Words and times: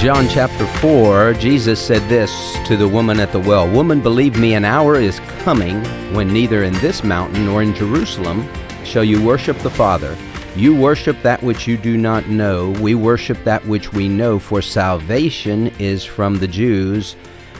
John 0.00 0.30
chapter 0.30 0.66
4, 0.66 1.34
Jesus 1.34 1.78
said 1.78 2.00
this 2.08 2.32
to 2.66 2.78
the 2.78 2.88
woman 2.88 3.20
at 3.20 3.32
the 3.32 3.38
well 3.38 3.70
Woman, 3.70 4.00
believe 4.00 4.38
me, 4.38 4.54
an 4.54 4.64
hour 4.64 4.98
is 4.98 5.20
coming 5.40 5.84
when 6.14 6.32
neither 6.32 6.64
in 6.64 6.72
this 6.78 7.04
mountain 7.04 7.44
nor 7.44 7.62
in 7.62 7.74
Jerusalem 7.74 8.48
shall 8.82 9.04
you 9.04 9.22
worship 9.22 9.58
the 9.58 9.68
Father. 9.68 10.16
You 10.56 10.74
worship 10.74 11.20
that 11.20 11.42
which 11.42 11.66
you 11.66 11.76
do 11.76 11.98
not 11.98 12.30
know. 12.30 12.70
We 12.80 12.94
worship 12.94 13.44
that 13.44 13.62
which 13.66 13.92
we 13.92 14.08
know, 14.08 14.38
for 14.38 14.62
salvation 14.62 15.66
is 15.78 16.02
from 16.02 16.38
the 16.38 16.48
Jews. 16.48 17.14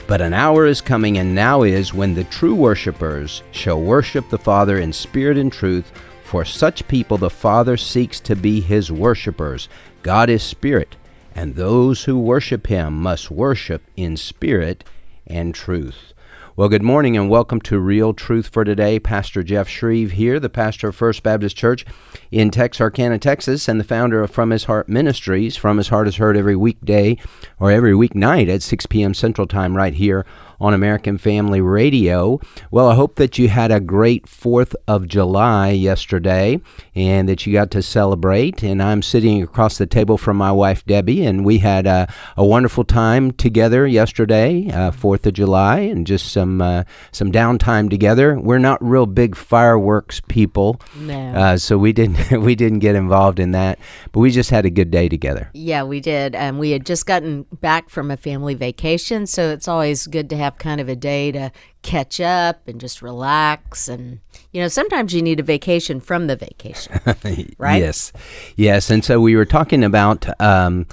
But 0.07 0.19
an 0.19 0.33
hour 0.33 0.65
is 0.65 0.81
coming, 0.81 1.19
and 1.19 1.35
now 1.35 1.61
is, 1.61 1.93
when 1.93 2.15
the 2.15 2.23
true 2.23 2.55
worshippers 2.55 3.43
shall 3.51 3.79
worship 3.79 4.31
the 4.31 4.39
Father 4.39 4.79
in 4.79 4.93
spirit 4.93 5.37
and 5.37 5.53
truth. 5.53 5.91
For 6.23 6.43
such 6.43 6.87
people 6.87 7.19
the 7.19 7.29
Father 7.29 7.77
seeks 7.77 8.19
to 8.21 8.35
be 8.35 8.61
his 8.61 8.91
worshippers. 8.91 9.69
God 10.01 10.27
is 10.27 10.41
spirit 10.41 10.95
and 11.41 11.55
those 11.55 12.03
who 12.03 12.19
worship 12.19 12.67
him 12.67 13.01
must 13.01 13.31
worship 13.31 13.81
in 13.97 14.15
spirit 14.15 14.83
and 15.25 15.55
truth. 15.55 16.13
Well, 16.55 16.69
good 16.69 16.83
morning 16.83 17.17
and 17.17 17.31
welcome 17.31 17.59
to 17.61 17.79
Real 17.79 18.13
Truth 18.13 18.49
for 18.49 18.63
Today. 18.63 18.99
Pastor 18.99 19.41
Jeff 19.41 19.67
Schreve 19.67 20.11
here, 20.11 20.39
the 20.39 20.51
pastor 20.51 20.89
of 20.89 20.95
First 20.95 21.23
Baptist 21.23 21.57
Church 21.57 21.83
in 22.29 22.51
Texarkana, 22.51 23.17
Texas, 23.17 23.67
and 23.67 23.79
the 23.79 23.83
founder 23.83 24.21
of 24.21 24.29
From 24.29 24.51
His 24.51 24.65
Heart 24.65 24.87
Ministries. 24.87 25.57
From 25.57 25.77
His 25.77 25.87
Heart 25.87 26.09
is 26.09 26.17
heard 26.17 26.37
every 26.37 26.55
weekday 26.55 27.17
or 27.59 27.71
every 27.71 27.93
weeknight 27.93 28.47
at 28.47 28.61
6 28.61 28.85
p.m. 28.85 29.15
Central 29.15 29.47
Time 29.47 29.75
right 29.75 29.95
here 29.95 30.27
on 30.61 30.73
American 30.75 31.17
Family 31.17 31.59
Radio. 31.59 32.39
Well, 32.69 32.87
I 32.87 32.95
hope 32.95 33.15
that 33.15 33.39
you 33.39 33.49
had 33.49 33.71
a 33.71 33.79
great 33.79 34.25
4th 34.25 34.75
of 34.87 35.07
July 35.07 35.71
yesterday 35.71 36.61
and 36.95 37.27
that 37.27 37.45
you 37.45 37.51
got 37.51 37.71
to 37.71 37.81
celebrate. 37.81 38.63
And 38.63 38.81
I'm 38.81 39.01
sitting 39.01 39.41
across 39.41 39.77
the 39.77 39.87
table 39.87 40.17
from 40.17 40.37
my 40.37 40.51
wife, 40.51 40.85
Debbie, 40.85 41.25
and 41.25 41.43
we 41.43 41.57
had 41.57 41.87
a, 41.87 42.07
a 42.37 42.45
wonderful 42.45 42.83
time 42.83 43.31
together 43.31 43.87
yesterday, 43.87 44.69
uh, 44.69 44.91
4th 44.91 45.25
of 45.25 45.33
July, 45.33 45.79
and 45.79 46.05
just 46.05 46.31
some, 46.31 46.61
uh, 46.61 46.83
some 47.11 47.31
downtime 47.31 47.89
together. 47.89 48.39
We're 48.39 48.59
not 48.59 48.83
real 48.83 49.07
big 49.07 49.35
fireworks 49.35 50.21
people. 50.27 50.79
No. 50.95 51.19
Uh, 51.19 51.57
so 51.57 51.77
we 51.77 51.91
didn't 51.91 52.31
we 52.41 52.55
didn't 52.55 52.79
get 52.79 52.95
involved 52.95 53.39
in 53.39 53.51
that, 53.51 53.79
but 54.11 54.19
we 54.19 54.29
just 54.29 54.49
had 54.51 54.65
a 54.65 54.69
good 54.69 54.91
day 54.91 55.09
together. 55.09 55.49
Yeah, 55.53 55.83
we 55.83 55.99
did. 55.99 56.35
And 56.35 56.59
we 56.59 56.71
had 56.71 56.85
just 56.85 57.05
gotten 57.05 57.45
back 57.61 57.89
from 57.89 58.11
a 58.11 58.17
family 58.17 58.53
vacation, 58.53 59.25
so 59.25 59.49
it's 59.49 59.67
always 59.67 60.07
good 60.07 60.29
to 60.29 60.37
have 60.37 60.50
have 60.51 60.57
kind 60.57 60.81
of 60.81 60.89
a 60.89 60.95
day 60.95 61.31
to 61.31 61.51
catch 61.81 62.19
up 62.19 62.67
and 62.67 62.79
just 62.79 63.01
relax. 63.01 63.87
And, 63.87 64.19
you 64.51 64.61
know, 64.61 64.67
sometimes 64.67 65.13
you 65.13 65.21
need 65.21 65.39
a 65.39 65.43
vacation 65.43 65.99
from 65.99 66.27
the 66.27 66.35
vacation, 66.35 66.99
right? 67.57 67.81
yes. 67.81 68.11
Yes. 68.55 68.89
And 68.89 69.03
so 69.03 69.19
we 69.19 69.35
were 69.35 69.45
talking 69.45 69.83
about. 69.83 70.27
Um, 70.41 70.85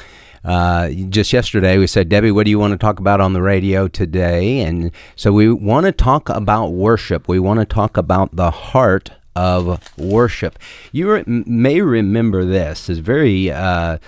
uh, 0.44 0.90
just 1.10 1.32
yesterday, 1.32 1.76
we 1.78 1.86
said, 1.86 2.08
Debbie, 2.08 2.30
what 2.30 2.44
do 2.44 2.50
you 2.50 2.60
want 2.60 2.70
to 2.70 2.78
talk 2.78 3.00
about 3.00 3.20
on 3.20 3.32
the 3.32 3.42
radio 3.42 3.88
today? 3.88 4.60
And 4.60 4.92
so 5.16 5.32
we 5.32 5.52
want 5.52 5.84
to 5.84 5.92
talk 5.92 6.28
about 6.30 6.68
worship. 6.68 7.28
We 7.28 7.40
want 7.40 7.58
to 7.58 7.66
talk 7.66 7.96
about 7.96 8.34
the 8.34 8.50
heart 8.50 9.10
of 9.34 9.98
worship. 9.98 10.58
You 10.92 11.12
re- 11.12 11.24
may 11.26 11.80
remember 11.82 12.44
this. 12.44 12.88
It's 12.88 13.00
very. 13.00 13.50
Uh, 13.50 13.98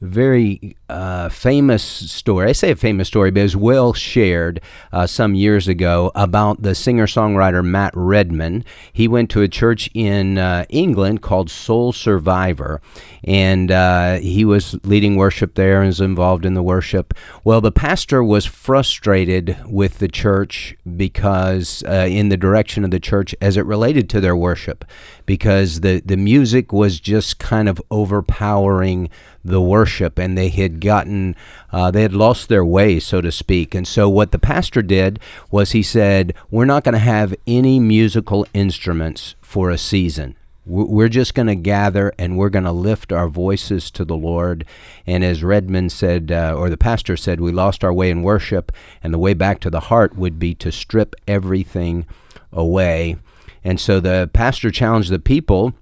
very 0.00 0.76
uh, 0.88 1.28
famous 1.28 1.82
story. 1.82 2.48
I 2.48 2.52
say 2.52 2.70
a 2.70 2.76
famous 2.76 3.08
story, 3.08 3.30
but 3.30 3.40
it 3.40 3.44
was 3.44 3.56
well 3.56 3.92
shared 3.92 4.60
uh, 4.92 5.06
some 5.06 5.34
years 5.34 5.68
ago 5.68 6.10
about 6.14 6.62
the 6.62 6.74
singer 6.74 7.06
songwriter 7.06 7.64
Matt 7.64 7.92
Redman. 7.94 8.64
He 8.92 9.06
went 9.06 9.30
to 9.30 9.42
a 9.42 9.48
church 9.48 9.90
in 9.94 10.38
uh, 10.38 10.64
England 10.68 11.22
called 11.22 11.50
Soul 11.50 11.92
Survivor, 11.92 12.80
and 13.24 13.70
uh, 13.70 14.14
he 14.16 14.44
was 14.44 14.74
leading 14.84 15.16
worship 15.16 15.54
there 15.54 15.80
and 15.80 15.88
was 15.88 16.00
involved 16.00 16.46
in 16.46 16.54
the 16.54 16.62
worship. 16.62 17.12
Well, 17.44 17.60
the 17.60 17.72
pastor 17.72 18.24
was 18.24 18.46
frustrated 18.46 19.58
with 19.66 19.98
the 19.98 20.08
church 20.08 20.76
because, 20.96 21.84
uh, 21.86 22.08
in 22.10 22.30
the 22.30 22.36
direction 22.36 22.84
of 22.84 22.90
the 22.90 23.00
church 23.00 23.34
as 23.40 23.56
it 23.56 23.66
related 23.66 24.08
to 24.10 24.20
their 24.20 24.36
worship, 24.36 24.84
because 25.26 25.80
the, 25.80 26.00
the 26.04 26.16
music 26.16 26.72
was 26.72 26.98
just 26.98 27.38
kind 27.38 27.68
of 27.68 27.80
overpowering 27.90 29.10
the 29.44 29.60
worship, 29.60 30.18
and 30.18 30.36
they 30.36 30.48
had 30.48 30.80
gotten, 30.80 31.34
uh, 31.72 31.90
they 31.90 32.02
had 32.02 32.12
lost 32.12 32.48
their 32.48 32.64
way, 32.64 33.00
so 33.00 33.20
to 33.20 33.32
speak. 33.32 33.74
And 33.74 33.86
so, 33.86 34.08
what 34.08 34.32
the 34.32 34.38
pastor 34.38 34.82
did 34.82 35.18
was 35.50 35.72
he 35.72 35.82
said, 35.82 36.34
We're 36.50 36.64
not 36.64 36.84
going 36.84 36.94
to 36.94 36.98
have 36.98 37.34
any 37.46 37.80
musical 37.80 38.46
instruments 38.52 39.34
for 39.40 39.70
a 39.70 39.78
season. 39.78 40.36
We're 40.66 41.08
just 41.08 41.34
going 41.34 41.48
to 41.48 41.56
gather 41.56 42.12
and 42.16 42.36
we're 42.36 42.50
going 42.50 42.66
to 42.66 42.70
lift 42.70 43.12
our 43.12 43.28
voices 43.28 43.90
to 43.92 44.04
the 44.04 44.16
Lord. 44.16 44.64
And 45.04 45.24
as 45.24 45.42
Redman 45.42 45.88
said, 45.88 46.30
uh, 46.30 46.54
or 46.56 46.70
the 46.70 46.76
pastor 46.76 47.16
said, 47.16 47.40
we 47.40 47.50
lost 47.50 47.82
our 47.82 47.92
way 47.92 48.10
in 48.10 48.22
worship, 48.22 48.70
and 49.02 49.12
the 49.12 49.18
way 49.18 49.34
back 49.34 49.58
to 49.60 49.70
the 49.70 49.80
heart 49.80 50.16
would 50.16 50.38
be 50.38 50.54
to 50.56 50.70
strip 50.70 51.16
everything 51.26 52.06
away. 52.52 53.16
And 53.64 53.80
so 53.80 54.00
the 54.00 54.30
pastor 54.32 54.70
challenged 54.70 55.10
the 55.10 55.18
people 55.18 55.74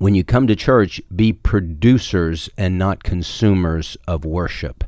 when 0.00 0.14
you 0.14 0.24
come 0.24 0.46
to 0.46 0.56
church, 0.56 1.02
be 1.14 1.30
producers 1.30 2.48
and 2.56 2.78
not 2.78 3.02
consumers 3.02 3.98
of 4.08 4.24
worship. 4.24 4.82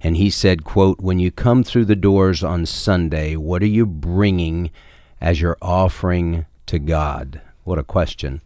And 0.00 0.16
he 0.16 0.28
said, 0.28 0.64
quote, 0.64 0.98
when 0.98 1.20
you 1.20 1.30
come 1.30 1.62
through 1.62 1.84
the 1.84 1.94
doors 1.94 2.42
on 2.42 2.66
Sunday, 2.66 3.36
what 3.36 3.62
are 3.62 3.66
you 3.68 3.86
bringing 3.86 4.72
as 5.20 5.40
your 5.40 5.56
offering 5.62 6.46
to 6.66 6.80
God? 6.80 7.40
What 7.62 7.78
a 7.78 7.84
question. 7.84 8.42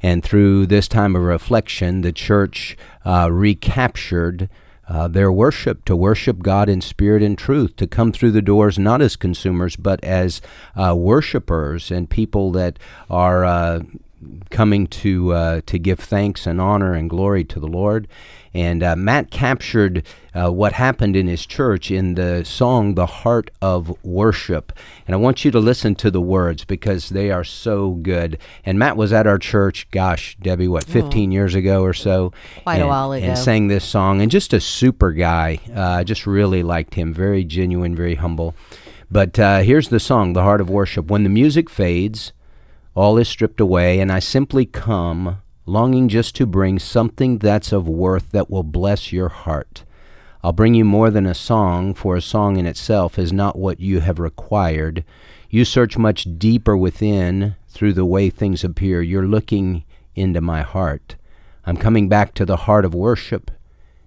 And 0.00 0.22
through 0.22 0.66
this 0.66 0.86
time 0.86 1.16
of 1.16 1.22
reflection, 1.22 2.02
the 2.02 2.12
church 2.12 2.76
uh, 3.04 3.28
recaptured 3.32 4.48
uh, 4.86 5.08
their 5.08 5.32
worship, 5.32 5.84
to 5.86 5.96
worship 5.96 6.38
God 6.38 6.68
in 6.68 6.82
spirit 6.82 7.20
and 7.20 7.36
truth, 7.36 7.74
to 7.76 7.88
come 7.88 8.12
through 8.12 8.30
the 8.30 8.42
doors 8.42 8.78
not 8.78 9.02
as 9.02 9.16
consumers, 9.16 9.74
but 9.74 10.04
as 10.04 10.40
uh, 10.76 10.94
worshipers 10.96 11.90
and 11.90 12.08
people 12.08 12.52
that 12.52 12.78
are 13.10 13.44
uh, 13.44 13.80
coming 14.50 14.86
to 14.86 15.32
uh, 15.32 15.60
to 15.66 15.78
give 15.78 15.98
thanks 15.98 16.46
and 16.46 16.60
honor 16.60 16.94
and 16.94 17.08
glory 17.10 17.44
to 17.44 17.60
the 17.60 17.66
Lord. 17.66 18.08
And 18.54 18.84
uh, 18.84 18.94
Matt 18.94 19.32
captured 19.32 20.06
uh, 20.32 20.48
what 20.48 20.74
happened 20.74 21.16
in 21.16 21.26
his 21.26 21.44
church 21.44 21.90
in 21.90 22.14
the 22.14 22.44
song 22.44 22.94
"The 22.94 23.06
Heart 23.06 23.50
of 23.60 23.96
Worship," 24.04 24.72
and 25.06 25.14
I 25.14 25.18
want 25.18 25.44
you 25.44 25.50
to 25.50 25.58
listen 25.58 25.96
to 25.96 26.10
the 26.10 26.20
words 26.20 26.64
because 26.64 27.08
they 27.08 27.32
are 27.32 27.42
so 27.42 27.92
good. 27.92 28.38
And 28.64 28.78
Matt 28.78 28.96
was 28.96 29.12
at 29.12 29.26
our 29.26 29.38
church, 29.38 29.88
gosh, 29.90 30.36
Debbie, 30.40 30.68
what, 30.68 30.84
15 30.84 31.30
oh, 31.30 31.32
years 31.32 31.54
ago 31.56 31.82
or 31.82 31.92
so? 31.92 32.32
Quite 32.62 32.76
and, 32.76 32.84
a 32.84 32.86
while 32.86 33.12
ago. 33.12 33.26
And 33.26 33.36
sang 33.36 33.66
this 33.66 33.84
song, 33.84 34.22
and 34.22 34.30
just 34.30 34.52
a 34.52 34.60
super 34.60 35.10
guy. 35.10 35.58
Uh, 35.74 35.80
I 35.80 36.04
just 36.04 36.24
really 36.24 36.62
liked 36.62 36.94
him. 36.94 37.12
Very 37.12 37.42
genuine, 37.42 37.96
very 37.96 38.14
humble. 38.14 38.54
But 39.10 39.38
uh, 39.38 39.60
here's 39.60 39.88
the 39.88 40.00
song, 40.00 40.32
"The 40.32 40.42
Heart 40.42 40.60
of 40.60 40.70
Worship." 40.70 41.10
When 41.10 41.24
the 41.24 41.28
music 41.28 41.68
fades 41.68 42.32
all 42.94 43.18
is 43.18 43.28
stripped 43.28 43.60
away, 43.60 44.00
and 44.00 44.12
I 44.12 44.20
simply 44.20 44.66
come, 44.66 45.38
longing 45.66 46.08
just 46.08 46.36
to 46.36 46.46
bring 46.46 46.78
something 46.78 47.38
that's 47.38 47.72
of 47.72 47.88
worth 47.88 48.30
that 48.32 48.50
will 48.50 48.62
bless 48.62 49.12
your 49.12 49.28
heart. 49.28 49.84
I'll 50.42 50.52
bring 50.52 50.74
you 50.74 50.84
more 50.84 51.10
than 51.10 51.26
a 51.26 51.34
song, 51.34 51.94
for 51.94 52.16
a 52.16 52.22
song 52.22 52.56
in 52.56 52.66
itself 52.66 53.18
is 53.18 53.32
not 53.32 53.58
what 53.58 53.80
you 53.80 54.00
have 54.00 54.18
required. 54.18 55.04
You 55.48 55.64
search 55.64 55.96
much 55.96 56.26
deeper 56.38 56.76
within 56.76 57.56
through 57.68 57.94
the 57.94 58.04
way 58.04 58.28
things 58.30 58.62
appear. 58.62 59.00
You're 59.00 59.26
looking 59.26 59.84
into 60.14 60.40
my 60.40 60.62
heart. 60.62 61.16
I'm 61.64 61.76
coming 61.76 62.08
back 62.08 62.34
to 62.34 62.44
the 62.44 62.58
heart 62.58 62.84
of 62.84 62.94
worship, 62.94 63.50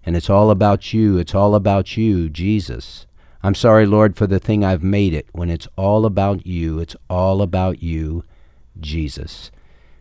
and 0.06 0.16
it's 0.16 0.30
all 0.30 0.52
about 0.52 0.94
you. 0.94 1.18
It's 1.18 1.34
all 1.34 1.56
about 1.56 1.98
you, 1.98 2.30
Jesus. 2.30 3.08
I'm 3.42 3.56
sorry, 3.56 3.86
Lord, 3.86 4.16
for 4.16 4.28
the 4.28 4.40
thing 4.40 4.64
I've 4.64 4.84
made 4.84 5.14
it. 5.14 5.28
When 5.32 5.50
it's 5.50 5.68
all 5.76 6.06
about 6.06 6.46
you, 6.46 6.80
it's 6.80 6.96
all 7.10 7.42
about 7.42 7.82
you. 7.82 8.24
Jesus. 8.82 9.52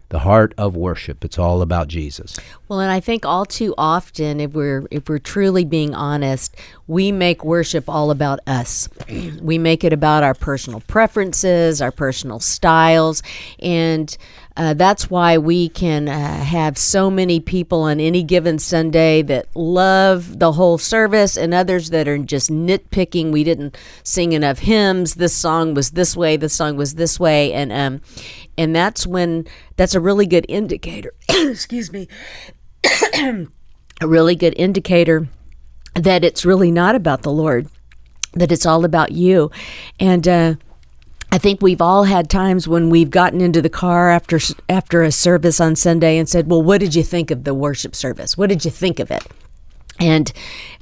The 0.09 0.21
heart 0.21 0.55
of 0.57 0.77
worship. 0.77 1.25
It's 1.25 1.39
all 1.39 1.63
about 1.63 1.89
Jesus. 1.89 2.39
Well, 2.69 2.79
and 2.79 2.93
I 2.93 3.01
think 3.01 3.27
all 3.27 3.45
too 3.45 3.75
often, 3.77 4.39
if 4.39 4.53
we're 4.53 4.87
if 4.93 5.09
we're 5.09 5.19
truly 5.19 5.65
being 5.65 5.97
honest, 5.97 6.57
we 6.87 7.11
make 7.11 7.45
worship 7.45 7.89
all 7.89 8.13
about 8.13 8.39
us. 8.47 8.89
we 9.41 9.59
make 9.59 9.83
it 9.83 9.93
about 9.93 10.23
our 10.23 10.35
personal 10.35 10.81
preferences, 10.87 11.83
our 11.83 11.91
personal 11.91 12.39
styles, 12.39 13.21
and 13.59 14.17
uh, 14.57 14.73
that's 14.73 15.11
why 15.11 15.37
we 15.37 15.69
can 15.69 16.09
uh, 16.09 16.43
have 16.43 16.79
so 16.79 17.11
many 17.11 17.41
people 17.41 17.83
on 17.83 18.01
any 18.01 18.23
given 18.23 18.59
Sunday 18.59 19.21
that 19.23 19.55
love 19.55 20.39
the 20.39 20.53
whole 20.53 20.79
service 20.79 21.37
and 21.37 21.53
others 21.53 21.91
that 21.91 22.09
are 22.09 22.17
just 22.17 22.51
nitpicking. 22.51 23.33
We 23.33 23.45
didn't 23.45 23.77
sing 24.03 24.33
enough 24.33 24.61
hymns. 24.61 25.17
This 25.17 25.35
song 25.35 25.75
was 25.75 25.91
this 25.91 26.17
way. 26.17 26.39
This 26.39 26.55
song 26.55 26.77
was 26.77 26.95
this 26.95 27.21
way. 27.21 27.53
And, 27.53 27.71
um, 27.71 28.01
and 28.57 28.75
that's 28.75 29.07
when 29.07 29.47
that's 29.77 29.95
a 29.95 30.01
really 30.01 30.27
good 30.27 30.47
indicator. 30.49 31.13
excuse 31.29 31.93
me. 31.93 32.09
a 33.15 33.47
really 34.07 34.37
good 34.37 34.55
indicator 34.57 35.29
that 35.95 36.25
it's 36.25 36.47
really 36.47 36.71
not 36.71 36.95
about 36.95 37.23
the 37.23 37.33
Lord, 37.33 37.69
that 38.33 38.51
it's 38.51 38.65
all 38.65 38.87
about 38.87 39.13
you. 39.13 39.51
And, 40.01 40.27
uh, 40.27 40.55
I 41.33 41.39
think 41.39 41.61
we've 41.61 41.81
all 41.81 42.05
had 42.05 42.31
times 42.31 42.69
when 42.69 42.89
we've 42.89 43.11
gotten 43.11 43.41
into 43.41 43.61
the 43.61 43.69
car 43.69 44.11
after 44.11 44.39
after 44.69 45.03
a 45.03 45.13
service 45.13 45.61
on 45.61 45.77
Sunday 45.77 46.19
and 46.19 46.29
said, 46.29 46.49
"Well, 46.51 46.63
what 46.63 46.81
did 46.81 46.95
you 46.95 47.03
think 47.03 47.31
of 47.31 47.45
the 47.45 47.55
worship 47.55 47.95
service? 47.95 48.37
What 48.37 48.49
did 48.49 48.65
you 48.65 48.71
think 48.71 48.99
of 48.99 49.11
it?" 49.11 49.25
And 49.99 50.33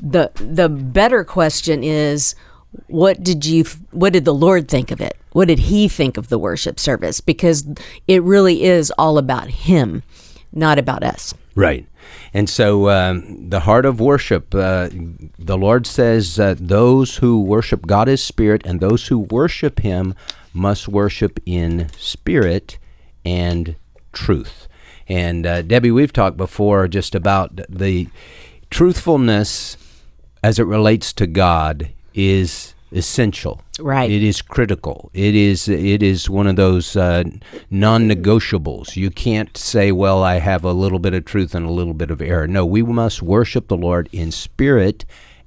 the 0.00 0.30
the 0.34 0.68
better 0.68 1.24
question 1.24 1.82
is 1.82 2.34
what 2.86 3.22
did 3.22 3.46
you 3.46 3.64
what 3.90 4.12
did 4.12 4.24
the 4.24 4.34
Lord 4.34 4.68
think 4.68 4.90
of 4.90 5.00
it? 5.00 5.16
What 5.32 5.48
did 5.48 5.60
he 5.60 5.88
think 5.88 6.16
of 6.16 6.28
the 6.28 6.38
worship 6.38 6.78
service? 6.78 7.20
Because 7.20 7.66
it 8.06 8.22
really 8.22 8.64
is 8.64 8.92
all 8.98 9.18
about 9.18 9.48
him, 9.48 10.02
not 10.54 10.78
about 10.78 11.02
us. 11.02 11.34
Right. 11.54 11.86
And 12.32 12.50
so 12.50 12.90
um, 12.90 13.48
the 13.48 13.60
heart 13.60 13.86
of 13.86 14.00
worship, 14.00 14.54
uh, 14.54 14.88
the 15.38 15.56
Lord 15.56 15.86
says 15.86 16.38
uh, 16.38 16.54
those 16.58 17.18
who 17.18 17.40
worship 17.40 17.86
God 17.86 18.08
is 18.08 18.22
spirit, 18.22 18.62
and 18.64 18.80
those 18.80 19.06
who 19.08 19.18
worship 19.18 19.80
him 19.80 20.14
must 20.52 20.88
worship 20.88 21.40
in 21.46 21.88
spirit 21.96 22.78
and 23.24 23.76
truth. 24.12 24.68
And 25.08 25.46
uh, 25.46 25.62
Debbie, 25.62 25.90
we've 25.90 26.12
talked 26.12 26.36
before 26.36 26.88
just 26.88 27.14
about 27.14 27.60
the 27.68 28.08
truthfulness 28.70 29.76
as 30.42 30.58
it 30.58 30.64
relates 30.64 31.12
to 31.14 31.26
God 31.26 31.90
is 32.14 32.73
essential. 32.94 33.60
Right. 33.78 34.10
It 34.10 34.22
is 34.22 34.40
critical. 34.40 35.10
It 35.12 35.34
is 35.34 35.68
it 35.68 36.02
is 36.02 36.30
one 36.30 36.46
of 36.46 36.56
those 36.56 36.96
uh, 36.96 37.24
non-negotiables. 37.70 38.96
You 38.96 39.10
can't 39.10 39.56
say, 39.56 39.92
"Well, 39.92 40.22
I 40.22 40.38
have 40.38 40.64
a 40.64 40.72
little 40.72 40.98
bit 40.98 41.14
of 41.14 41.24
truth 41.24 41.54
and 41.54 41.66
a 41.66 41.70
little 41.70 41.94
bit 41.94 42.10
of 42.10 42.22
error." 42.22 42.46
No, 42.46 42.64
we 42.64 42.82
must 42.82 43.20
worship 43.20 43.68
the 43.68 43.76
Lord 43.76 44.08
in 44.12 44.30
spirit 44.30 45.04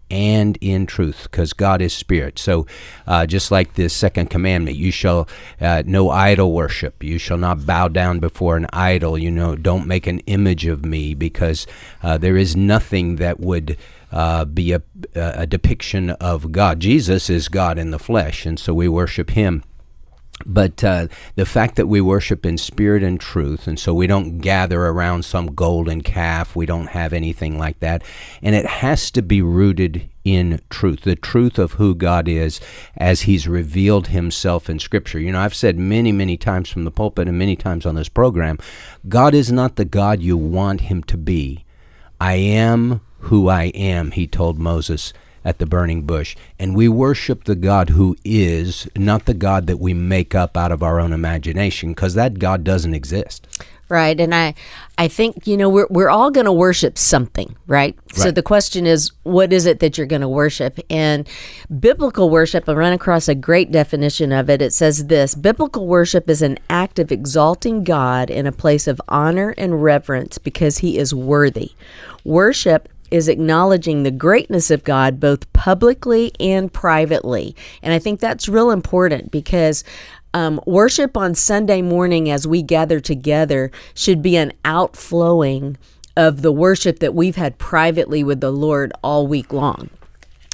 and 0.10 0.58
in 0.62 0.86
truth 0.86 1.24
because 1.24 1.54
God 1.54 1.82
is 1.82 1.94
spirit. 1.94 2.40
So, 2.40 2.66
uh, 3.06 3.26
just 3.26 3.52
like 3.52 3.74
this 3.74 3.94
second 3.94 4.30
commandment, 4.30 4.78
you 4.78 4.92
shall 4.92 5.28
uh, 5.60 5.84
no 5.86 6.10
idol 6.10 6.54
worship. 6.54 7.04
You 7.04 7.18
shall 7.18 7.38
not 7.38 7.66
bow 7.66 7.88
down 7.88 8.20
before 8.20 8.58
an 8.58 8.68
idol. 8.72 9.18
You 9.18 9.32
know, 9.32 9.56
don't 9.56 9.88
make 9.88 10.08
an 10.08 10.20
image 10.20 10.66
of 10.66 10.86
me 10.86 11.14
because 11.14 11.68
uh, 12.04 12.18
there 12.18 12.38
is 12.38 12.56
nothing 12.56 13.18
that 13.18 13.40
would 13.40 13.78
uh, 14.12 14.46
be 14.46 14.74
a, 14.74 14.82
a 15.16 15.46
depiction 15.46 16.12
of 16.12 16.52
God. 16.52 16.80
Jesus 16.80 17.30
is 17.30 17.50
God 17.50 17.78
in 17.78 17.92
the 17.92 18.00
flesh, 18.00 18.46
and 18.46 18.60
so 18.60 18.74
we 18.74 18.88
worship 18.88 19.32
Him. 19.32 19.64
But 20.46 20.84
uh, 20.84 21.08
the 21.36 21.48
fact 21.48 21.78
that 21.78 21.88
we 21.88 22.00
worship 22.00 22.46
in 22.46 22.60
spirit 22.60 23.02
and 23.02 23.20
truth, 23.20 23.68
and 23.68 23.80
so 23.80 23.94
we 23.94 24.06
don't 24.06 24.38
gather 24.38 24.86
around 24.86 25.26
some 25.26 25.56
golden 25.56 26.02
calf, 26.02 26.56
we 26.56 26.68
don't 26.68 26.90
have 26.90 27.12
anything 27.12 27.58
like 27.58 27.80
that. 27.80 28.04
And 28.44 28.54
it 28.54 28.66
has 28.66 29.10
to 29.12 29.24
be 29.24 29.42
rooted 29.42 30.10
in 30.24 30.62
truth, 30.70 31.02
the 31.02 31.16
truth 31.16 31.58
of 31.58 31.74
who 31.74 31.96
God 31.96 32.28
is 32.28 32.60
as 32.96 33.22
He's 33.22 33.48
revealed 33.48 34.08
Himself 34.08 34.70
in 34.70 34.78
Scripture. 34.78 35.20
You 35.20 35.32
know, 35.32 35.40
I've 35.40 35.56
said 35.56 35.80
many, 35.80 36.12
many 36.12 36.38
times 36.38 36.70
from 36.70 36.84
the 36.84 36.92
pulpit 36.92 37.28
and 37.28 37.40
many 37.40 37.56
times 37.56 37.86
on 37.86 37.96
this 37.96 38.10
program 38.10 38.60
God 39.08 39.34
is 39.34 39.52
not 39.52 39.76
the 39.76 39.86
God 39.86 40.22
you 40.22 40.38
want 40.38 40.82
Him 40.82 41.02
to 41.04 41.18
be. 41.18 41.66
I 42.20 42.34
am 42.36 43.02
who 43.20 43.50
I 43.50 43.66
am, 43.76 44.12
he 44.12 44.28
told 44.28 44.60
Moses 44.60 45.14
at 45.44 45.60
the 45.60 45.66
burning 45.66 46.02
bush. 46.02 46.36
And 46.60 46.76
we 46.76 46.90
worship 46.90 47.46
the 47.46 47.56
God 47.56 47.92
who 47.92 48.18
is, 48.26 48.88
not 48.96 49.26
the 49.26 49.34
God 49.34 49.68
that 49.68 49.80
we 49.80 49.94
make 49.94 50.36
up 50.36 50.58
out 50.58 50.74
of 50.74 50.84
our 50.84 51.00
own 51.00 51.14
imagination, 51.14 51.92
because 51.92 52.16
that 52.16 52.38
God 52.38 52.64
doesn't 52.64 52.94
exist. 52.94 53.48
Right. 53.90 54.20
And 54.20 54.36
I 54.36 54.54
I 54.98 55.08
think, 55.08 55.48
you 55.48 55.56
know, 55.56 55.70
we're 55.70 55.88
we're 55.90 56.10
all 56.10 56.30
gonna 56.30 56.52
worship 56.52 56.98
something, 56.98 57.56
right? 57.68 57.96
right? 57.96 58.18
So 58.18 58.32
the 58.32 58.44
question 58.44 58.86
is, 58.86 59.14
what 59.24 59.54
is 59.54 59.66
it 59.66 59.80
that 59.80 59.98
you're 59.98 60.08
gonna 60.08 60.28
worship? 60.28 60.78
And 60.90 61.26
biblical 61.80 62.30
worship, 62.30 62.68
I 62.68 62.74
run 62.74 62.92
across 62.92 63.30
a 63.30 63.36
great 63.36 63.72
definition 63.72 64.34
of 64.34 64.50
it. 64.50 64.62
It 64.62 64.74
says 64.74 65.06
this 65.06 65.36
biblical 65.36 65.88
worship 65.88 66.30
is 66.30 66.42
an 66.42 66.60
act 66.70 67.00
of 67.00 67.14
exalting 67.14 67.86
God 67.86 68.30
in 68.30 68.46
a 68.46 68.52
place 68.52 68.88
of 68.88 69.00
honor 69.08 69.54
and 69.58 69.82
reverence 69.82 70.38
because 70.38 70.80
he 70.80 70.98
is 70.98 71.14
worthy. 71.14 71.72
Worship 72.26 72.90
is 73.12 73.28
acknowledging 73.28 74.04
the 74.04 74.12
greatness 74.12 74.72
of 74.72 74.84
God 74.84 75.20
both 75.20 75.52
publicly 75.54 76.32
and 76.40 76.72
privately. 76.72 77.56
And 77.82 77.94
I 77.94 78.00
think 78.00 78.20
that's 78.20 78.50
real 78.50 78.72
important 78.72 79.32
because 79.32 79.84
um, 80.34 80.60
worship 80.66 81.18
on 81.18 81.36
Sunday 81.36 81.82
morning 81.82 82.30
as 82.30 82.48
we 82.48 82.62
gather 82.62 83.00
together 83.00 83.72
should 83.94 84.22
be 84.22 84.36
an 84.36 84.54
outflowing 84.66 85.78
of 86.16 86.42
the 86.42 86.52
worship 86.52 87.00
that 87.00 87.14
we've 87.14 87.36
had 87.36 87.58
privately 87.58 88.24
with 88.24 88.42
the 88.42 88.52
Lord 88.52 88.92
all 89.04 89.28
week 89.28 89.54
long. 89.54 89.90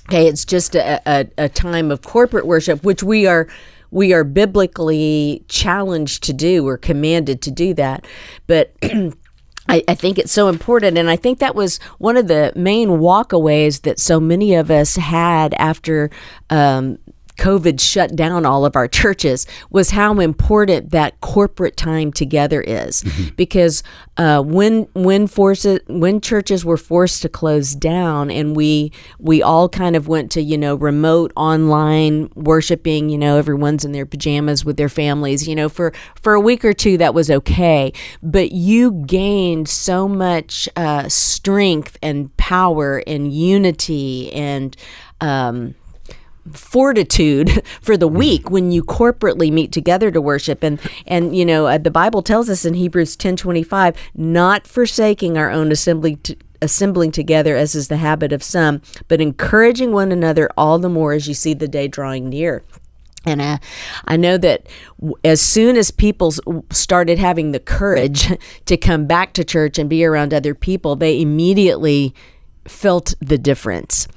Okay, 0.09 0.27
it's 0.27 0.45
just 0.45 0.75
a, 0.75 1.01
a, 1.05 1.27
a 1.37 1.49
time 1.49 1.89
of 1.89 2.01
corporate 2.01 2.45
worship, 2.45 2.83
which 2.83 3.01
we 3.01 3.25
are 3.25 3.47
we 3.89 4.11
are 4.11 4.23
biblically 4.23 5.45
challenged 5.47 6.23
to 6.23 6.33
do 6.33 6.67
or 6.67 6.77
commanded 6.77 7.41
to 7.43 7.51
do 7.51 7.73
that. 7.75 8.05
But 8.47 8.73
I, 9.67 9.83
I, 9.87 9.95
think 9.95 10.19
it's 10.19 10.31
so 10.31 10.49
important. 10.49 10.97
And 10.97 11.09
I 11.09 11.15
think 11.15 11.39
that 11.39 11.55
was 11.55 11.77
one 11.97 12.17
of 12.17 12.27
the 12.27 12.51
main 12.55 12.89
walkaways 12.89 13.81
that 13.81 13.99
so 13.99 14.19
many 14.19 14.55
of 14.55 14.69
us 14.69 14.95
had 14.95 15.53
after 15.55 16.09
um, 16.49 16.97
COVID 17.33 17.79
shut 17.79 18.15
down 18.15 18.45
all 18.45 18.65
of 18.65 18.75
our 18.75 18.87
churches 18.87 19.45
was 19.69 19.91
how 19.91 20.19
important 20.19 20.91
that 20.91 21.19
corporate 21.21 21.77
time 21.77 22.11
together 22.11 22.61
is. 22.61 23.03
Mm-hmm. 23.03 23.35
Because 23.35 23.83
uh, 24.17 24.41
when 24.41 24.83
when 24.93 25.27
forces 25.27 25.79
when 25.87 26.21
churches 26.21 26.63
were 26.63 26.77
forced 26.77 27.21
to 27.23 27.29
close 27.29 27.73
down 27.73 28.29
and 28.29 28.55
we 28.55 28.91
we 29.19 29.41
all 29.41 29.67
kind 29.67 29.95
of 29.95 30.07
went 30.07 30.31
to 30.31 30.41
you 30.41 30.57
know 30.57 30.75
remote 30.75 31.33
online 31.35 32.29
worshiping, 32.35 33.09
you 33.09 33.17
know 33.17 33.37
everyone's 33.37 33.83
in 33.83 33.91
their 33.91 34.05
pajamas 34.05 34.63
with 34.63 34.77
their 34.77 34.89
families, 34.89 35.47
you 35.47 35.55
know 35.55 35.69
for 35.69 35.93
for 36.21 36.33
a 36.33 36.39
week 36.39 36.63
or 36.63 36.73
two 36.73 36.97
that 36.97 37.13
was 37.13 37.31
okay, 37.31 37.91
but 38.21 38.51
you 38.51 38.91
gained 39.05 39.67
so 39.67 40.07
much 40.07 40.69
uh, 40.75 41.09
strength 41.09 41.97
and 42.01 42.35
power 42.37 43.03
and 43.07 43.33
unity 43.33 44.31
and 44.33 44.75
um, 45.21 45.75
fortitude 46.51 47.65
for 47.81 47.97
the 47.97 48.07
week 48.07 48.49
when 48.49 48.71
you 48.71 48.83
corporately 48.83 49.51
meet 49.51 49.71
together 49.71 50.11
to 50.11 50.21
worship. 50.21 50.63
And 50.63 50.79
and 51.07 51.35
you 51.35 51.45
know 51.45 51.67
uh, 51.67 51.77
the 51.77 51.91
bible 51.91 52.21
tells 52.21 52.49
us 52.49 52.65
in 52.65 52.73
hebrews 52.73 53.15
10:25 53.15 53.95
not 54.15 54.67
forsaking 54.67 55.37
our 55.37 55.49
own 55.49 55.71
assembly 55.71 56.15
to, 56.17 56.35
assembling 56.61 57.11
together 57.11 57.55
as 57.55 57.75
is 57.75 57.87
the 57.89 57.97
habit 57.97 58.31
of 58.31 58.41
some 58.41 58.81
but 59.07 59.19
encouraging 59.19 59.91
one 59.91 60.11
another 60.11 60.49
all 60.57 60.79
the 60.79 60.89
more 60.89 61.13
as 61.13 61.27
you 61.27 61.33
see 61.33 61.53
the 61.53 61.67
day 61.67 61.87
drawing 61.87 62.29
near. 62.29 62.63
And 63.25 63.41
uh, 63.41 63.57
I 64.05 64.17
know 64.17 64.37
that 64.37 64.67
as 65.23 65.41
soon 65.41 65.77
as 65.77 65.91
people 65.91 66.33
started 66.71 67.19
having 67.19 67.51
the 67.51 67.59
courage 67.59 68.31
to 68.65 68.77
come 68.77 69.05
back 69.05 69.33
to 69.33 69.43
church 69.43 69.79
and 69.79 69.89
be 69.89 70.03
around 70.03 70.33
other 70.33 70.53
people, 70.53 70.95
they 70.95 71.21
immediately 71.21 72.13
felt 72.65 73.13
the 73.19 73.37
difference 73.37 74.07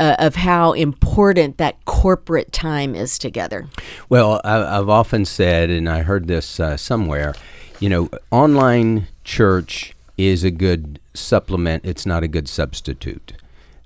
uh, 0.00 0.16
of 0.18 0.36
how 0.36 0.72
important 0.72 1.58
that 1.58 1.84
corporate 1.84 2.52
time 2.52 2.94
is 2.94 3.18
together. 3.18 3.68
Well, 4.08 4.40
I, 4.44 4.76
have 4.76 4.88
often 4.88 5.24
said, 5.24 5.70
and 5.70 5.88
I 5.88 6.02
heard 6.02 6.26
this 6.26 6.60
uh, 6.60 6.76
somewhere, 6.76 7.34
you 7.80 7.88
know, 7.88 8.08
online 8.30 9.08
church 9.24 9.94
is 10.16 10.44
a 10.44 10.50
good 10.50 11.00
supplement, 11.14 11.84
it's 11.84 12.06
not 12.06 12.22
a 12.22 12.28
good 12.28 12.48
substitute. 12.48 13.34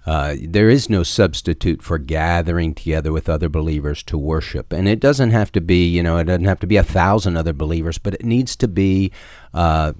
Uh, 0.04 0.34
there 0.42 0.68
is 0.68 0.90
no 0.90 1.04
substitute 1.04 1.80
for 1.80 1.96
gathering 1.96 2.74
together 2.74 3.12
with 3.12 3.28
other 3.28 3.48
believers 3.48 4.02
to 4.02 4.18
worship. 4.18 4.72
And 4.72 4.88
it 4.88 4.98
doesn't 4.98 5.30
have 5.30 5.52
to 5.52 5.60
be, 5.60 5.86
you 5.86 6.02
know, 6.02 6.16
it 6.18 6.24
doesn't 6.24 6.44
have 6.44 6.58
to 6.60 6.66
be 6.66 6.76
a 6.76 6.82
thousand 6.82 7.36
other 7.36 7.52
believers, 7.52 7.98
but 7.98 8.14
it 8.14 8.24
needs 8.24 8.56
to 8.56 8.66
be 8.66 9.12
uh, 9.54 9.92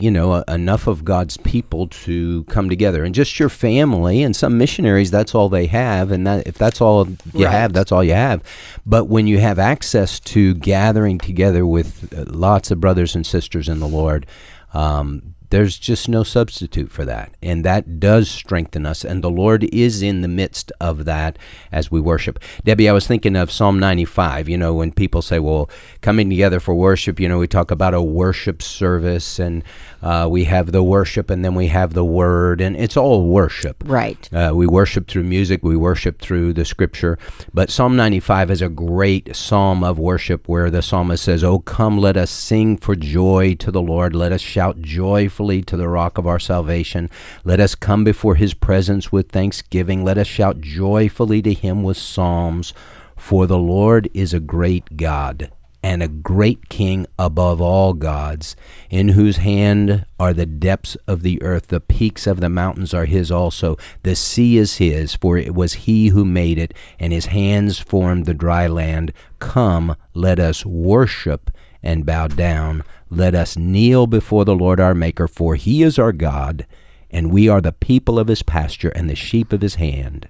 you 0.00 0.10
know, 0.10 0.42
enough 0.42 0.86
of 0.86 1.04
God's 1.04 1.36
people 1.36 1.86
to 1.88 2.44
come 2.44 2.68
together, 2.68 3.04
and 3.04 3.14
just 3.14 3.38
your 3.38 3.48
family 3.48 4.22
and 4.22 4.34
some 4.34 4.58
missionaries. 4.58 5.10
That's 5.10 5.34
all 5.34 5.48
they 5.48 5.66
have, 5.66 6.10
and 6.10 6.26
that 6.26 6.46
if 6.46 6.56
that's 6.56 6.80
all 6.80 7.08
you 7.34 7.44
right. 7.44 7.52
have, 7.52 7.72
that's 7.72 7.92
all 7.92 8.02
you 8.02 8.14
have. 8.14 8.42
But 8.86 9.06
when 9.06 9.26
you 9.26 9.38
have 9.38 9.58
access 9.58 10.20
to 10.20 10.54
gathering 10.54 11.18
together 11.18 11.66
with 11.66 12.12
uh, 12.12 12.24
lots 12.26 12.70
of 12.70 12.80
brothers 12.80 13.14
and 13.14 13.26
sisters 13.26 13.68
in 13.68 13.80
the 13.80 13.88
Lord, 13.88 14.26
um, 14.72 15.34
there's 15.50 15.78
just 15.78 16.08
no 16.08 16.22
substitute 16.22 16.90
for 16.90 17.04
that. 17.04 17.34
And 17.42 17.64
that 17.64 18.00
does 18.00 18.30
strengthen 18.30 18.86
us. 18.86 19.04
And 19.04 19.22
the 19.22 19.30
Lord 19.30 19.64
is 19.64 20.00
in 20.02 20.22
the 20.22 20.28
midst 20.28 20.72
of 20.80 21.04
that 21.04 21.38
as 21.70 21.90
we 21.90 22.00
worship. 22.00 22.38
Debbie, 22.64 22.88
I 22.88 22.92
was 22.92 23.06
thinking 23.06 23.36
of 23.36 23.50
Psalm 23.50 23.78
95. 23.78 24.48
You 24.48 24.56
know, 24.56 24.74
when 24.74 24.92
people 24.92 25.22
say, 25.22 25.38
well, 25.38 25.68
coming 26.00 26.30
together 26.30 26.60
for 26.60 26.74
worship, 26.74 27.20
you 27.20 27.28
know, 27.28 27.38
we 27.38 27.48
talk 27.48 27.70
about 27.70 27.94
a 27.94 28.02
worship 28.02 28.62
service 28.62 29.38
and 29.38 29.62
uh, 30.02 30.26
we 30.30 30.44
have 30.44 30.72
the 30.72 30.82
worship 30.82 31.30
and 31.30 31.44
then 31.44 31.54
we 31.54 31.68
have 31.68 31.94
the 31.94 32.04
word, 32.04 32.60
and 32.60 32.76
it's 32.76 32.96
all 32.96 33.26
worship. 33.26 33.82
Right. 33.86 34.28
Uh, 34.32 34.52
we 34.54 34.66
worship 34.66 35.08
through 35.08 35.24
music, 35.24 35.62
we 35.62 35.76
worship 35.76 36.20
through 36.20 36.54
the 36.54 36.64
scripture. 36.64 37.18
But 37.52 37.70
Psalm 37.70 37.96
95 37.96 38.50
is 38.50 38.62
a 38.62 38.68
great 38.68 39.34
psalm 39.36 39.84
of 39.84 39.98
worship 39.98 40.48
where 40.48 40.70
the 40.70 40.82
psalmist 40.82 41.24
says, 41.24 41.44
Oh, 41.44 41.58
come, 41.58 41.98
let 41.98 42.16
us 42.16 42.30
sing 42.30 42.76
for 42.76 42.96
joy 42.96 43.54
to 43.56 43.70
the 43.70 43.82
Lord. 43.82 44.14
Let 44.14 44.32
us 44.32 44.40
shout 44.40 44.80
joyfully 44.80 45.62
to 45.62 45.76
the 45.76 45.88
rock 45.88 46.18
of 46.18 46.26
our 46.26 46.38
salvation. 46.38 47.10
Let 47.44 47.60
us 47.60 47.74
come 47.74 48.04
before 48.04 48.36
his 48.36 48.54
presence 48.54 49.12
with 49.12 49.30
thanksgiving. 49.30 50.04
Let 50.04 50.18
us 50.18 50.26
shout 50.26 50.60
joyfully 50.60 51.42
to 51.42 51.52
him 51.52 51.82
with 51.82 51.96
psalms. 51.96 52.72
For 53.16 53.46
the 53.46 53.58
Lord 53.58 54.08
is 54.14 54.32
a 54.32 54.40
great 54.40 54.96
God 54.96 55.50
and 55.82 56.02
a 56.02 56.08
great 56.08 56.68
king 56.68 57.06
above 57.18 57.60
all 57.60 57.94
gods, 57.94 58.54
in 58.90 59.08
whose 59.10 59.38
hand 59.38 60.04
are 60.18 60.32
the 60.32 60.46
depths 60.46 60.96
of 61.06 61.22
the 61.22 61.42
earth, 61.42 61.68
the 61.68 61.80
peaks 61.80 62.26
of 62.26 62.40
the 62.40 62.48
mountains 62.50 62.92
are 62.92 63.06
his 63.06 63.30
also. 63.30 63.76
The 64.02 64.14
sea 64.14 64.58
is 64.58 64.76
his, 64.76 65.14
for 65.14 65.38
it 65.38 65.54
was 65.54 65.72
he 65.74 66.08
who 66.08 66.24
made 66.24 66.58
it, 66.58 66.74
and 66.98 67.12
his 67.12 67.26
hands 67.26 67.78
formed 67.78 68.26
the 68.26 68.34
dry 68.34 68.66
land. 68.66 69.12
Come, 69.38 69.96
let 70.12 70.38
us 70.38 70.66
worship 70.66 71.50
and 71.82 72.04
bow 72.04 72.26
down. 72.26 72.84
Let 73.08 73.34
us 73.34 73.56
kneel 73.56 74.06
before 74.06 74.44
the 74.44 74.54
Lord 74.54 74.80
our 74.80 74.94
Maker, 74.94 75.26
for 75.26 75.54
he 75.54 75.82
is 75.82 75.98
our 75.98 76.12
God, 76.12 76.66
and 77.10 77.32
we 77.32 77.48
are 77.48 77.60
the 77.60 77.72
people 77.72 78.18
of 78.18 78.28
his 78.28 78.42
pasture 78.42 78.90
and 78.90 79.08
the 79.08 79.16
sheep 79.16 79.52
of 79.52 79.62
his 79.62 79.76
hand. 79.76 80.28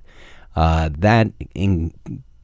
Uh, 0.56 0.90
that 0.96 1.32
in, 1.54 1.92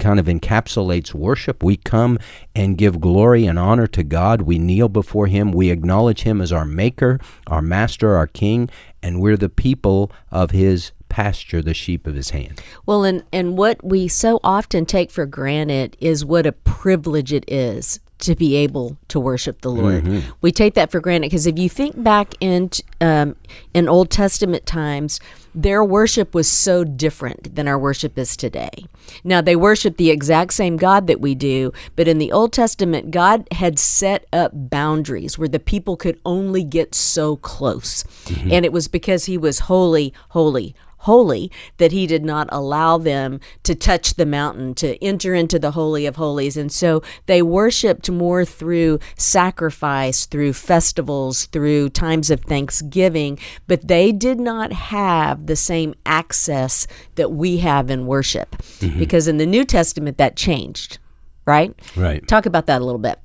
kind 0.07 0.21
of 0.21 0.27
encapsulates 0.27 1.13
worship. 1.13 1.65
We 1.65 1.79
come 1.79 2.21
and 2.55 2.79
give 2.79 3.01
glory 3.01 3.45
and 3.45 3.59
honor 3.59 3.89
to 3.89 4.05
God. 4.05 4.43
We 4.43 4.57
kneel 4.57 4.89
before 4.89 5.27
Him. 5.27 5.51
We 5.51 5.71
acknowledge 5.71 6.23
Him 6.23 6.41
as 6.41 6.53
our 6.53 6.65
Maker, 6.65 7.19
our 7.49 7.61
Master, 7.61 8.15
our 8.15 8.29
King, 8.29 8.71
and 9.03 9.21
we're 9.21 9.37
the 9.37 9.49
people 9.49 10.13
of 10.31 10.53
His 10.53 10.93
pasture, 11.09 11.61
the 11.61 11.75
sheep 11.75 12.07
of 12.07 12.15
His 12.15 12.31
hand. 12.31 12.63
Well, 12.87 13.03
and, 13.03 13.25
and 13.33 13.59
what 13.59 13.83
we 13.85 14.07
so 14.07 14.39
often 14.45 14.87
take 14.87 15.11
for 15.11 15.27
granted 15.27 15.97
is 15.99 16.25
what 16.25 16.47
a 16.47 16.53
privilege 16.53 17.33
it 17.33 17.45
is 17.49 17.99
to 18.19 18.35
be 18.35 18.57
able 18.57 18.97
to 19.09 19.21
worship 19.21 19.61
the 19.61 19.71
Lord. 19.71 20.05
Mm-hmm. 20.05 20.31
We 20.41 20.51
take 20.51 20.75
that 20.75 20.91
for 20.91 21.01
granted 21.01 21.31
because 21.31 21.47
if 21.47 21.59
you 21.59 21.69
think 21.69 22.03
back 22.03 22.35
in 22.41 22.71
um, 23.01 23.37
in 23.75 23.89
Old 23.89 24.11
Testament 24.11 24.65
times, 24.65 25.21
their 25.55 25.85
worship 25.85 26.35
was 26.35 26.51
so 26.51 26.85
different 26.85 27.55
than 27.55 27.69
our 27.69 27.79
worship 27.79 28.19
is 28.19 28.37
today. 28.37 28.87
Now 29.23 29.41
they 29.41 29.57
worship 29.57 29.97
the 29.97 30.11
exact 30.11 30.55
same 30.55 30.77
God 30.77 31.07
that 31.07 31.21
we 31.21 31.35
do, 31.35 31.73
but 31.95 32.09
in 32.09 32.19
the 32.19 32.33
Old 32.33 32.53
Testament, 32.53 33.11
God 33.11 33.47
had 33.53 33.79
set 33.79 34.27
up 34.33 34.53
boundaries 34.55 35.39
where 35.39 35.49
the 35.49 35.61
people 35.61 35.97
could 35.97 36.19
only 36.25 36.65
get 36.65 36.95
so 36.95 37.37
close, 37.37 38.03
mm-hmm. 38.25 38.51
and 38.51 38.65
it 38.65 38.73
was 38.73 38.89
because 38.89 39.27
He 39.27 39.37
was 39.37 39.61
holy, 39.61 40.15
holy, 40.31 40.75
holy 40.99 41.51
that 41.79 41.93
he 41.93 42.07
did 42.07 42.25
not 42.25 42.49
allow 42.51 42.99
them 42.99 43.41
to 43.63 43.75
touch 43.75 44.15
the 44.15 44.27
mountain, 44.27 44.75
to 44.75 45.03
enter 45.05 45.35
into 45.35 45.59
the 45.59 45.73
Holy 45.73 46.07
of 46.07 46.17
Holies. 46.17 46.57
And 46.57 46.73
so 46.73 47.03
they 47.27 47.43
worshiped 47.43 48.11
more 48.11 48.45
through 48.45 48.99
sacrifice, 49.17 50.27
through 50.27 50.53
festivals, 50.55 51.47
through 51.47 51.91
times 51.91 52.31
of 52.31 52.41
thanksgiving, 52.41 53.39
but 53.67 53.89
they 53.89 54.13
did 54.13 54.41
not 54.41 54.73
have 54.73 55.47
the 55.47 55.57
same 55.57 55.95
access 56.05 56.87
that 57.15 57.33
we 57.33 57.59
have 57.59 57.91
in 57.91 58.07
worship. 58.07 58.57
Mm-hmm. 58.57 58.99
Because 58.99 59.29
in 59.29 59.37
the 59.37 59.47
New 59.47 59.65
Testament, 59.65 60.19
that 60.19 60.37
changed, 60.37 60.99
right? 61.47 61.75
Right. 61.97 62.27
Talk 62.27 62.47
about 62.47 62.67
that 62.67 62.81
a 62.81 62.85
little 62.85 62.99
bit. 62.99 63.19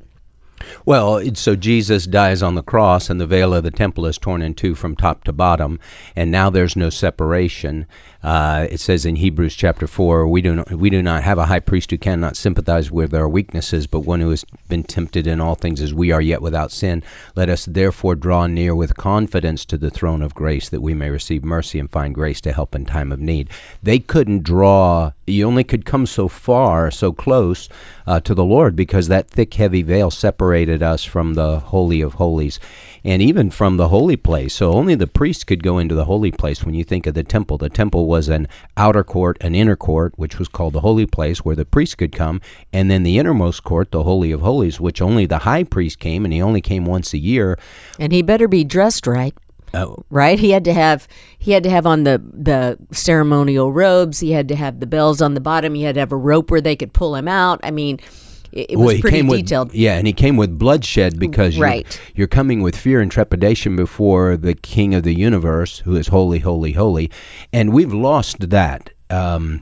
Well, 0.85 1.21
so 1.35 1.55
Jesus 1.55 2.05
dies 2.05 2.41
on 2.41 2.55
the 2.55 2.63
cross, 2.63 3.09
and 3.09 3.19
the 3.19 3.27
veil 3.27 3.53
of 3.53 3.63
the 3.63 3.71
temple 3.71 4.05
is 4.05 4.17
torn 4.17 4.41
in 4.41 4.53
two 4.53 4.75
from 4.75 4.95
top 4.95 5.23
to 5.25 5.33
bottom, 5.33 5.79
and 6.15 6.31
now 6.31 6.49
there's 6.49 6.75
no 6.75 6.89
separation. 6.89 7.85
Uh, 8.23 8.67
it 8.69 8.79
says 8.79 9.05
in 9.05 9.15
Hebrews 9.15 9.55
chapter 9.55 9.87
four, 9.87 10.27
we 10.27 10.41
do 10.41 10.55
not, 10.55 10.71
we 10.71 10.91
do 10.91 11.01
not 11.01 11.23
have 11.23 11.39
a 11.39 11.47
high 11.47 11.59
priest 11.59 11.89
who 11.89 11.97
cannot 11.97 12.37
sympathize 12.37 12.91
with 12.91 13.15
our 13.15 13.27
weaknesses, 13.27 13.87
but 13.87 14.01
one 14.01 14.19
who 14.19 14.29
has 14.29 14.45
been 14.69 14.83
tempted 14.83 15.25
in 15.25 15.41
all 15.41 15.55
things 15.55 15.81
as 15.81 15.93
we 15.93 16.11
are, 16.11 16.21
yet 16.21 16.41
without 16.41 16.71
sin. 16.71 17.03
Let 17.35 17.49
us 17.49 17.65
therefore 17.65 18.15
draw 18.15 18.45
near 18.45 18.75
with 18.75 18.95
confidence 18.95 19.65
to 19.65 19.77
the 19.77 19.89
throne 19.89 20.21
of 20.21 20.35
grace, 20.35 20.69
that 20.69 20.81
we 20.81 20.93
may 20.93 21.09
receive 21.09 21.43
mercy 21.43 21.79
and 21.79 21.89
find 21.89 22.13
grace 22.13 22.41
to 22.41 22.53
help 22.53 22.75
in 22.75 22.85
time 22.85 23.11
of 23.11 23.19
need. 23.19 23.49
They 23.81 23.97
couldn't 23.97 24.43
draw; 24.43 25.13
you 25.25 25.47
only 25.47 25.63
could 25.63 25.85
come 25.85 26.05
so 26.05 26.27
far, 26.27 26.91
so 26.91 27.11
close 27.11 27.69
uh, 28.05 28.19
to 28.19 28.35
the 28.35 28.45
Lord, 28.45 28.75
because 28.75 29.07
that 29.07 29.29
thick, 29.29 29.55
heavy 29.55 29.81
veil 29.81 30.11
separated 30.11 30.83
us 30.83 31.03
from 31.03 31.33
the 31.33 31.59
holy 31.59 32.01
of 32.01 32.13
holies 32.13 32.59
and 33.03 33.21
even 33.21 33.49
from 33.49 33.77
the 33.77 33.87
holy 33.89 34.15
place. 34.15 34.55
So 34.55 34.73
only 34.73 34.95
the 34.95 35.07
priest 35.07 35.47
could 35.47 35.63
go 35.63 35.77
into 35.77 35.95
the 35.95 36.05
holy 36.05 36.31
place 36.31 36.63
when 36.63 36.75
you 36.75 36.83
think 36.83 37.07
of 37.07 37.13
the 37.13 37.23
temple. 37.23 37.57
The 37.57 37.69
temple 37.69 38.07
was 38.07 38.29
an 38.29 38.47
outer 38.77 39.03
court, 39.03 39.37
an 39.41 39.55
inner 39.55 39.75
court, 39.75 40.13
which 40.17 40.37
was 40.37 40.47
called 40.47 40.73
the 40.73 40.81
holy 40.81 41.05
place, 41.05 41.39
where 41.39 41.55
the 41.55 41.65
priest 41.65 41.97
could 41.97 42.11
come, 42.11 42.41
and 42.71 42.91
then 42.91 43.03
the 43.03 43.17
innermost 43.17 43.63
court, 43.63 43.91
the 43.91 44.03
holy 44.03 44.31
of 44.31 44.41
holies, 44.41 44.79
which 44.79 45.01
only 45.01 45.25
the 45.25 45.39
high 45.39 45.63
priest 45.63 45.99
came, 45.99 46.25
and 46.25 46.33
he 46.33 46.41
only 46.41 46.61
came 46.61 46.85
once 46.85 47.13
a 47.13 47.17
year. 47.17 47.57
And 47.99 48.11
he 48.11 48.21
better 48.21 48.47
be 48.47 48.63
dressed 48.63 49.07
right. 49.07 49.35
Oh. 49.73 50.03
Right, 50.09 50.37
he 50.37 50.51
had 50.51 50.65
to 50.65 50.73
have 50.73 51.07
he 51.37 51.53
had 51.53 51.63
to 51.63 51.69
have 51.69 51.85
on 51.85 52.03
the 52.03 52.21
the 52.33 52.77
ceremonial 52.91 53.71
robes. 53.71 54.19
He 54.19 54.31
had 54.31 54.49
to 54.49 54.55
have 54.55 54.79
the 54.81 54.85
bells 54.85 55.21
on 55.21 55.33
the 55.33 55.39
bottom. 55.39 55.75
He 55.75 55.83
had 55.83 55.95
to 55.95 56.01
have 56.01 56.11
a 56.11 56.17
rope 56.17 56.51
where 56.51 56.61
they 56.61 56.75
could 56.75 56.91
pull 56.91 57.15
him 57.15 57.27
out. 57.27 57.61
I 57.63 57.71
mean, 57.71 57.99
it, 58.51 58.77
was 58.77 58.85
well, 58.85 59.01
pretty 59.01 59.21
detailed. 59.21 59.69
With, 59.69 59.75
yeah, 59.75 59.97
and 59.97 60.05
he 60.05 60.13
came 60.13 60.37
with 60.37 60.57
bloodshed 60.57 61.19
because 61.19 61.57
right. 61.57 61.85
you're, 61.85 62.21
you're 62.21 62.27
coming 62.27 62.61
with 62.61 62.75
fear 62.75 63.01
and 63.01 63.11
trepidation 63.11 63.75
before 63.75 64.37
the 64.37 64.53
King 64.53 64.93
of 64.93 65.03
the 65.03 65.13
universe, 65.13 65.79
who 65.79 65.95
is 65.95 66.07
holy, 66.07 66.39
holy, 66.39 66.73
holy, 66.73 67.09
and 67.53 67.73
we've 67.73 67.93
lost 67.93 68.49
that. 68.49 68.91
Um, 69.09 69.61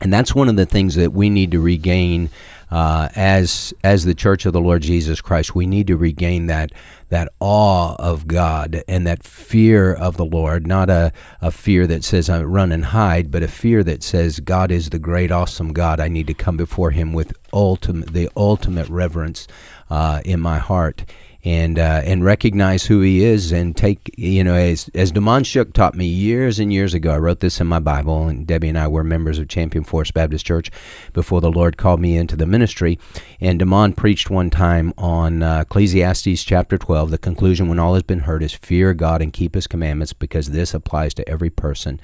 and 0.00 0.12
that's 0.12 0.34
one 0.34 0.48
of 0.48 0.56
the 0.56 0.66
things 0.66 0.94
that 0.94 1.12
we 1.12 1.28
need 1.28 1.50
to 1.50 1.60
regain 1.60 2.30
uh, 2.70 3.08
as 3.16 3.74
as 3.84 4.04
the 4.04 4.14
Church 4.14 4.46
of 4.46 4.52
the 4.52 4.60
Lord 4.60 4.82
Jesus 4.82 5.20
Christ. 5.20 5.54
We 5.54 5.66
need 5.66 5.86
to 5.88 5.96
regain 5.96 6.46
that 6.46 6.72
that 7.10 7.32
awe 7.38 7.94
of 7.96 8.26
God 8.26 8.82
and 8.88 9.06
that 9.06 9.22
fear 9.22 9.92
of 9.92 10.16
the 10.16 10.24
Lord, 10.24 10.66
not 10.66 10.88
a, 10.88 11.12
a 11.40 11.50
fear 11.50 11.86
that 11.86 12.02
says 12.02 12.30
I 12.30 12.42
run 12.42 12.72
and 12.72 12.86
hide, 12.86 13.30
but 13.30 13.42
a 13.42 13.48
fear 13.48 13.84
that 13.84 14.02
says 14.02 14.40
God 14.40 14.70
is 14.70 14.90
the 14.90 14.98
great, 14.98 15.30
awesome 15.30 15.72
God. 15.72 16.00
I 16.00 16.08
need 16.08 16.26
to 16.28 16.34
come 16.34 16.56
before 16.56 16.92
Him 16.92 17.12
with 17.12 17.32
ultimate 17.52 18.12
the 18.12 18.30
ultimate 18.36 18.88
reverence 18.88 19.46
uh, 19.90 20.22
in 20.24 20.40
my 20.40 20.58
heart 20.58 21.04
and 21.42 21.78
uh, 21.78 22.02
and 22.04 22.22
recognize 22.22 22.84
who 22.84 23.00
he 23.00 23.24
is 23.24 23.50
and 23.50 23.76
take 23.76 24.14
you 24.16 24.44
know 24.44 24.54
as 24.54 24.90
as 24.94 25.10
Damon 25.10 25.44
Shook 25.44 25.72
taught 25.72 25.94
me 25.94 26.04
years 26.04 26.58
and 26.58 26.72
years 26.72 26.92
ago. 26.92 27.12
I 27.12 27.18
wrote 27.18 27.40
this 27.40 27.60
in 27.60 27.66
my 27.66 27.78
Bible, 27.78 28.28
and 28.28 28.46
Debbie 28.46 28.68
and 28.68 28.78
I 28.78 28.88
were 28.88 29.02
members 29.02 29.38
of 29.38 29.48
Champion 29.48 29.84
Forest 29.84 30.12
Baptist 30.12 30.44
Church 30.44 30.70
before 31.12 31.40
the 31.40 31.50
Lord 31.50 31.78
called 31.78 32.00
me 32.00 32.16
into 32.16 32.36
the 32.36 32.46
ministry. 32.46 32.98
And 33.40 33.58
Damon 33.58 33.94
preached 33.94 34.28
one 34.28 34.50
time 34.50 34.92
on 34.98 35.42
uh, 35.42 35.60
Ecclesiastes 35.62 36.44
chapter 36.44 36.76
twelve. 36.76 37.10
The 37.10 37.18
conclusion, 37.18 37.68
when 37.68 37.78
all 37.78 37.94
has 37.94 38.02
been 38.02 38.20
heard, 38.20 38.42
is 38.42 38.52
fear 38.52 38.92
God 38.92 39.22
and 39.22 39.32
keep 39.32 39.54
His 39.54 39.66
commandments, 39.66 40.12
because 40.12 40.50
this 40.50 40.74
applies 40.74 41.14
to 41.14 41.28
every 41.28 41.50
person. 41.50 42.00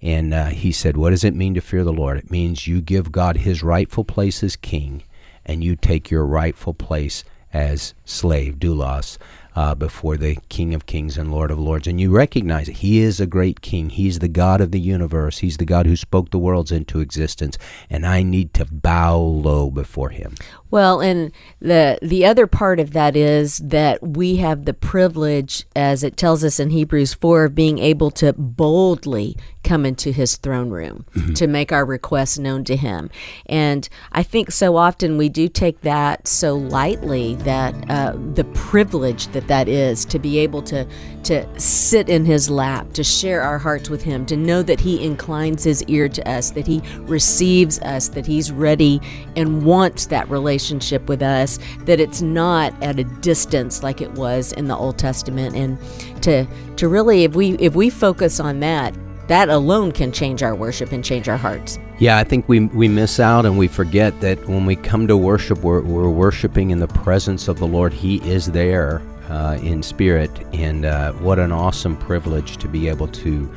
And 0.00 0.32
uh, 0.32 0.46
he 0.46 0.70
said, 0.70 0.96
"What 0.96 1.10
does 1.10 1.24
it 1.24 1.34
mean 1.34 1.54
to 1.54 1.60
fear 1.60 1.82
the 1.82 1.92
Lord? 1.92 2.18
It 2.18 2.30
means 2.30 2.68
you 2.68 2.80
give 2.80 3.10
God 3.10 3.38
His 3.38 3.62
rightful 3.62 4.04
place 4.04 4.44
as 4.44 4.54
King, 4.54 5.02
and 5.44 5.64
you 5.64 5.74
take 5.74 6.10
your 6.10 6.24
rightful 6.24 6.74
place." 6.74 7.24
As 7.52 7.94
slave, 8.04 8.56
doulos, 8.56 9.18
uh, 9.56 9.74
before 9.74 10.18
the 10.18 10.36
King 10.50 10.74
of 10.74 10.84
Kings 10.84 11.16
and 11.16 11.32
Lord 11.32 11.50
of 11.50 11.58
Lords. 11.58 11.86
And 11.86 11.98
you 11.98 12.10
recognize 12.10 12.68
it. 12.68 12.76
He 12.76 12.98
is 13.00 13.20
a 13.20 13.26
great 13.26 13.62
king. 13.62 13.88
He's 13.88 14.18
the 14.18 14.28
God 14.28 14.60
of 14.60 14.70
the 14.70 14.78
universe. 14.78 15.38
He's 15.38 15.56
the 15.56 15.64
God 15.64 15.86
who 15.86 15.96
spoke 15.96 16.30
the 16.30 16.38
worlds 16.38 16.70
into 16.70 17.00
existence. 17.00 17.56
And 17.88 18.06
I 18.06 18.22
need 18.22 18.52
to 18.54 18.66
bow 18.66 19.18
low 19.18 19.70
before 19.70 20.10
him. 20.10 20.34
Well, 20.70 21.00
and 21.00 21.32
the 21.58 21.98
the 22.02 22.26
other 22.26 22.46
part 22.46 22.78
of 22.78 22.92
that 22.92 23.16
is 23.16 23.58
that 23.58 24.06
we 24.06 24.36
have 24.36 24.66
the 24.66 24.74
privilege, 24.74 25.64
as 25.74 26.02
it 26.02 26.18
tells 26.18 26.44
us 26.44 26.60
in 26.60 26.70
Hebrews 26.70 27.14
four, 27.14 27.44
of 27.44 27.54
being 27.54 27.78
able 27.78 28.10
to 28.12 28.34
boldly 28.34 29.36
come 29.66 29.84
into 29.84 30.12
His 30.12 30.36
throne 30.36 30.70
room 30.70 31.04
mm-hmm. 31.14 31.34
to 31.34 31.46
make 31.46 31.72
our 31.72 31.84
requests 31.84 32.38
known 32.38 32.64
to 32.64 32.76
Him. 32.76 33.10
And 33.46 33.88
I 34.12 34.22
think 34.22 34.50
so 34.50 34.76
often 34.76 35.18
we 35.18 35.28
do 35.28 35.48
take 35.48 35.82
that 35.82 36.26
so 36.26 36.56
lightly 36.56 37.34
that 37.36 37.74
uh, 37.90 38.14
the 38.34 38.44
privilege 38.54 39.26
that 39.28 39.48
that 39.48 39.68
is 39.68 40.04
to 40.06 40.18
be 40.18 40.38
able 40.38 40.62
to 40.62 40.86
to 41.24 41.60
sit 41.60 42.08
in 42.08 42.24
His 42.24 42.48
lap, 42.48 42.92
to 42.92 43.02
share 43.02 43.42
our 43.42 43.58
hearts 43.58 43.90
with 43.90 44.02
Him, 44.02 44.24
to 44.26 44.36
know 44.36 44.62
that 44.62 44.80
He 44.80 45.04
inclines 45.04 45.64
His 45.64 45.82
ear 45.84 46.08
to 46.08 46.26
us, 46.28 46.52
that 46.52 46.66
He 46.66 46.80
receives 47.00 47.80
us, 47.80 48.08
that 48.10 48.24
He's 48.24 48.52
ready 48.52 49.00
and 49.34 49.64
wants 49.64 50.06
that 50.06 50.30
relationship 50.30 50.46
relationship 50.46 51.08
with 51.08 51.22
us, 51.22 51.58
that 51.80 52.00
it's 52.00 52.22
not 52.22 52.72
at 52.82 52.98
a 52.98 53.04
distance 53.04 53.82
like 53.82 54.00
it 54.00 54.12
was 54.12 54.52
in 54.52 54.68
the 54.68 54.76
Old 54.76 54.98
Testament. 54.98 55.54
And 55.54 55.78
to 56.22 56.46
to 56.76 56.88
really 56.88 57.24
if 57.24 57.34
we 57.34 57.52
if 57.58 57.74
we 57.74 57.90
focus 57.90 58.40
on 58.40 58.60
that, 58.60 58.94
that 59.28 59.48
alone 59.48 59.92
can 59.92 60.12
change 60.12 60.42
our 60.42 60.54
worship 60.54 60.92
and 60.92 61.04
change 61.04 61.28
our 61.28 61.36
hearts. 61.36 61.78
Yeah, 61.98 62.18
I 62.18 62.24
think 62.24 62.48
we, 62.48 62.60
we 62.66 62.88
miss 62.88 63.18
out 63.18 63.46
and 63.46 63.58
we 63.58 63.68
forget 63.68 64.20
that 64.20 64.46
when 64.46 64.66
we 64.66 64.76
come 64.76 65.06
to 65.06 65.16
worship, 65.16 65.58
we're, 65.58 65.80
we're 65.80 66.10
worshiping 66.10 66.70
in 66.70 66.78
the 66.78 66.88
presence 66.88 67.48
of 67.48 67.58
the 67.58 67.66
Lord. 67.66 67.92
He 67.92 68.16
is 68.28 68.46
there 68.46 69.02
uh, 69.28 69.58
in 69.62 69.82
spirit, 69.82 70.30
and 70.52 70.84
uh, 70.84 71.12
what 71.14 71.38
an 71.38 71.52
awesome 71.52 71.96
privilege 71.96 72.58
to 72.58 72.68
be 72.68 72.88
able 72.88 73.08
to 73.08 73.52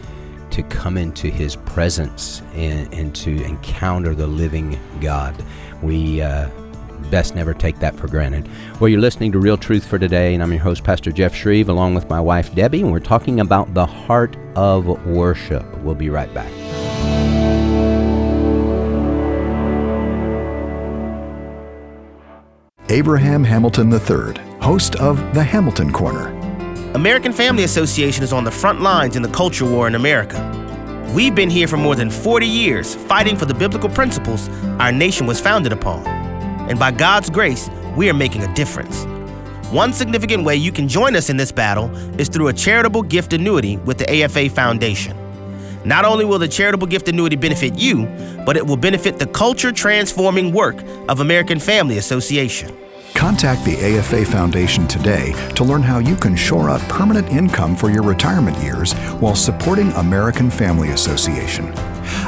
to 0.52 0.64
come 0.64 0.98
into 0.98 1.30
His 1.30 1.56
presence 1.56 2.42
and, 2.56 2.92
and 2.92 3.14
to 3.18 3.44
encounter 3.44 4.16
the 4.16 4.26
living 4.26 4.80
God. 5.00 5.36
We 5.84 6.24
uh, 6.24 6.50
best 7.10 7.36
never 7.36 7.54
take 7.54 7.80
that 7.80 7.96
for 7.96 8.08
granted. 8.08 8.48
Well, 8.80 8.90
you're 8.90 9.00
listening 9.00 9.32
to 9.34 9.40
Real 9.40 9.58
Truth 9.58 9.86
for 9.86 9.98
Today, 9.98 10.34
and 10.34 10.44
I'm 10.44 10.52
your 10.52 10.62
host, 10.62 10.84
Pastor 10.84 11.12
Jeff 11.12 11.34
Schreve, 11.34 11.70
along 11.70 11.96
with 11.96 12.10
my 12.10 12.20
wife, 12.20 12.54
Debbie, 12.54 12.82
and 12.82 12.92
we're 12.92 13.00
talking 13.00 13.40
about 13.40 13.74
the 13.74 13.86
heart 13.86 14.36
of 14.56 14.86
worship. 15.06 15.66
We'll 15.80 15.96
be 15.96 16.10
right 16.10 16.34
back. 16.34 16.52
Abraham 22.92 23.44
Hamilton 23.44 23.94
III, 23.94 24.34
host 24.62 24.96
of 24.96 25.18
The 25.36 25.44
Hamilton 25.44 25.94
Corner. 25.94 26.30
American 26.96 27.32
Family 27.32 27.64
Association 27.64 28.24
is 28.24 28.34
on 28.34 28.44
the 28.44 28.52
front 28.52 28.82
lines 28.82 29.16
in 29.16 29.22
the 29.22 29.30
culture 29.30 29.64
war 29.64 29.88
in 29.88 29.94
America. 29.94 30.56
We've 31.14 31.36
been 31.36 31.52
here 31.52 31.68
for 31.68 31.78
more 31.78 31.96
than 31.96 32.10
40 32.10 32.48
years 32.48 32.96
fighting 32.96 33.36
for 33.36 33.46
the 33.46 33.54
biblical 33.54 33.90
principles 33.90 34.50
our 34.80 34.92
nation 34.92 35.28
was 35.28 35.40
founded 35.40 35.72
upon. 35.72 36.19
And 36.70 36.80
by 36.80 36.92
God's 36.92 37.30
grace, 37.30 37.70
we 37.98 38.10
are 38.10 38.14
making 38.14 38.44
a 38.44 38.54
difference. 38.54 39.06
One 39.72 39.92
significant 39.92 40.46
way 40.46 40.56
you 40.56 40.72
can 40.72 40.88
join 40.88 41.16
us 41.16 41.30
in 41.30 41.38
this 41.38 41.52
battle 41.52 41.90
is 42.20 42.30
through 42.30 42.48
a 42.48 42.54
charitable 42.54 43.04
gift 43.04 43.34
annuity 43.34 43.78
with 43.78 43.98
the 43.98 44.24
AFA 44.24 44.50
Foundation. 44.50 45.18
Not 45.84 46.06
only 46.06 46.26
will 46.26 46.40
the 46.40 46.48
charitable 46.48 46.88
gift 46.88 47.08
annuity 47.08 47.36
benefit 47.36 47.78
you, 47.78 48.06
but 48.46 48.58
it 48.58 48.66
will 48.66 48.78
benefit 48.78 49.18
the 49.18 49.28
culture 49.28 49.72
transforming 49.72 50.54
work 50.54 50.78
of 51.08 51.20
American 51.20 51.60
Family 51.60 51.98
Association. 51.98 52.76
Contact 53.14 53.64
the 53.66 53.78
AFA 53.98 54.26
Foundation 54.26 54.88
today 54.88 55.34
to 55.56 55.64
learn 55.64 55.82
how 55.82 56.00
you 56.00 56.16
can 56.16 56.36
shore 56.36 56.70
up 56.70 56.82
permanent 56.84 57.28
income 57.30 57.76
for 57.76 57.90
your 57.90 58.04
retirement 58.04 58.58
years 58.58 58.94
while 59.20 59.36
supporting 59.36 59.92
American 59.94 60.50
Family 60.50 60.90
Association. 60.92 61.74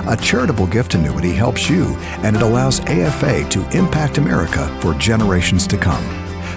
A 0.07 0.17
charitable 0.17 0.65
gift 0.65 0.95
annuity 0.95 1.31
helps 1.31 1.69
you 1.69 1.95
and 2.23 2.35
it 2.35 2.41
allows 2.41 2.79
AFA 2.81 3.47
to 3.49 3.77
impact 3.77 4.17
America 4.17 4.67
for 4.81 4.95
generations 4.95 5.67
to 5.67 5.77
come. 5.77 6.03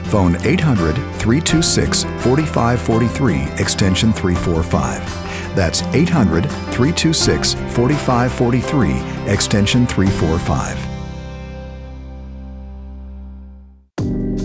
Phone 0.05 0.37
800 0.47 0.95
326 0.95 2.05
4543, 2.05 3.63
extension 3.63 4.15
345. 4.15 5.55
That's 5.55 5.83
800 5.83 6.45
326 6.45 7.53
4543, 7.55 9.31
extension 9.31 9.87
345. 9.87 10.95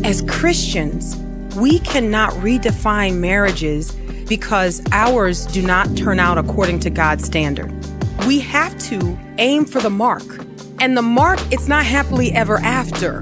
As 0.03 0.21
Christians, 0.23 1.15
we 1.55 1.79
cannot 1.79 2.33
redefine 2.33 3.17
marriages 3.19 3.93
because 4.27 4.81
ours 4.91 5.45
do 5.45 5.61
not 5.61 5.95
turn 5.95 6.19
out 6.19 6.37
according 6.37 6.79
to 6.81 6.89
God's 6.89 7.23
standard. 7.23 7.73
We 8.27 8.39
have 8.39 8.77
to 8.89 9.17
aim 9.37 9.65
for 9.65 9.79
the 9.79 9.89
mark. 9.89 10.23
And 10.79 10.95
the 10.95 11.01
mark, 11.01 11.39
it's 11.51 11.67
not 11.67 11.85
happily 11.85 12.31
ever 12.31 12.57
after. 12.57 13.21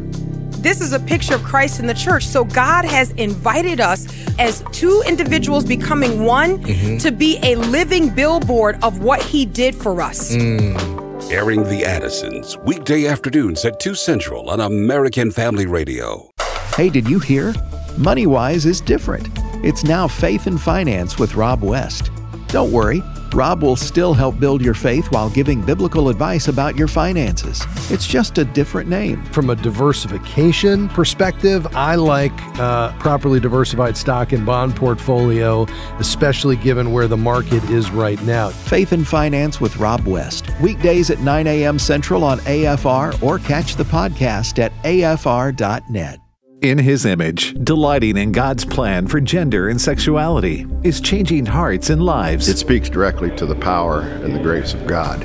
This 0.59 0.81
is 0.81 0.93
a 0.93 0.99
picture 0.99 1.35
of 1.35 1.43
Christ 1.43 1.79
in 1.79 1.87
the 1.87 1.93
church. 1.93 2.25
So 2.25 2.43
God 2.43 2.85
has 2.85 3.11
invited 3.11 3.79
us 3.79 4.07
as 4.37 4.63
two 4.71 5.03
individuals 5.07 5.65
becoming 5.65 6.23
one 6.23 6.63
mm-hmm. 6.63 6.97
to 6.97 7.11
be 7.11 7.39
a 7.43 7.55
living 7.55 8.09
billboard 8.09 8.77
of 8.83 8.99
what 8.99 9.21
he 9.21 9.45
did 9.45 9.75
for 9.75 10.01
us. 10.01 10.35
Mm. 10.35 11.31
Airing 11.31 11.63
the 11.63 11.83
Addisons, 11.83 12.57
weekday 12.57 13.07
afternoons 13.07 13.65
at 13.65 13.79
2 13.79 13.95
Central 13.95 14.49
on 14.49 14.59
American 14.61 15.31
Family 15.31 15.65
Radio. 15.65 16.29
Hey, 16.75 16.89
did 16.89 17.07
you 17.07 17.19
hear? 17.19 17.53
MoneyWise 17.97 18.65
is 18.65 18.81
different. 18.81 19.27
It's 19.63 19.83
now 19.83 20.07
Faith 20.07 20.47
and 20.47 20.61
Finance 20.61 21.17
with 21.17 21.35
Rob 21.35 21.63
West. 21.63 22.11
Don't 22.47 22.71
worry, 22.71 23.03
Rob 23.33 23.61
will 23.61 23.75
still 23.75 24.13
help 24.13 24.39
build 24.39 24.61
your 24.61 24.73
faith 24.73 25.11
while 25.11 25.29
giving 25.29 25.61
biblical 25.61 26.09
advice 26.09 26.47
about 26.47 26.77
your 26.77 26.87
finances. 26.87 27.61
It's 27.91 28.07
just 28.07 28.37
a 28.37 28.45
different 28.45 28.89
name. 28.89 29.23
From 29.25 29.49
a 29.49 29.55
diversification 29.55 30.87
perspective, 30.89 31.67
I 31.75 31.95
like 31.95 32.31
uh, 32.57 32.93
properly 32.99 33.39
diversified 33.39 33.97
stock 33.97 34.31
and 34.31 34.45
bond 34.45 34.75
portfolio, 34.75 35.67
especially 35.99 36.55
given 36.55 36.91
where 36.91 37.07
the 37.07 37.17
market 37.17 37.63
is 37.65 37.91
right 37.91 38.21
now. 38.23 38.49
Faith 38.49 38.93
and 38.93 39.05
Finance 39.07 39.59
with 39.59 39.75
Rob 39.77 40.07
West. 40.07 40.49
Weekdays 40.61 41.09
at 41.09 41.19
9 41.19 41.47
a.m. 41.47 41.77
Central 41.77 42.23
on 42.23 42.39
AFR 42.39 43.21
or 43.21 43.39
catch 43.39 43.75
the 43.75 43.83
podcast 43.83 44.59
at 44.59 44.71
afr.net. 44.83 46.19
In 46.61 46.79
His 46.79 47.05
image, 47.05 47.53
delighting 47.63 48.17
in 48.17 48.31
God's 48.31 48.65
plan 48.65 49.05
for 49.05 49.21
gender 49.21 49.69
and 49.69 49.79
sexuality 49.79 50.65
is 50.81 50.99
changing 50.99 51.45
hearts 51.45 51.91
and 51.91 52.01
lives. 52.01 52.49
It 52.49 52.57
speaks 52.57 52.89
directly 52.89 53.29
to 53.35 53.45
the 53.45 53.53
power 53.53 54.01
and 54.01 54.33
the 54.35 54.39
grace 54.39 54.73
of 54.73 54.87
God. 54.87 55.19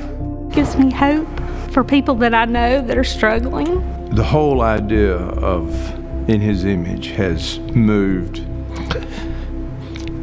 Gives 0.53 0.77
me 0.77 0.93
hope 0.93 1.27
for 1.71 1.83
people 1.85 2.15
that 2.17 2.35
I 2.35 2.45
know 2.45 2.83
that 2.83 2.99
are 2.99 3.05
struggling. 3.05 4.11
The 4.15 4.23
whole 4.23 4.61
idea 4.61 5.17
of 5.17 5.71
In 6.29 6.43
His 6.43 6.67
image 6.67 7.07
has 7.13 7.59
moved 7.61 8.47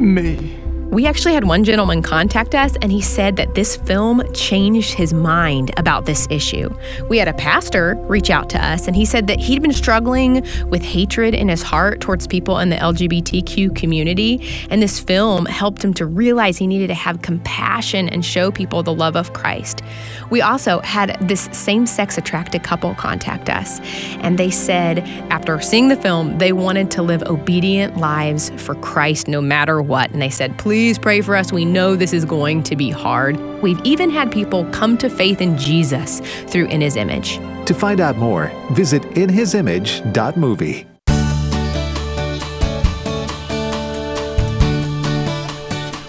me. 0.00 0.59
We 0.90 1.06
actually 1.06 1.34
had 1.34 1.44
one 1.44 1.62
gentleman 1.62 2.02
contact 2.02 2.52
us, 2.52 2.74
and 2.82 2.90
he 2.90 3.00
said 3.00 3.36
that 3.36 3.54
this 3.54 3.76
film 3.76 4.24
changed 4.34 4.92
his 4.92 5.14
mind 5.14 5.70
about 5.76 6.04
this 6.04 6.26
issue. 6.30 6.68
We 7.08 7.16
had 7.16 7.28
a 7.28 7.32
pastor 7.32 7.94
reach 8.08 8.28
out 8.28 8.50
to 8.50 8.64
us, 8.64 8.88
and 8.88 8.96
he 8.96 9.04
said 9.04 9.28
that 9.28 9.38
he'd 9.38 9.62
been 9.62 9.72
struggling 9.72 10.44
with 10.68 10.82
hatred 10.82 11.32
in 11.32 11.48
his 11.48 11.62
heart 11.62 12.00
towards 12.00 12.26
people 12.26 12.58
in 12.58 12.70
the 12.70 12.76
LGBTQ 12.76 13.76
community, 13.76 14.66
and 14.68 14.82
this 14.82 14.98
film 14.98 15.46
helped 15.46 15.84
him 15.84 15.94
to 15.94 16.06
realize 16.06 16.58
he 16.58 16.66
needed 16.66 16.88
to 16.88 16.94
have 16.94 17.22
compassion 17.22 18.08
and 18.08 18.24
show 18.24 18.50
people 18.50 18.82
the 18.82 18.92
love 18.92 19.14
of 19.14 19.32
Christ. 19.32 19.82
We 20.30 20.42
also 20.42 20.80
had 20.80 21.16
this 21.28 21.48
same 21.52 21.86
sex 21.86 22.18
attracted 22.18 22.64
couple 22.64 22.96
contact 22.96 23.48
us, 23.48 23.78
and 24.22 24.38
they 24.38 24.50
said 24.50 24.98
after 25.30 25.60
seeing 25.60 25.86
the 25.86 25.94
film, 25.94 26.38
they 26.38 26.52
wanted 26.52 26.90
to 26.90 27.02
live 27.02 27.22
obedient 27.22 27.96
lives 27.96 28.50
for 28.56 28.74
Christ 28.74 29.28
no 29.28 29.40
matter 29.40 29.80
what. 29.80 30.10
And 30.10 30.20
they 30.20 30.30
said, 30.30 30.58
please 30.58 30.79
Please 30.80 30.98
pray 30.98 31.20
for 31.20 31.36
us. 31.36 31.52
We 31.52 31.66
know 31.66 31.94
this 31.94 32.14
is 32.14 32.24
going 32.24 32.62
to 32.62 32.74
be 32.74 32.88
hard. 32.88 33.38
We've 33.60 33.78
even 33.84 34.08
had 34.08 34.32
people 34.32 34.64
come 34.70 34.96
to 34.96 35.10
faith 35.10 35.42
in 35.42 35.58
Jesus 35.58 36.20
through 36.46 36.68
In 36.68 36.80
His 36.80 36.96
Image. 36.96 37.36
To 37.66 37.74
find 37.74 38.00
out 38.00 38.16
more, 38.16 38.50
visit 38.70 39.02
inhisimage.movie. 39.02 40.86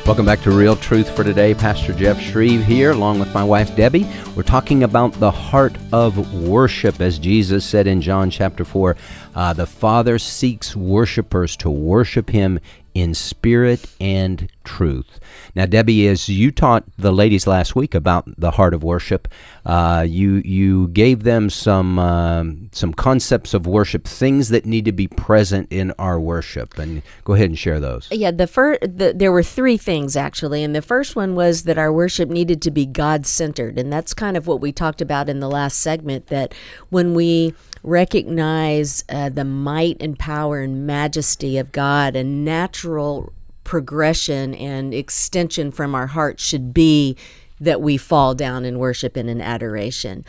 Welcome 0.06 0.26
back 0.26 0.42
to 0.42 0.52
Real 0.52 0.76
Truth 0.76 1.16
for 1.16 1.24
Today. 1.24 1.54
Pastor 1.54 1.94
Jeff 1.94 2.18
Schreve 2.18 2.64
here, 2.64 2.92
along 2.92 3.20
with 3.20 3.34
my 3.34 3.44
wife 3.44 3.76
Debbie. 3.76 4.06
We're 4.36 4.44
talking 4.44 4.84
about 4.84 5.14
the 5.14 5.32
heart 5.32 5.78
of 5.94 6.34
worship, 6.34 7.00
as 7.00 7.20
Jesus 7.20 7.64
said 7.64 7.88
in 7.88 8.02
John 8.02 8.30
chapter 8.30 8.66
4. 8.66 8.98
Uh, 9.36 9.54
the 9.54 9.66
Father 9.66 10.18
seeks 10.18 10.76
worshipers 10.76 11.56
to 11.58 11.70
worship 11.70 12.30
Him 12.30 12.60
in 12.94 13.14
spirit 13.14 13.86
and 14.00 14.50
truth. 14.64 15.20
Now, 15.56 15.66
Debbie, 15.66 16.08
as 16.08 16.30
you 16.30 16.52
taught 16.52 16.84
the 16.98 17.12
ladies 17.12 17.48
last 17.48 17.76
week 17.76 17.94
about 17.94 18.26
the 18.38 18.52
heart 18.52 18.74
of 18.74 18.84
worship, 18.84 19.28
uh, 19.66 20.06
you 20.08 20.42
you 20.46 20.88
gave 20.90 21.24
them 21.24 21.50
some 21.50 22.00
um, 22.00 22.70
some 22.72 22.94
concepts 22.94 23.54
of 23.54 23.68
worship, 23.68 24.06
things 24.06 24.50
that 24.50 24.66
need 24.66 24.86
to 24.86 24.92
be 24.92 25.08
present 25.08 25.68
in 25.72 25.92
our 26.00 26.20
worship, 26.20 26.78
and 26.78 27.02
go 27.24 27.34
ahead 27.34 27.50
and 27.50 27.60
share 27.60 27.80
those. 27.80 28.08
Yeah, 28.12 28.32
the 28.32 28.48
first 28.48 28.82
the, 28.82 29.14
there 29.16 29.32
were 29.32 29.44
three 29.44 29.78
things 29.78 30.16
actually, 30.16 30.64
and 30.64 30.76
the 30.76 30.82
first 30.82 31.16
one 31.16 31.36
was 31.36 31.64
that 31.64 31.78
our 31.78 31.92
worship 31.92 32.30
needed 32.30 32.62
to 32.64 32.72
be 32.72 32.86
God 32.86 33.26
centered, 33.26 33.78
and 33.78 33.92
that's 33.92 34.14
kind 34.14 34.38
of 34.38 34.48
what 34.48 34.62
we 34.62 34.72
talked 34.72 35.02
about 35.02 35.30
in 35.30 35.40
the 35.40 35.50
last 35.50 35.80
segment. 35.80 36.28
That 36.28 36.54
when 36.90 37.14
we 37.14 37.54
recognize 37.84 39.04
uh, 39.10 39.30
the 39.30 39.46
might 39.46 39.98
and 40.00 40.18
power 40.18 40.60
and 40.62 40.86
majesty 40.86 41.58
of 41.58 41.72
God, 41.72 42.16
a 42.16 42.24
natural 42.24 43.34
progression 43.72 44.54
and 44.56 44.94
extension 44.94 45.72
from 45.72 45.96
our 45.96 46.08
heart 46.08 46.42
should 46.42 46.74
be 46.74 47.16
that 47.58 47.80
we 47.80 47.96
fall 47.96 48.36
down 48.36 48.66
in 48.66 48.78
worship 48.78 49.16
and 49.16 49.30
in 49.30 49.40
adoration. 49.40 50.26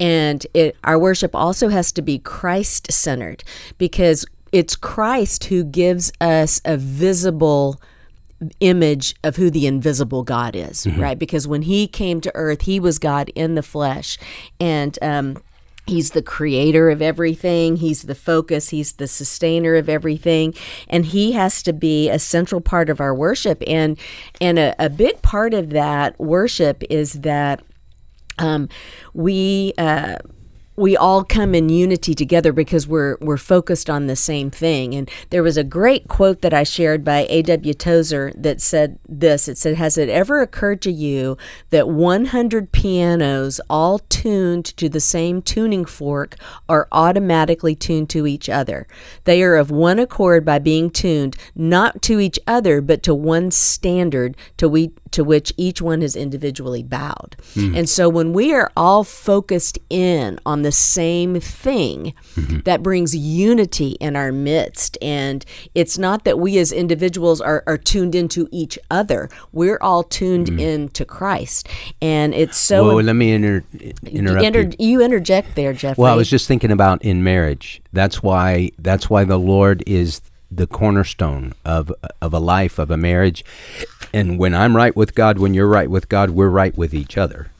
And 0.00 0.46
it, 0.54 0.78
our 0.82 0.98
worship 0.98 1.34
also 1.34 1.68
has 1.68 1.92
to 1.92 2.00
be 2.00 2.18
Christ 2.18 2.90
centered 2.90 3.44
because 3.76 4.24
it's 4.50 4.76
Christ 4.76 5.44
who 5.44 5.62
gives 5.62 6.10
us 6.22 6.62
a 6.64 6.78
visible 6.78 7.78
image 8.60 9.14
of 9.22 9.36
who 9.36 9.50
the 9.50 9.66
invisible 9.66 10.22
God 10.22 10.56
is, 10.56 10.86
mm-hmm. 10.86 10.98
right? 10.98 11.18
Because 11.18 11.46
when 11.46 11.60
he 11.60 11.86
came 11.86 12.22
to 12.22 12.34
earth, 12.34 12.62
he 12.62 12.80
was 12.80 12.98
God 12.98 13.30
in 13.34 13.56
the 13.56 13.62
flesh. 13.62 14.16
And 14.58 14.98
um, 15.02 15.42
He's 15.86 16.10
the 16.10 16.22
creator 16.22 16.90
of 16.90 17.00
everything. 17.00 17.76
He's 17.76 18.02
the 18.02 18.14
focus. 18.14 18.70
He's 18.70 18.94
the 18.94 19.06
sustainer 19.06 19.76
of 19.76 19.88
everything. 19.88 20.54
And 20.88 21.06
he 21.06 21.32
has 21.32 21.62
to 21.62 21.72
be 21.72 22.08
a 22.08 22.18
central 22.18 22.60
part 22.60 22.90
of 22.90 23.00
our 23.00 23.14
worship. 23.14 23.62
And 23.66 23.98
and 24.40 24.58
a, 24.58 24.74
a 24.78 24.90
big 24.90 25.22
part 25.22 25.54
of 25.54 25.70
that 25.70 26.18
worship 26.18 26.82
is 26.90 27.14
that 27.14 27.62
um, 28.38 28.68
we 29.14 29.72
uh, 29.78 30.16
we 30.76 30.96
all 30.96 31.24
come 31.24 31.54
in 31.54 31.68
unity 31.68 32.14
together 32.14 32.52
because 32.52 32.86
we're 32.86 33.16
we're 33.20 33.36
focused 33.36 33.88
on 33.88 34.06
the 34.06 34.16
same 34.16 34.50
thing. 34.50 34.94
And 34.94 35.10
there 35.30 35.42
was 35.42 35.56
a 35.56 35.64
great 35.64 36.08
quote 36.08 36.42
that 36.42 36.52
I 36.52 36.62
shared 36.62 37.04
by 37.04 37.26
A.W. 37.28 37.74
Tozer 37.74 38.32
that 38.36 38.60
said 38.60 38.98
this. 39.08 39.48
It 39.48 39.58
said, 39.58 39.76
"Has 39.76 39.96
it 39.96 40.08
ever 40.08 40.40
occurred 40.40 40.82
to 40.82 40.92
you 40.92 41.36
that 41.70 41.88
100 41.88 42.72
pianos 42.72 43.60
all 43.70 43.98
tuned 43.98 44.64
to 44.76 44.88
the 44.88 45.00
same 45.00 45.42
tuning 45.42 45.84
fork 45.84 46.36
are 46.68 46.88
automatically 46.92 47.74
tuned 47.74 48.10
to 48.10 48.26
each 48.26 48.48
other? 48.48 48.86
They 49.24 49.42
are 49.42 49.56
of 49.56 49.70
one 49.70 49.98
accord 49.98 50.44
by 50.44 50.58
being 50.58 50.90
tuned 50.90 51.36
not 51.54 52.02
to 52.02 52.20
each 52.20 52.38
other 52.46 52.80
but 52.80 53.02
to 53.04 53.14
one 53.14 53.50
standard 53.50 54.36
to 54.58 54.68
we 54.68 54.92
to 55.12 55.24
which 55.24 55.52
each 55.56 55.80
one 55.80 56.02
is 56.02 56.14
individually 56.14 56.82
bowed. 56.82 57.36
Mm. 57.54 57.78
And 57.78 57.88
so 57.88 58.08
when 58.08 58.32
we 58.32 58.52
are 58.52 58.70
all 58.76 59.04
focused 59.04 59.78
in 59.88 60.38
on 60.44 60.62
the 60.66 60.72
same 60.72 61.38
thing 61.38 62.12
mm-hmm. 62.34 62.58
that 62.64 62.82
brings 62.82 63.14
unity 63.14 63.90
in 64.00 64.16
our 64.16 64.32
midst. 64.32 64.98
And 65.00 65.44
it's 65.76 65.96
not 65.96 66.24
that 66.24 66.40
we 66.40 66.58
as 66.58 66.72
individuals 66.72 67.40
are, 67.40 67.62
are 67.68 67.78
tuned 67.78 68.16
into 68.16 68.48
each 68.50 68.76
other, 68.90 69.30
we're 69.52 69.78
all 69.80 70.02
tuned 70.02 70.48
mm-hmm. 70.48 70.58
into 70.58 71.04
Christ. 71.04 71.68
And 72.02 72.34
it's 72.34 72.56
so. 72.56 72.84
well, 72.84 72.96
let 73.04 73.14
me 73.14 73.30
inter- 73.30 73.62
interrupt 74.04 74.42
you. 74.42 74.46
Inter- 74.46 74.76
you 74.80 75.02
interject 75.02 75.54
there, 75.54 75.72
Jeff. 75.72 75.96
Well, 75.96 76.12
I 76.12 76.16
was 76.16 76.28
just 76.28 76.48
thinking 76.48 76.72
about 76.72 77.00
in 77.04 77.22
marriage. 77.22 77.80
That's 77.92 78.20
why 78.20 78.72
that's 78.78 79.08
why 79.08 79.22
the 79.22 79.38
Lord 79.38 79.84
is 79.86 80.20
the 80.50 80.66
cornerstone 80.66 81.52
of 81.64 81.92
of 82.20 82.34
a 82.34 82.40
life 82.40 82.80
of 82.80 82.90
a 82.90 82.96
marriage. 82.96 83.44
And 84.12 84.36
when 84.36 84.52
I'm 84.52 84.76
right 84.76 84.96
with 84.96 85.14
God, 85.14 85.38
when 85.38 85.54
you're 85.54 85.68
right 85.68 85.88
with 85.88 86.08
God, 86.08 86.30
we're 86.30 86.48
right 86.48 86.76
with 86.76 86.92
each 86.92 87.16
other. 87.16 87.52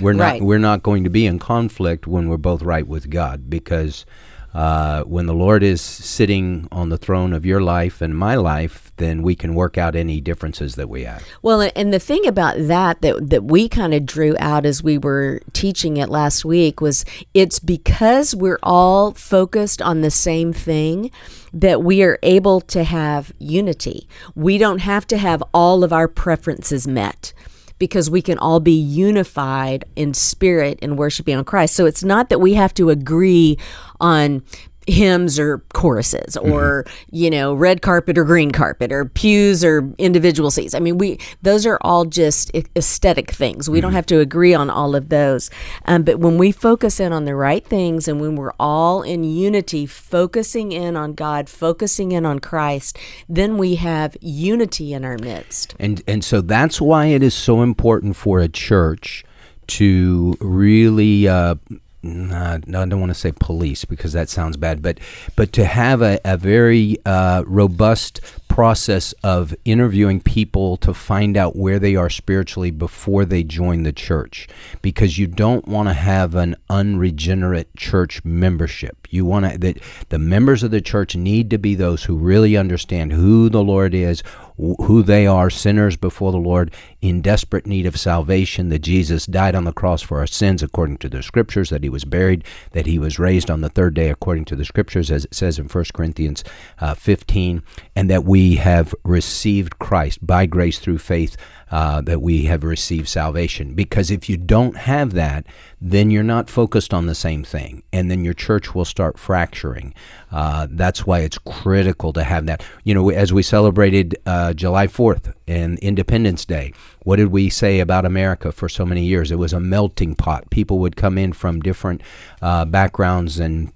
We're 0.00 0.14
not 0.14 0.24
Right. 0.24 0.42
we're 0.42 0.58
not 0.58 0.82
going 0.82 1.04
to 1.04 1.10
be 1.10 1.26
in 1.26 1.38
conflict 1.38 2.06
when 2.06 2.28
we're 2.28 2.36
both 2.38 2.62
right 2.62 2.86
with 2.86 3.10
God 3.10 3.50
because 3.50 4.06
uh, 4.54 5.02
when 5.04 5.24
the 5.24 5.32
Lord 5.34 5.62
is 5.62 5.80
sitting 5.80 6.68
on 6.70 6.90
the 6.90 6.98
throne 6.98 7.32
of 7.32 7.46
your 7.46 7.62
life 7.62 8.02
and 8.02 8.16
my 8.16 8.34
life, 8.34 8.92
then 8.98 9.22
we 9.22 9.34
can 9.34 9.54
work 9.54 9.78
out 9.78 9.96
any 9.96 10.20
differences 10.20 10.74
that 10.74 10.90
we 10.90 11.04
have. 11.04 11.24
Well, 11.40 11.70
and 11.74 11.92
the 11.92 11.98
thing 11.98 12.26
about 12.26 12.56
that 12.58 13.00
that 13.00 13.30
that 13.30 13.44
we 13.44 13.68
kind 13.68 13.94
of 13.94 14.04
drew 14.04 14.36
out 14.38 14.66
as 14.66 14.82
we 14.82 14.98
were 14.98 15.40
teaching 15.54 15.96
it 15.96 16.10
last 16.10 16.44
week 16.44 16.80
was 16.82 17.04
it's 17.32 17.58
because 17.58 18.34
we're 18.34 18.58
all 18.62 19.12
focused 19.12 19.80
on 19.80 20.02
the 20.02 20.10
same 20.10 20.52
thing 20.52 21.10
that 21.54 21.82
we 21.82 22.02
are 22.02 22.18
able 22.22 22.60
to 22.60 22.84
have 22.84 23.32
unity. 23.38 24.06
We 24.34 24.58
don't 24.58 24.80
have 24.80 25.06
to 25.08 25.16
have 25.16 25.42
all 25.54 25.82
of 25.82 25.92
our 25.94 26.08
preferences 26.08 26.86
met 26.86 27.32
because 27.82 28.08
we 28.08 28.22
can 28.22 28.38
all 28.38 28.60
be 28.60 28.70
unified 28.70 29.84
in 29.96 30.14
spirit 30.14 30.78
and 30.80 30.96
worshiping 30.96 31.36
on 31.36 31.44
Christ. 31.44 31.74
So 31.74 31.84
it's 31.84 32.04
not 32.04 32.28
that 32.28 32.38
we 32.38 32.54
have 32.54 32.72
to 32.74 32.90
agree 32.90 33.58
on 34.00 34.44
hymns 34.86 35.38
or 35.38 35.58
choruses 35.72 36.36
or 36.36 36.84
you 37.10 37.30
know 37.30 37.54
red 37.54 37.82
carpet 37.82 38.18
or 38.18 38.24
green 38.24 38.50
carpet 38.50 38.92
or 38.92 39.04
pews 39.04 39.64
or 39.64 39.92
individual 39.98 40.50
seats. 40.50 40.74
I 40.74 40.80
mean 40.80 40.98
we 40.98 41.18
those 41.42 41.66
are 41.66 41.78
all 41.82 42.04
just 42.04 42.50
aesthetic 42.76 43.30
things. 43.30 43.68
We 43.68 43.80
don't 43.80 43.92
have 43.92 44.06
to 44.06 44.20
agree 44.20 44.54
on 44.54 44.70
all 44.70 44.94
of 44.94 45.08
those. 45.08 45.50
Um, 45.84 46.02
but 46.02 46.18
when 46.18 46.38
we 46.38 46.52
focus 46.52 47.00
in 47.00 47.12
on 47.12 47.24
the 47.24 47.34
right 47.34 47.64
things 47.64 48.08
and 48.08 48.20
when 48.20 48.36
we're 48.36 48.54
all 48.58 49.02
in 49.02 49.24
unity 49.24 49.86
focusing 49.86 50.72
in 50.72 50.96
on 50.96 51.14
god 51.14 51.48
focusing 51.48 52.12
in 52.12 52.26
on 52.26 52.38
christ 52.38 52.98
then 53.28 53.56
we 53.56 53.76
have 53.76 54.16
unity 54.20 54.92
in 54.92 55.04
our 55.04 55.18
midst. 55.18 55.74
And 55.78 56.02
and 56.06 56.24
so 56.24 56.40
that's 56.40 56.80
why 56.80 57.06
it 57.06 57.22
is 57.22 57.34
so 57.34 57.62
important 57.62 58.16
for 58.16 58.40
a 58.40 58.48
church 58.48 59.24
to 59.68 60.36
really 60.40 61.28
uh, 61.28 61.54
no, 62.02 62.82
I 62.82 62.86
don't 62.86 63.00
want 63.00 63.10
to 63.10 63.18
say 63.18 63.32
police 63.32 63.84
because 63.84 64.12
that 64.12 64.28
sounds 64.28 64.56
bad, 64.56 64.82
but 64.82 64.98
but 65.36 65.52
to 65.52 65.64
have 65.64 66.02
a, 66.02 66.18
a 66.24 66.36
very 66.36 66.98
uh, 67.06 67.44
robust 67.46 68.20
process 68.48 69.14
of 69.24 69.54
interviewing 69.64 70.20
people 70.20 70.76
to 70.76 70.92
find 70.92 71.38
out 71.38 71.56
where 71.56 71.78
they 71.78 71.96
are 71.96 72.10
spiritually 72.10 72.70
before 72.70 73.24
they 73.24 73.42
join 73.42 73.82
the 73.82 73.92
church 73.92 74.46
because 74.82 75.16
you 75.16 75.26
don't 75.26 75.66
want 75.66 75.88
to 75.88 75.94
have 75.94 76.34
an 76.34 76.54
unregenerate 76.68 77.74
church 77.76 78.22
membership. 78.24 79.08
You 79.08 79.24
want 79.24 79.50
to 79.50 79.58
that 79.58 79.78
the 80.08 80.18
members 80.18 80.62
of 80.62 80.70
the 80.70 80.80
church 80.80 81.16
need 81.16 81.50
to 81.50 81.58
be 81.58 81.74
those 81.74 82.04
who 82.04 82.16
really 82.16 82.56
understand 82.56 83.12
who 83.12 83.48
the 83.48 83.62
lord 83.62 83.94
is 83.94 84.22
who 84.56 85.02
they 85.02 85.26
are 85.26 85.50
sinners 85.50 85.96
before 85.96 86.32
the 86.32 86.38
lord 86.38 86.72
in 87.00 87.20
desperate 87.20 87.66
need 87.66 87.86
of 87.86 87.98
salvation 87.98 88.68
that 88.68 88.80
jesus 88.80 89.26
died 89.26 89.54
on 89.54 89.64
the 89.64 89.72
cross 89.72 90.02
for 90.02 90.18
our 90.18 90.26
sins 90.26 90.62
according 90.62 90.96
to 90.96 91.08
the 91.08 91.22
scriptures 91.22 91.70
that 91.70 91.82
he 91.82 91.88
was 91.88 92.04
buried 92.04 92.44
that 92.72 92.86
he 92.86 92.98
was 92.98 93.18
raised 93.18 93.50
on 93.50 93.60
the 93.60 93.68
third 93.68 93.94
day 93.94 94.10
according 94.10 94.44
to 94.44 94.56
the 94.56 94.64
scriptures 94.64 95.10
as 95.10 95.24
it 95.24 95.34
says 95.34 95.58
in 95.58 95.66
1 95.66 95.84
corinthians 95.94 96.44
uh, 96.80 96.94
15 96.94 97.62
and 97.96 98.10
that 98.10 98.24
we 98.24 98.56
have 98.56 98.94
received 99.04 99.78
christ 99.78 100.24
by 100.26 100.46
grace 100.46 100.78
through 100.78 100.98
faith 100.98 101.36
uh, 101.72 102.02
that 102.02 102.20
we 102.20 102.44
have 102.44 102.62
received 102.62 103.08
salvation. 103.08 103.72
Because 103.72 104.10
if 104.10 104.28
you 104.28 104.36
don't 104.36 104.76
have 104.76 105.14
that, 105.14 105.46
then 105.80 106.10
you're 106.10 106.22
not 106.22 106.50
focused 106.50 106.92
on 106.92 107.06
the 107.06 107.14
same 107.14 107.42
thing, 107.42 107.82
and 107.94 108.10
then 108.10 108.24
your 108.24 108.34
church 108.34 108.74
will 108.74 108.84
start 108.84 109.18
fracturing. 109.18 109.94
Uh, 110.30 110.66
that's 110.70 111.06
why 111.06 111.20
it's 111.20 111.38
critical 111.38 112.12
to 112.12 112.22
have 112.22 112.44
that. 112.44 112.62
You 112.84 112.94
know, 112.94 113.08
as 113.08 113.32
we 113.32 113.42
celebrated 113.42 114.18
uh, 114.26 114.41
July 114.52 114.86
4th 114.86 115.32
and 115.46 115.78
Independence 115.80 116.44
Day, 116.44 116.72
what 117.02 117.16
did 117.16 117.28
we 117.28 117.48
say 117.48 117.80
about 117.80 118.04
America 118.04 118.50
for 118.52 118.68
so 118.68 118.84
many 118.84 119.04
years? 119.04 119.30
It 119.30 119.38
was 119.38 119.52
a 119.52 119.60
melting 119.60 120.14
pot. 120.14 120.50
People 120.50 120.78
would 120.78 120.96
come 120.96 121.18
in 121.18 121.32
from 121.32 121.60
different 121.60 122.02
uh, 122.40 122.64
backgrounds 122.64 123.38
and 123.38 123.72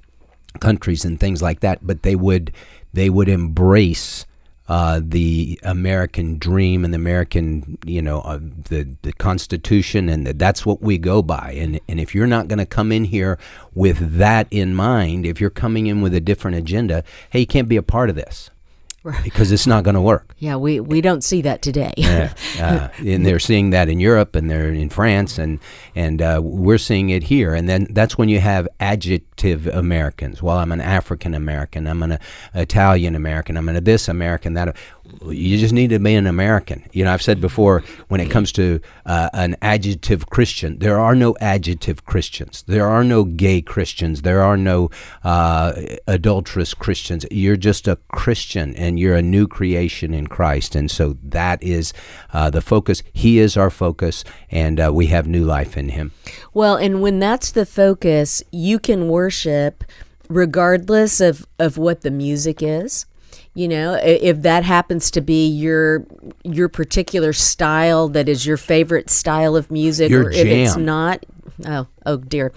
countries 0.60 1.04
and 1.04 1.20
things 1.20 1.42
like 1.42 1.60
that, 1.60 1.86
but 1.86 2.02
they 2.02 2.16
would 2.16 2.52
they 2.92 3.10
would 3.10 3.28
embrace 3.28 4.24
uh, 4.68 5.00
the 5.02 5.60
American 5.62 6.38
dream 6.38 6.84
and 6.84 6.92
the 6.92 6.96
American, 6.96 7.78
you 7.84 8.02
know, 8.02 8.20
uh, 8.22 8.38
the 8.38 8.96
the 9.02 9.12
Constitution, 9.12 10.08
and 10.08 10.26
that's 10.26 10.66
what 10.66 10.82
we 10.82 10.98
go 10.98 11.22
by. 11.22 11.54
And 11.56 11.80
and 11.88 12.00
if 12.00 12.14
you're 12.14 12.26
not 12.26 12.48
going 12.48 12.58
to 12.58 12.66
come 12.66 12.90
in 12.90 13.04
here 13.04 13.38
with 13.74 14.16
that 14.18 14.48
in 14.50 14.74
mind, 14.74 15.24
if 15.24 15.40
you're 15.40 15.50
coming 15.50 15.86
in 15.86 16.00
with 16.02 16.14
a 16.14 16.20
different 16.20 16.56
agenda, 16.56 17.04
hey, 17.30 17.40
you 17.40 17.46
can't 17.46 17.68
be 17.68 17.76
a 17.76 17.82
part 17.82 18.10
of 18.10 18.16
this 18.16 18.50
because 19.24 19.52
it's 19.52 19.66
not 19.66 19.84
going 19.84 19.94
to 19.94 20.00
work. 20.00 20.34
yeah 20.38 20.56
we 20.56 20.80
we 20.80 21.00
don't 21.00 21.22
see 21.24 21.42
that 21.42 21.62
today 21.62 21.92
Yeah, 21.96 22.32
uh, 22.60 22.88
and 23.04 23.24
they're 23.26 23.38
seeing 23.38 23.70
that 23.70 23.88
in 23.88 24.00
Europe, 24.00 24.34
and 24.36 24.50
they're 24.50 24.72
in 24.72 24.88
France, 24.90 25.38
and 25.38 25.58
and 25.94 26.20
uh, 26.22 26.40
we're 26.42 26.78
seeing 26.78 27.10
it 27.10 27.24
here. 27.24 27.54
And 27.54 27.68
then 27.68 27.86
that's 27.90 28.16
when 28.18 28.28
you 28.28 28.40
have 28.40 28.66
Americans. 29.44 30.42
Well, 30.42 30.58
I'm 30.58 30.72
an 30.72 30.80
African 30.80 31.34
American. 31.34 31.86
I'm 31.86 32.02
an 32.02 32.12
uh, 32.12 32.18
Italian 32.54 33.14
American. 33.14 33.56
I'm 33.56 33.68
an 33.68 33.82
this 33.84 34.08
American. 34.08 34.54
That 34.54 34.76
you 35.28 35.58
just 35.58 35.72
need 35.72 35.90
to 35.90 35.98
be 35.98 36.14
an 36.14 36.26
American. 36.26 36.84
You 36.92 37.04
know, 37.04 37.12
I've 37.12 37.22
said 37.22 37.40
before 37.40 37.82
when 38.08 38.20
it 38.20 38.30
comes 38.30 38.52
to 38.52 38.80
uh, 39.04 39.30
an 39.32 39.56
adjective 39.62 40.28
Christian, 40.30 40.78
there 40.78 40.98
are 40.98 41.14
no 41.14 41.36
adjective 41.40 42.04
Christians. 42.06 42.64
There 42.66 42.86
are 42.86 43.04
no 43.04 43.24
gay 43.24 43.62
Christians. 43.62 44.22
There 44.22 44.42
are 44.42 44.56
no 44.56 44.90
uh, 45.24 45.80
adulterous 46.06 46.74
Christians. 46.74 47.24
You're 47.30 47.56
just 47.56 47.88
a 47.88 47.96
Christian, 48.12 48.74
and 48.76 48.98
you're 48.98 49.14
a 49.14 49.22
new 49.22 49.46
creation 49.46 50.14
in 50.14 50.26
Christ. 50.26 50.74
And 50.74 50.90
so 50.90 51.16
that 51.22 51.62
is 51.62 51.92
uh, 52.32 52.50
the 52.50 52.60
focus. 52.60 53.02
He 53.12 53.38
is 53.38 53.56
our 53.56 53.70
focus, 53.70 54.24
and 54.50 54.80
uh, 54.80 54.90
we 54.92 55.06
have 55.06 55.26
new 55.26 55.44
life 55.44 55.76
in 55.76 55.90
Him. 55.90 56.12
Well, 56.52 56.76
and 56.76 57.02
when 57.02 57.18
that's 57.18 57.52
the 57.52 57.66
focus, 57.66 58.42
you 58.50 58.78
can 58.78 59.08
worship 59.26 59.84
regardless 60.28 61.20
of, 61.20 61.46
of 61.58 61.78
what 61.78 62.02
the 62.02 62.10
music 62.10 62.62
is. 62.62 63.06
You 63.54 63.68
know, 63.68 63.98
if 64.02 64.42
that 64.42 64.64
happens 64.64 65.10
to 65.12 65.22
be 65.22 65.48
your 65.48 66.04
your 66.44 66.68
particular 66.68 67.32
style 67.32 68.08
that 68.10 68.28
is 68.28 68.44
your 68.44 68.58
favorite 68.58 69.08
style 69.08 69.56
of 69.56 69.70
music, 69.70 70.10
Your 70.10 70.24
or 70.24 70.30
if 70.30 70.46
it's 70.46 70.76
not, 70.76 71.24
oh, 71.66 71.86
oh 72.04 72.16
dear, 72.18 72.52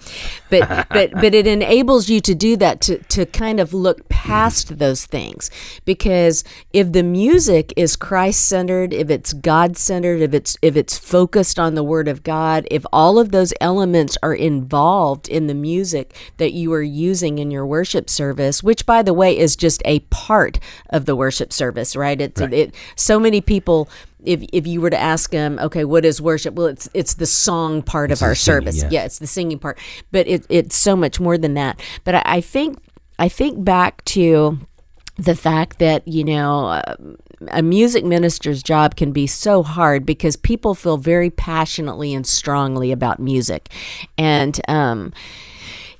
but 0.48 0.86
but 0.90 1.12
but 1.12 1.34
it 1.34 1.46
enables 1.46 2.08
you 2.08 2.20
to 2.20 2.34
do 2.34 2.56
that 2.56 2.80
to 2.82 2.98
to 2.98 3.26
kind 3.26 3.60
of 3.60 3.72
look 3.72 4.08
past 4.08 4.78
those 4.78 5.06
things. 5.06 5.50
Because 5.84 6.44
if 6.72 6.92
the 6.92 7.02
music 7.02 7.72
is 7.76 7.96
Christ 7.96 8.46
centered, 8.46 8.92
if 8.92 9.10
it's 9.10 9.32
God 9.32 9.76
centered, 9.76 10.20
if 10.20 10.34
it's 10.34 10.56
if 10.62 10.76
it's 10.76 10.98
focused 10.98 11.58
on 11.58 11.74
the 11.74 11.84
Word 11.84 12.08
of 12.08 12.22
God, 12.22 12.66
if 12.70 12.84
all 12.92 13.18
of 13.18 13.32
those 13.32 13.52
elements 13.60 14.16
are 14.22 14.34
involved 14.34 15.28
in 15.28 15.46
the 15.46 15.54
music 15.54 16.14
that 16.36 16.52
you 16.52 16.72
are 16.72 16.82
using 16.82 17.38
in 17.38 17.50
your 17.50 17.66
worship 17.66 18.10
service, 18.10 18.62
which 18.62 18.86
by 18.86 19.02
the 19.02 19.14
way 19.14 19.36
is 19.36 19.56
just 19.56 19.82
a 19.84 20.00
part 20.10 20.58
of 20.90 21.04
the 21.06 21.16
worship 21.16 21.52
service, 21.52 21.96
right? 21.96 22.20
It's 22.20 22.40
it 22.40 22.74
so 22.96 23.18
many 23.18 23.40
people 23.40 23.88
if 24.24 24.42
if 24.52 24.66
you 24.66 24.80
were 24.80 24.90
to 24.90 24.98
ask 25.00 25.30
them, 25.30 25.58
okay, 25.60 25.84
what 25.84 26.04
is 26.04 26.20
worship? 26.20 26.54
Well, 26.54 26.66
it's 26.66 26.88
it's 26.94 27.14
the 27.14 27.26
song 27.26 27.82
part 27.82 28.10
It's 28.10 28.20
of 28.20 28.26
our 28.26 28.34
singing, 28.34 28.62
service. 28.72 28.82
yes. 28.82 28.92
Yeah, 28.92 29.04
it's 29.04 29.18
the 29.18 29.26
singing 29.26 29.58
part, 29.58 29.78
but 30.12 30.26
it, 30.28 30.46
it's 30.48 30.76
so 30.76 30.96
much 30.96 31.20
more 31.20 31.38
than 31.38 31.54
that. 31.54 31.80
But 32.04 32.16
I, 32.16 32.22
I 32.26 32.40
think 32.40 32.78
I 33.18 33.28
think 33.28 33.64
back 33.64 34.04
to 34.06 34.58
the 35.16 35.34
fact 35.34 35.78
that 35.78 36.06
you 36.08 36.24
know 36.24 36.66
uh, 36.66 36.94
a 37.48 37.62
music 37.62 38.04
minister's 38.04 38.62
job 38.62 38.96
can 38.96 39.12
be 39.12 39.26
so 39.26 39.62
hard 39.62 40.04
because 40.06 40.36
people 40.36 40.74
feel 40.74 40.96
very 40.98 41.30
passionately 41.30 42.14
and 42.14 42.26
strongly 42.26 42.92
about 42.92 43.18
music, 43.18 43.68
and 44.18 44.60
um, 44.68 45.12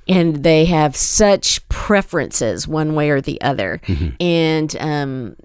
and 0.07 0.43
they 0.43 0.65
have 0.65 0.95
such 0.95 1.67
preferences 1.69 2.67
one 2.67 2.95
way 2.95 3.09
or 3.11 3.21
the 3.21 3.39
other, 3.41 3.79
and 4.19 4.75
um, 4.79 5.35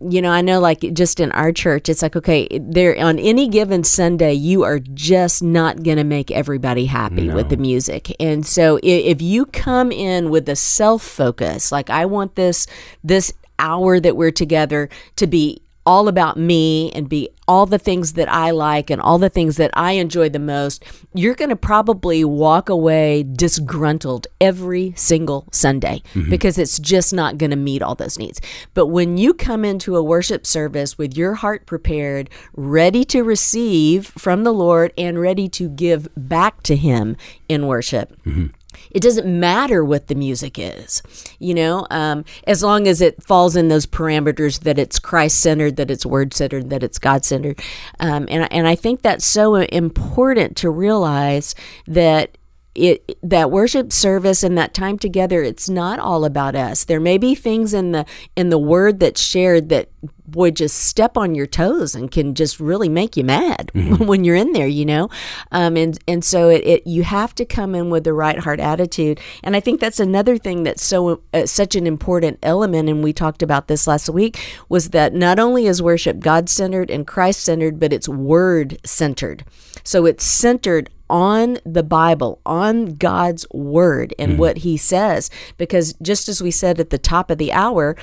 you 0.00 0.22
know, 0.22 0.30
I 0.30 0.42
know 0.42 0.60
like 0.60 0.80
just 0.92 1.18
in 1.18 1.32
our 1.32 1.52
church, 1.52 1.88
it's 1.88 2.02
like, 2.02 2.14
okay, 2.14 2.46
there 2.60 2.98
on 3.00 3.18
any 3.18 3.48
given 3.48 3.82
Sunday, 3.82 4.32
you 4.32 4.62
are 4.62 4.78
just 4.78 5.42
not 5.42 5.82
going 5.82 5.96
to 5.96 6.04
make 6.04 6.30
everybody 6.30 6.86
happy 6.86 7.28
with 7.30 7.48
the 7.48 7.56
music. 7.56 8.14
And 8.20 8.46
so 8.46 8.78
if 8.82 9.20
you 9.20 9.46
come 9.46 9.90
in 9.90 10.30
with 10.30 10.48
a 10.48 10.56
self 10.56 11.02
focus, 11.02 11.72
like 11.72 11.90
I 11.90 12.06
want 12.06 12.36
this, 12.36 12.66
this 13.02 13.32
hour 13.58 13.98
that 13.98 14.16
we're 14.16 14.30
together 14.30 14.88
to 15.16 15.26
be 15.26 15.62
all 15.88 16.06
about 16.06 16.36
me 16.36 16.92
and 16.92 17.08
be 17.08 17.30
all 17.48 17.64
the 17.64 17.78
things 17.78 18.12
that 18.12 18.30
I 18.30 18.50
like 18.50 18.90
and 18.90 19.00
all 19.00 19.16
the 19.16 19.30
things 19.30 19.56
that 19.56 19.70
I 19.72 19.92
enjoy 19.92 20.28
the 20.28 20.38
most, 20.38 20.84
you're 21.14 21.34
going 21.34 21.48
to 21.48 21.56
probably 21.56 22.26
walk 22.26 22.68
away 22.68 23.22
disgruntled 23.22 24.26
every 24.38 24.92
single 24.96 25.48
Sunday 25.50 26.02
mm-hmm. 26.12 26.28
because 26.28 26.58
it's 26.58 26.78
just 26.78 27.14
not 27.14 27.38
going 27.38 27.52
to 27.52 27.56
meet 27.56 27.80
all 27.80 27.94
those 27.94 28.18
needs. 28.18 28.38
But 28.74 28.88
when 28.88 29.16
you 29.16 29.32
come 29.32 29.64
into 29.64 29.96
a 29.96 30.02
worship 30.02 30.44
service 30.44 30.98
with 30.98 31.16
your 31.16 31.36
heart 31.36 31.64
prepared, 31.64 32.28
ready 32.54 33.02
to 33.06 33.22
receive 33.22 34.08
from 34.08 34.44
the 34.44 34.52
Lord 34.52 34.92
and 34.98 35.18
ready 35.18 35.48
to 35.48 35.70
give 35.70 36.06
back 36.18 36.62
to 36.64 36.76
Him 36.76 37.16
in 37.48 37.66
worship, 37.66 38.14
mm-hmm 38.26 38.48
it 38.90 39.00
doesn't 39.02 39.26
matter 39.26 39.84
what 39.84 40.06
the 40.06 40.14
music 40.14 40.58
is, 40.58 41.02
you 41.38 41.54
know, 41.54 41.86
um, 41.90 42.24
as 42.46 42.62
long 42.62 42.86
as 42.86 43.00
it 43.00 43.22
falls 43.22 43.56
in 43.56 43.68
those 43.68 43.86
parameters 43.86 44.60
that 44.60 44.78
it's 44.78 44.98
Christ 44.98 45.40
centered, 45.40 45.76
that 45.76 45.90
it's 45.90 46.06
word 46.06 46.34
centered, 46.34 46.70
that 46.70 46.82
it's 46.82 46.98
God 46.98 47.24
centered. 47.24 47.60
Um, 48.00 48.26
and, 48.30 48.50
and 48.52 48.66
I 48.66 48.74
think 48.74 49.02
that's 49.02 49.26
so 49.26 49.56
important 49.56 50.56
to 50.58 50.70
realize 50.70 51.54
that 51.86 52.38
it 52.74 53.18
that 53.22 53.50
worship 53.50 53.92
service 53.92 54.42
and 54.44 54.56
that 54.56 54.72
time 54.72 54.98
together 54.98 55.42
it's 55.42 55.68
not 55.68 55.98
all 55.98 56.24
about 56.24 56.54
us 56.54 56.84
there 56.84 57.00
may 57.00 57.18
be 57.18 57.34
things 57.34 57.74
in 57.74 57.90
the 57.90 58.06
in 58.36 58.50
the 58.50 58.58
word 58.58 59.00
that's 59.00 59.20
shared 59.20 59.68
that 59.68 59.88
would 60.34 60.56
just 60.56 60.76
step 60.78 61.16
on 61.16 61.34
your 61.34 61.46
toes 61.46 61.94
and 61.94 62.10
can 62.10 62.34
just 62.34 62.60
really 62.60 62.88
make 62.88 63.16
you 63.16 63.24
mad 63.24 63.70
mm-hmm. 63.74 64.04
when 64.06 64.24
you're 64.24 64.36
in 64.36 64.52
there 64.52 64.66
you 64.66 64.84
know 64.84 65.08
um, 65.52 65.76
and 65.76 65.98
and 66.06 66.24
so 66.24 66.48
it, 66.48 66.64
it, 66.64 66.86
you 66.86 67.02
have 67.02 67.34
to 67.34 67.44
come 67.44 67.74
in 67.74 67.90
with 67.90 68.04
the 68.04 68.12
right 68.12 68.38
heart 68.40 68.60
attitude 68.60 69.20
and 69.42 69.56
i 69.56 69.60
think 69.60 69.80
that's 69.80 70.00
another 70.00 70.36
thing 70.36 70.62
that's 70.62 70.84
so 70.84 71.20
uh, 71.34 71.46
such 71.46 71.74
an 71.74 71.86
important 71.86 72.38
element 72.42 72.88
and 72.88 73.02
we 73.02 73.12
talked 73.12 73.42
about 73.42 73.68
this 73.68 73.86
last 73.86 74.08
week 74.08 74.38
was 74.68 74.90
that 74.90 75.14
not 75.14 75.38
only 75.38 75.66
is 75.66 75.82
worship 75.82 76.18
god 76.18 76.48
centered 76.48 76.90
and 76.90 77.06
christ 77.06 77.40
centered 77.40 77.78
but 77.78 77.92
it's 77.92 78.08
word 78.08 78.78
centered 78.84 79.44
so 79.84 80.06
it's 80.06 80.24
centered 80.24 80.90
on 81.10 81.58
the 81.64 81.82
Bible, 81.82 82.40
on 82.44 82.94
God's 82.96 83.46
word 83.50 84.14
and 84.18 84.32
mm 84.32 84.38
what 84.38 84.58
he 84.58 84.76
says. 84.76 85.30
Because 85.56 85.94
just 86.00 86.28
as 86.28 86.40
we 86.40 86.52
said 86.52 86.78
at 86.78 86.90
the 86.90 86.98
top 86.98 87.28
of 87.28 87.38
the 87.38 87.52
hour, 87.52 87.96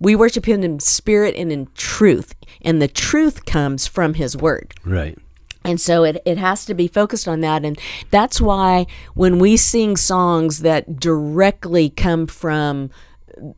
we 0.00 0.14
worship 0.14 0.46
him 0.46 0.62
in 0.62 0.80
spirit 0.80 1.34
and 1.36 1.50
in 1.52 1.68
truth. 1.74 2.34
And 2.62 2.80
the 2.80 2.88
truth 2.88 3.44
comes 3.44 3.86
from 3.86 4.14
his 4.14 4.36
word. 4.36 4.74
Right. 4.84 5.18
And 5.64 5.80
so 5.80 6.04
it, 6.04 6.22
it 6.24 6.38
has 6.38 6.64
to 6.66 6.74
be 6.74 6.88
focused 6.88 7.28
on 7.28 7.40
that. 7.40 7.64
And 7.64 7.78
that's 8.10 8.40
why 8.40 8.86
when 9.14 9.38
we 9.38 9.56
sing 9.56 9.96
songs 9.96 10.60
that 10.60 10.98
directly 10.98 11.90
come 11.90 12.26
from 12.26 12.90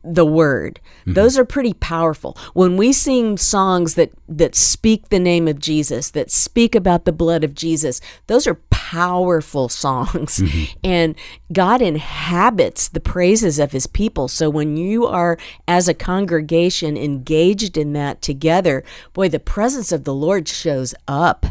the 0.03 0.25
word. 0.25 0.79
Mm-hmm. 1.01 1.13
Those 1.13 1.37
are 1.37 1.45
pretty 1.45 1.73
powerful. 1.73 2.37
When 2.53 2.77
we 2.77 2.93
sing 2.93 3.37
songs 3.37 3.95
that 3.95 4.11
that 4.27 4.55
speak 4.55 5.09
the 5.09 5.19
name 5.19 5.47
of 5.47 5.59
Jesus, 5.59 6.11
that 6.11 6.31
speak 6.31 6.75
about 6.75 7.05
the 7.05 7.11
blood 7.11 7.43
of 7.43 7.55
Jesus, 7.55 8.01
those 8.27 8.47
are 8.47 8.55
powerful 8.91 9.69
songs. 9.69 10.39
Mm-hmm. 10.39 10.79
And 10.83 11.15
God 11.53 11.81
inhabits 11.81 12.89
the 12.89 12.99
praises 12.99 13.57
of 13.57 13.71
his 13.71 13.87
people. 13.87 14.27
So 14.27 14.49
when 14.49 14.75
you 14.75 15.05
are 15.05 15.37
as 15.67 15.87
a 15.87 15.93
congregation 15.93 16.97
engaged 16.97 17.77
in 17.77 17.93
that 17.93 18.21
together, 18.21 18.83
boy, 19.13 19.29
the 19.29 19.39
presence 19.39 19.93
of 19.93 20.03
the 20.03 20.13
Lord 20.13 20.47
shows 20.47 20.93
up 21.07 21.45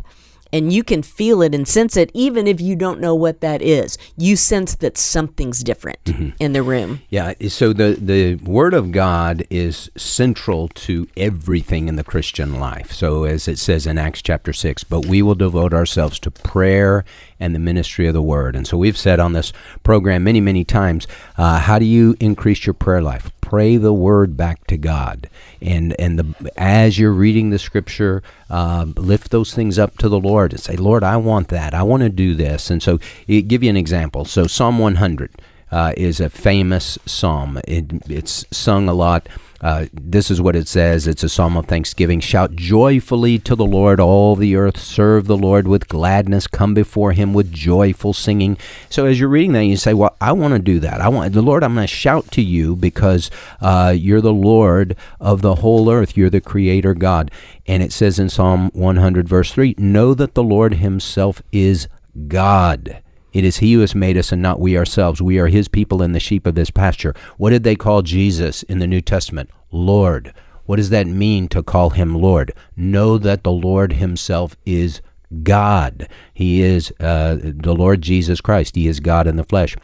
and 0.52 0.72
you 0.72 0.82
can 0.82 1.02
feel 1.02 1.42
it 1.42 1.54
and 1.54 1.66
sense 1.66 1.96
it 1.96 2.10
even 2.14 2.46
if 2.46 2.60
you 2.60 2.74
don't 2.76 3.00
know 3.00 3.14
what 3.14 3.40
that 3.40 3.62
is 3.62 3.96
you 4.16 4.36
sense 4.36 4.74
that 4.76 4.98
something's 4.98 5.62
different 5.62 6.02
mm-hmm. 6.04 6.30
in 6.38 6.52
the 6.52 6.62
room 6.62 7.00
yeah 7.08 7.32
so 7.48 7.72
the 7.72 7.96
the 8.00 8.34
word 8.36 8.74
of 8.74 8.92
god 8.92 9.44
is 9.50 9.90
central 9.96 10.68
to 10.68 11.06
everything 11.16 11.88
in 11.88 11.96
the 11.96 12.04
christian 12.04 12.58
life 12.58 12.92
so 12.92 13.24
as 13.24 13.46
it 13.48 13.58
says 13.58 13.86
in 13.86 13.98
acts 13.98 14.22
chapter 14.22 14.52
6 14.52 14.84
but 14.84 15.06
we 15.06 15.22
will 15.22 15.34
devote 15.34 15.72
ourselves 15.72 16.18
to 16.18 16.30
prayer 16.30 17.04
and 17.40 17.54
the 17.54 17.58
ministry 17.58 18.06
of 18.06 18.14
the 18.14 18.22
word 18.22 18.54
and 18.54 18.66
so 18.66 18.76
we've 18.76 18.98
said 18.98 19.18
on 19.18 19.32
this 19.32 19.52
program 19.82 20.22
many 20.22 20.40
many 20.40 20.64
times 20.64 21.06
uh, 21.36 21.58
how 21.58 21.78
do 21.78 21.84
you 21.84 22.14
increase 22.20 22.66
your 22.66 22.74
prayer 22.74 23.02
life 23.02 23.32
pray 23.50 23.76
the 23.76 23.92
word 23.92 24.36
back 24.36 24.64
to 24.68 24.76
God, 24.76 25.28
and 25.60 25.92
and 25.98 26.16
the 26.16 26.52
as 26.56 27.00
you're 27.00 27.10
reading 27.10 27.50
the 27.50 27.58
scripture, 27.58 28.22
um, 28.48 28.94
lift 28.96 29.32
those 29.32 29.52
things 29.52 29.76
up 29.76 29.98
to 29.98 30.08
the 30.08 30.20
Lord 30.20 30.52
and 30.52 30.60
say, 30.60 30.76
Lord, 30.76 31.02
I 31.02 31.16
want 31.16 31.48
that. 31.48 31.74
I 31.74 31.82
want 31.82 32.04
to 32.04 32.10
do 32.10 32.34
this. 32.34 32.70
And 32.70 32.80
so, 32.80 33.00
it, 33.26 33.48
give 33.48 33.64
you 33.64 33.70
an 33.70 33.76
example. 33.76 34.24
So 34.24 34.46
Psalm 34.46 34.78
100 34.78 35.32
uh, 35.70 35.92
is 35.96 36.20
a 36.20 36.30
famous 36.30 36.98
psalm. 37.06 37.60
It, 37.66 37.90
it's 38.08 38.44
sung 38.50 38.88
a 38.88 38.94
lot. 38.94 39.28
Uh, 39.60 39.86
this 39.92 40.30
is 40.30 40.40
what 40.40 40.56
it 40.56 40.66
says. 40.66 41.06
It's 41.06 41.22
a 41.22 41.28
psalm 41.28 41.56
of 41.56 41.66
thanksgiving. 41.66 42.20
Shout 42.20 42.56
joyfully 42.56 43.38
to 43.40 43.54
the 43.54 43.66
Lord, 43.66 44.00
all 44.00 44.34
the 44.34 44.56
earth. 44.56 44.78
Serve 44.78 45.26
the 45.26 45.36
Lord 45.36 45.68
with 45.68 45.88
gladness. 45.88 46.46
Come 46.46 46.72
before 46.72 47.12
him 47.12 47.34
with 47.34 47.52
joyful 47.52 48.14
singing. 48.14 48.56
So 48.88 49.04
as 49.04 49.20
you're 49.20 49.28
reading 49.28 49.52
that, 49.52 49.64
you 49.64 49.76
say, 49.76 49.92
Well, 49.92 50.16
I 50.20 50.32
want 50.32 50.54
to 50.54 50.60
do 50.60 50.80
that. 50.80 51.02
I 51.02 51.08
want 51.08 51.34
the 51.34 51.42
Lord, 51.42 51.62
I'm 51.62 51.74
going 51.74 51.86
to 51.86 51.92
shout 51.92 52.30
to 52.32 52.42
you 52.42 52.74
because 52.74 53.30
uh, 53.60 53.94
you're 53.94 54.22
the 54.22 54.32
Lord 54.32 54.96
of 55.20 55.42
the 55.42 55.56
whole 55.56 55.90
earth. 55.90 56.16
You're 56.16 56.30
the 56.30 56.40
creator 56.40 56.94
God. 56.94 57.30
And 57.66 57.82
it 57.82 57.92
says 57.92 58.18
in 58.18 58.30
Psalm 58.30 58.70
100, 58.72 59.28
verse 59.28 59.52
3 59.52 59.74
Know 59.76 60.14
that 60.14 60.34
the 60.34 60.42
Lord 60.42 60.74
himself 60.74 61.42
is 61.52 61.86
God. 62.28 63.02
It 63.32 63.44
is 63.44 63.58
He 63.58 63.74
who 63.74 63.80
has 63.80 63.94
made 63.94 64.16
us 64.16 64.32
and 64.32 64.42
not 64.42 64.60
we 64.60 64.76
ourselves. 64.76 65.22
We 65.22 65.38
are 65.38 65.48
His 65.48 65.68
people 65.68 66.02
and 66.02 66.14
the 66.14 66.20
sheep 66.20 66.46
of 66.46 66.56
His 66.56 66.70
pasture. 66.70 67.14
What 67.36 67.50
did 67.50 67.64
they 67.64 67.76
call 67.76 68.02
Jesus 68.02 68.62
in 68.64 68.78
the 68.78 68.86
New 68.86 69.00
Testament? 69.00 69.50
Lord. 69.70 70.32
What 70.66 70.76
does 70.76 70.90
that 70.90 71.06
mean 71.06 71.48
to 71.48 71.62
call 71.62 71.90
Him 71.90 72.14
Lord? 72.14 72.52
Know 72.76 73.18
that 73.18 73.44
the 73.44 73.52
Lord 73.52 73.94
Himself 73.94 74.56
is 74.64 75.00
God. 75.42 76.08
He 76.34 76.62
is 76.62 76.92
uh, 77.00 77.38
the 77.40 77.74
Lord 77.74 78.02
Jesus 78.02 78.40
Christ. 78.40 78.74
He 78.74 78.88
is 78.88 79.00
God 79.00 79.26
in 79.26 79.36
the 79.36 79.44
flesh. 79.44 79.76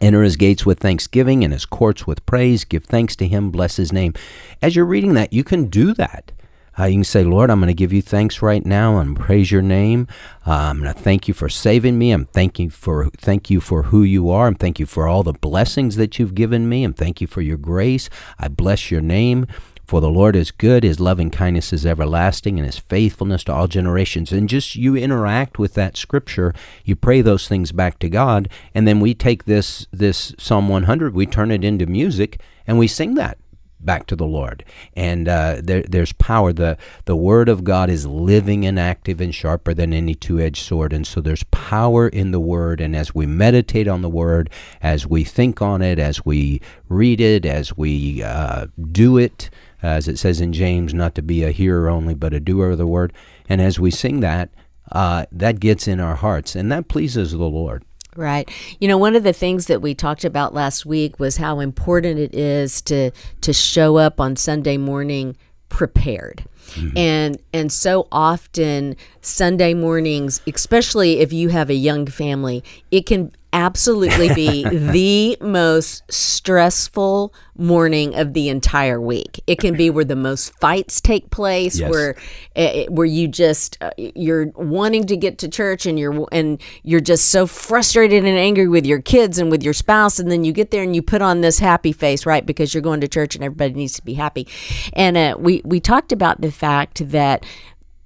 Enter 0.00 0.22
his 0.22 0.36
gates 0.36 0.64
with 0.64 0.78
thanksgiving 0.78 1.42
and 1.42 1.52
his 1.52 1.66
courts 1.66 2.06
with 2.06 2.24
praise. 2.24 2.64
Give 2.64 2.84
thanks 2.84 3.16
to 3.16 3.26
him. 3.26 3.50
Bless 3.50 3.76
his 3.76 3.92
name. 3.92 4.14
As 4.62 4.76
you're 4.76 4.84
reading 4.84 5.14
that, 5.14 5.32
you 5.32 5.42
can 5.42 5.66
do 5.66 5.92
that. 5.94 6.30
Uh, 6.78 6.84
you 6.84 6.96
can 6.96 7.04
say, 7.04 7.24
Lord, 7.24 7.50
I'm 7.50 7.58
going 7.58 7.68
to 7.68 7.74
give 7.74 7.92
you 7.92 8.02
thanks 8.02 8.40
right 8.40 8.64
now 8.64 8.98
and 8.98 9.18
praise 9.18 9.50
your 9.50 9.62
name. 9.62 10.06
Uh, 10.46 10.52
I'm 10.52 10.80
going 10.80 10.94
to 10.94 11.00
thank 11.00 11.26
you 11.26 11.34
for 11.34 11.48
saving 11.48 11.98
me. 11.98 12.12
I'm 12.12 12.26
thanking 12.26 12.70
for 12.70 13.08
thank 13.16 13.50
you 13.50 13.60
for 13.60 13.84
who 13.84 14.02
you 14.02 14.30
are. 14.30 14.46
I'm 14.46 14.54
thank 14.54 14.78
you 14.78 14.86
for 14.86 15.08
all 15.08 15.22
the 15.22 15.32
blessings 15.32 15.96
that 15.96 16.18
you've 16.18 16.34
given 16.34 16.68
me. 16.68 16.84
I'm 16.84 16.94
thank 16.94 17.20
you 17.20 17.26
for 17.26 17.40
your 17.40 17.56
grace. 17.56 18.08
I 18.38 18.48
bless 18.48 18.90
your 18.90 19.00
name. 19.00 19.46
For 19.84 20.02
the 20.02 20.10
Lord 20.10 20.36
is 20.36 20.50
good, 20.50 20.84
his 20.84 21.00
loving 21.00 21.30
kindness 21.30 21.72
is 21.72 21.86
everlasting, 21.86 22.58
and 22.58 22.66
his 22.66 22.76
faithfulness 22.76 23.42
to 23.44 23.54
all 23.54 23.66
generations. 23.68 24.32
And 24.32 24.46
just 24.46 24.76
you 24.76 24.94
interact 24.94 25.58
with 25.58 25.72
that 25.74 25.96
scripture, 25.96 26.52
you 26.84 26.94
pray 26.94 27.22
those 27.22 27.48
things 27.48 27.72
back 27.72 27.98
to 28.00 28.10
God, 28.10 28.50
and 28.74 28.86
then 28.86 29.00
we 29.00 29.14
take 29.14 29.44
this 29.44 29.86
this 29.90 30.34
Psalm 30.38 30.68
100, 30.68 31.14
we 31.14 31.24
turn 31.24 31.50
it 31.50 31.64
into 31.64 31.86
music, 31.86 32.38
and 32.66 32.78
we 32.78 32.86
sing 32.86 33.14
that 33.14 33.38
back 33.80 34.06
to 34.06 34.16
the 34.16 34.26
Lord. 34.26 34.64
And 34.94 35.28
uh, 35.28 35.60
there, 35.62 35.82
there's 35.82 36.12
power. 36.12 36.52
The, 36.52 36.76
the 37.04 37.16
Word 37.16 37.48
of 37.48 37.64
God 37.64 37.90
is 37.90 38.06
living 38.06 38.64
and 38.66 38.78
active 38.78 39.20
and 39.20 39.34
sharper 39.34 39.74
than 39.74 39.92
any 39.92 40.14
two 40.14 40.40
edged 40.40 40.64
sword. 40.64 40.92
And 40.92 41.06
so 41.06 41.20
there's 41.20 41.44
power 41.44 42.08
in 42.08 42.30
the 42.30 42.40
Word. 42.40 42.80
And 42.80 42.94
as 42.94 43.14
we 43.14 43.26
meditate 43.26 43.88
on 43.88 44.02
the 44.02 44.08
Word, 44.08 44.50
as 44.82 45.06
we 45.06 45.24
think 45.24 45.62
on 45.62 45.82
it, 45.82 45.98
as 45.98 46.24
we 46.24 46.60
read 46.88 47.20
it, 47.20 47.44
as 47.44 47.76
we 47.76 48.22
uh, 48.22 48.66
do 48.90 49.16
it, 49.16 49.50
as 49.82 50.08
it 50.08 50.18
says 50.18 50.40
in 50.40 50.52
James, 50.52 50.92
not 50.92 51.14
to 51.14 51.22
be 51.22 51.44
a 51.44 51.52
hearer 51.52 51.88
only, 51.88 52.14
but 52.14 52.34
a 52.34 52.40
doer 52.40 52.70
of 52.70 52.78
the 52.78 52.86
Word. 52.86 53.12
And 53.48 53.60
as 53.60 53.78
we 53.78 53.90
sing 53.90 54.20
that, 54.20 54.50
uh, 54.90 55.26
that 55.30 55.60
gets 55.60 55.86
in 55.86 56.00
our 56.00 56.16
hearts 56.16 56.56
and 56.56 56.72
that 56.72 56.88
pleases 56.88 57.32
the 57.32 57.38
Lord. 57.38 57.84
Right. 58.18 58.50
You 58.80 58.88
know, 58.88 58.98
one 58.98 59.14
of 59.14 59.22
the 59.22 59.32
things 59.32 59.66
that 59.66 59.80
we 59.80 59.94
talked 59.94 60.24
about 60.24 60.52
last 60.52 60.84
week 60.84 61.20
was 61.20 61.36
how 61.36 61.60
important 61.60 62.18
it 62.18 62.34
is 62.34 62.82
to 62.82 63.12
to 63.42 63.52
show 63.52 63.96
up 63.96 64.20
on 64.20 64.34
Sunday 64.34 64.76
morning 64.76 65.36
prepared. 65.68 66.42
Mm-hmm. 66.74 66.98
And 66.98 67.38
and 67.52 67.72
so 67.72 68.08
often 68.12 68.96
Sunday 69.20 69.74
mornings, 69.74 70.40
especially 70.46 71.20
if 71.20 71.32
you 71.32 71.48
have 71.48 71.70
a 71.70 71.74
young 71.74 72.06
family, 72.06 72.64
it 72.90 73.06
can 73.06 73.32
absolutely 73.52 74.32
be 74.34 74.62
the 74.68 75.36
most 75.40 76.02
stressful 76.12 77.32
morning 77.56 78.14
of 78.14 78.32
the 78.32 78.48
entire 78.48 79.00
week. 79.00 79.40
It 79.46 79.58
can 79.58 79.76
be 79.76 79.90
where 79.90 80.04
the 80.04 80.16
most 80.16 80.58
fights 80.60 81.00
take 81.00 81.30
place, 81.30 81.78
yes. 81.78 81.90
where 81.90 82.14
uh, 82.54 82.84
where 82.84 83.06
you 83.06 83.26
just 83.26 83.76
uh, 83.80 83.90
you're 83.96 84.46
wanting 84.54 85.06
to 85.06 85.16
get 85.16 85.38
to 85.38 85.48
church 85.48 85.86
and 85.86 85.98
you're 85.98 86.26
and 86.30 86.60
you're 86.82 87.00
just 87.00 87.30
so 87.30 87.46
frustrated 87.46 88.24
and 88.24 88.38
angry 88.38 88.68
with 88.68 88.86
your 88.86 89.00
kids 89.00 89.38
and 89.38 89.50
with 89.50 89.62
your 89.62 89.74
spouse, 89.74 90.18
and 90.18 90.30
then 90.30 90.44
you 90.44 90.52
get 90.52 90.70
there 90.70 90.82
and 90.82 90.94
you 90.94 91.02
put 91.02 91.22
on 91.22 91.40
this 91.40 91.58
happy 91.58 91.92
face, 91.92 92.24
right? 92.26 92.46
Because 92.46 92.72
you're 92.72 92.82
going 92.82 93.00
to 93.00 93.08
church 93.08 93.34
and 93.34 93.42
everybody 93.44 93.74
needs 93.74 93.94
to 93.94 94.04
be 94.04 94.14
happy. 94.14 94.46
And 94.92 95.16
uh, 95.16 95.36
we 95.38 95.62
we 95.64 95.80
talked 95.80 96.12
about 96.12 96.40
the 96.40 96.52
fact 96.58 97.10
that 97.10 97.44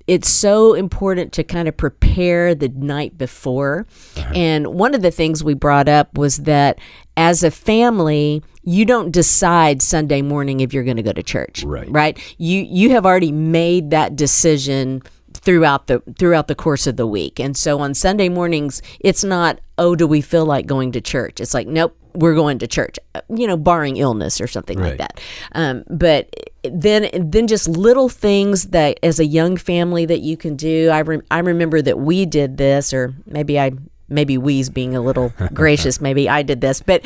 it's 0.07 0.29
so 0.29 0.75
important 0.75 1.33
to 1.33 1.45
kind 1.45 1.69
of 1.69 1.77
prepare 1.77 2.55
the 2.55 2.69
night 2.69 3.17
before. 3.17 3.87
Uh-huh. 4.17 4.33
And 4.35 4.67
one 4.69 4.95
of 4.95 5.03
the 5.03 5.11
things 5.11 5.45
we 5.45 5.55
brought 5.55 5.89
up 5.89 6.19
was 6.19 6.39
that 6.39 6.79
as 7.17 7.43
a 7.43 7.51
family, 7.51 8.43
you 8.63 8.85
don't 8.85 9.11
decide 9.11 9.81
Sunday 9.83 10.23
morning 10.23 10.61
if 10.61 10.73
you're 10.73 10.85
going 10.85 10.97
to 10.97 11.03
go 11.03 11.13
to 11.13 11.23
church. 11.23 11.65
Right. 11.65 11.91
Right? 11.91 12.19
You 12.39 12.61
you 12.61 12.91
have 12.91 13.07
already 13.07 13.33
made 13.33 13.91
that 13.91 14.17
decision 14.17 15.03
throughout 15.35 15.87
the 15.87 16.03
throughout 16.19 16.49
the 16.49 16.55
course 16.55 16.87
of 16.87 16.97
the 16.97 17.07
week. 17.07 17.41
And 17.41 17.57
so 17.57 17.81
on 17.81 17.95
Sunday 17.95 18.29
mornings, 18.29 18.83
it's 19.01 19.25
not, 19.25 19.61
"Oh, 19.79 19.95
do 19.95 20.07
we 20.07 20.21
feel 20.21 20.47
like 20.47 20.67
going 20.67 20.93
to 20.93 21.01
church?" 21.01 21.41
It's 21.41 21.55
like, 21.55 21.67
"Nope, 21.67 21.97
we're 22.15 22.35
going 22.35 22.59
to 22.59 22.67
church." 22.67 22.99
Uh, 23.15 23.21
You 23.35 23.47
know, 23.47 23.57
barring 23.57 23.97
illness 23.97 24.41
or 24.41 24.47
something 24.47 24.79
like 24.81 24.99
that. 24.99 25.21
Um, 25.53 25.85
but 25.89 26.29
then 26.65 27.09
then 27.13 27.47
just 27.49 27.69
little 27.69 28.09
things 28.09 28.69
that 28.69 28.99
as 29.03 29.19
a 29.19 29.25
young 29.27 29.57
family 29.57 30.07
that 30.07 30.21
you 30.21 30.37
can 30.37 30.55
do. 30.57 30.91
I 30.91 31.03
rem- 31.03 31.23
I 31.31 31.39
remember 31.41 31.83
that 31.83 31.99
we 31.99 32.25
did 32.27 32.57
this 32.57 32.93
or 32.93 33.15
maybe 33.27 33.59
I 33.59 33.73
maybe 34.09 34.37
we's 34.39 34.69
being 34.71 34.95
a 34.95 35.01
little 35.01 35.33
gracious, 35.55 36.01
maybe 36.01 36.29
I 36.29 36.43
did 36.43 36.61
this, 36.61 36.81
but 36.83 37.01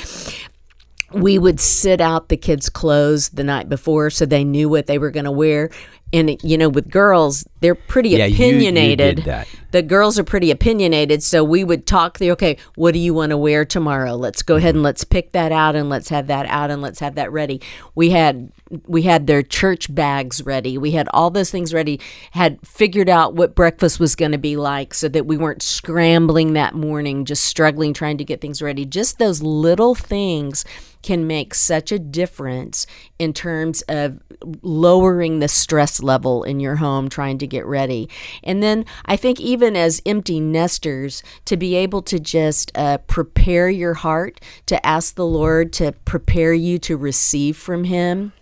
we 1.12 1.38
would 1.38 1.60
sit 1.60 2.00
out 2.00 2.28
the 2.28 2.36
kids' 2.36 2.68
clothes 2.68 3.28
the 3.30 3.44
night 3.44 3.68
before 3.68 4.10
so 4.10 4.26
they 4.26 4.44
knew 4.44 4.68
what 4.68 4.86
they 4.86 4.98
were 4.98 5.10
going 5.12 5.24
to 5.24 5.30
wear. 5.30 5.70
And 6.12 6.36
you 6.42 6.58
know, 6.58 6.68
with 6.68 6.90
girls, 6.90 7.44
they're 7.60 7.74
pretty 7.74 8.10
Yeah, 8.10 8.26
you- 8.26 8.32
you 8.32 8.36
did 8.36 8.46
opinionated. 8.54 9.18
that. 9.24 9.48
The 9.70 9.82
girls 9.82 10.18
are 10.18 10.24
pretty 10.24 10.50
opinionated, 10.50 11.22
so 11.22 11.42
we 11.44 11.64
would 11.64 11.86
talk 11.86 12.18
through. 12.18 12.32
Okay, 12.32 12.56
what 12.74 12.92
do 12.92 12.98
you 12.98 13.14
want 13.14 13.30
to 13.30 13.36
wear 13.36 13.64
tomorrow? 13.64 14.14
Let's 14.14 14.42
go 14.42 14.56
ahead 14.56 14.74
and 14.74 14.82
let's 14.82 15.04
pick 15.04 15.32
that 15.32 15.52
out, 15.52 15.76
and 15.76 15.88
let's 15.88 16.08
have 16.08 16.26
that 16.28 16.46
out, 16.46 16.70
and 16.70 16.82
let's 16.82 17.00
have 17.00 17.14
that 17.16 17.32
ready. 17.32 17.60
We 17.94 18.10
had 18.10 18.52
we 18.86 19.02
had 19.02 19.26
their 19.26 19.42
church 19.42 19.94
bags 19.94 20.44
ready. 20.44 20.76
We 20.76 20.92
had 20.92 21.08
all 21.12 21.30
those 21.30 21.50
things 21.50 21.72
ready. 21.72 22.00
Had 22.32 22.58
figured 22.66 23.08
out 23.08 23.34
what 23.34 23.54
breakfast 23.54 24.00
was 24.00 24.14
going 24.14 24.32
to 24.32 24.38
be 24.38 24.56
like, 24.56 24.94
so 24.94 25.08
that 25.08 25.26
we 25.26 25.36
weren't 25.36 25.62
scrambling 25.62 26.52
that 26.54 26.74
morning, 26.74 27.24
just 27.24 27.44
struggling 27.44 27.94
trying 27.94 28.18
to 28.18 28.24
get 28.24 28.40
things 28.40 28.62
ready. 28.62 28.84
Just 28.84 29.18
those 29.18 29.42
little 29.42 29.94
things 29.94 30.64
can 31.02 31.26
make 31.26 31.54
such 31.54 31.92
a 31.92 32.00
difference 32.00 32.84
in 33.16 33.32
terms 33.32 33.82
of 33.82 34.18
lowering 34.62 35.38
the 35.38 35.46
stress 35.46 36.02
level 36.02 36.42
in 36.42 36.58
your 36.58 36.76
home 36.76 37.08
trying 37.08 37.38
to 37.38 37.46
get 37.46 37.64
ready. 37.64 38.08
And 38.42 38.60
then 38.60 38.84
I 39.04 39.14
think 39.14 39.38
even 39.38 39.55
as 39.62 40.02
empty 40.04 40.40
nesters, 40.40 41.22
to 41.44 41.56
be 41.56 41.74
able 41.74 42.02
to 42.02 42.18
just 42.18 42.70
uh, 42.74 42.98
prepare 42.98 43.70
your 43.70 43.94
heart 43.94 44.40
to 44.66 44.84
ask 44.84 45.14
the 45.14 45.26
Lord 45.26 45.72
to 45.74 45.92
prepare 46.04 46.52
you 46.52 46.78
to 46.80 46.96
receive 46.96 47.56
from 47.56 47.84
Him 47.84 48.32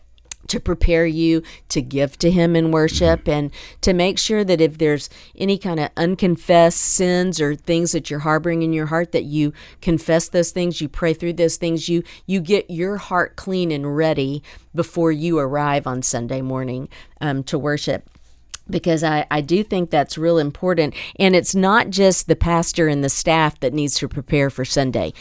to 0.49 0.61
prepare 0.61 1.07
you 1.07 1.43
to 1.69 1.81
give 1.81 2.19
to 2.19 2.31
him 2.31 2.57
in 2.57 2.71
worship 2.71 3.29
and 3.29 3.51
to 3.81 3.93
make 3.93 4.19
sure 4.19 4.45
that 4.45 4.61
if 4.61 4.79
there's 4.79 5.09
any 5.37 5.59
kind 5.59 5.81
of 5.81 5.91
unconfessed 5.97 6.81
sins 6.81 7.41
or 7.41 7.55
things 7.55 7.93
that 7.93 8.11
you're 8.11 8.21
harboring 8.21 8.63
in 8.63 8.73
your 8.73 8.87
heart 8.87 9.13
that 9.13 9.25
you 9.25 9.53
confess 9.81 10.29
those 10.29 10.51
things 10.51 10.81
you 10.81 10.89
pray 10.89 11.15
through 11.15 11.33
those 11.33 11.57
things 11.57 11.89
you 11.89 12.03
you 12.27 12.41
get 12.41 12.71
your 12.71 12.97
heart 12.97 13.37
clean 13.37 13.71
and 13.71 13.97
ready 13.97 14.43
before 14.75 15.13
you 15.13 15.39
arrive 15.39 15.87
on 15.87 16.03
sunday 16.03 16.43
morning 16.43 16.89
um, 17.21 17.43
to 17.43 17.59
worship 17.59 18.09
because 18.69 19.05
I, 19.05 19.27
I 19.31 19.41
do 19.41 19.63
think 19.63 19.91
that's 19.91 20.19
real 20.19 20.39
important. 20.39 20.95
And 21.19 21.35
it's 21.35 21.55
not 21.55 21.91
just 21.91 22.29
the 22.29 22.37
pastor 22.37 22.89
and 22.89 23.05
the 23.05 23.09
staff 23.09 23.61
that 23.61 23.73
needs 23.73 23.95
to 23.97 24.09
prepare 24.09 24.51
for 24.51 24.65
Sunday. 24.65 25.13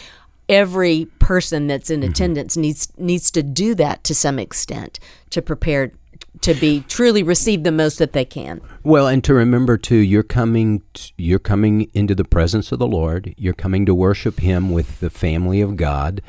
Every 0.49 1.05
person 1.19 1.67
that's 1.67 1.89
in 1.89 2.01
mm-hmm. 2.01 2.11
attendance 2.11 2.57
needs 2.57 2.91
needs 2.97 3.31
to 3.31 3.41
do 3.41 3.75
that 3.75 4.03
to 4.03 4.13
some 4.15 4.39
extent 4.39 4.99
to 5.29 5.41
prepare 5.41 5.93
to 6.41 6.53
be 6.53 6.83
truly 6.89 7.23
receive 7.23 7.63
the 7.63 7.71
most 7.71 7.99
that 7.99 8.11
they 8.11 8.25
can. 8.25 8.59
Well, 8.83 9.07
and 9.07 9.23
to 9.23 9.33
remember 9.33 9.77
too, 9.77 9.95
you're 9.95 10.23
coming, 10.23 10.81
t- 10.93 11.13
you're 11.17 11.39
coming 11.39 11.89
into 11.93 12.15
the 12.15 12.25
presence 12.25 12.71
of 12.71 12.79
the 12.79 12.87
Lord. 12.87 13.33
You're 13.37 13.53
coming 13.53 13.85
to 13.85 13.95
worship 13.95 14.39
Him 14.39 14.71
with 14.71 14.99
the 14.99 15.09
family 15.09 15.61
of 15.61 15.77
God. 15.77 16.21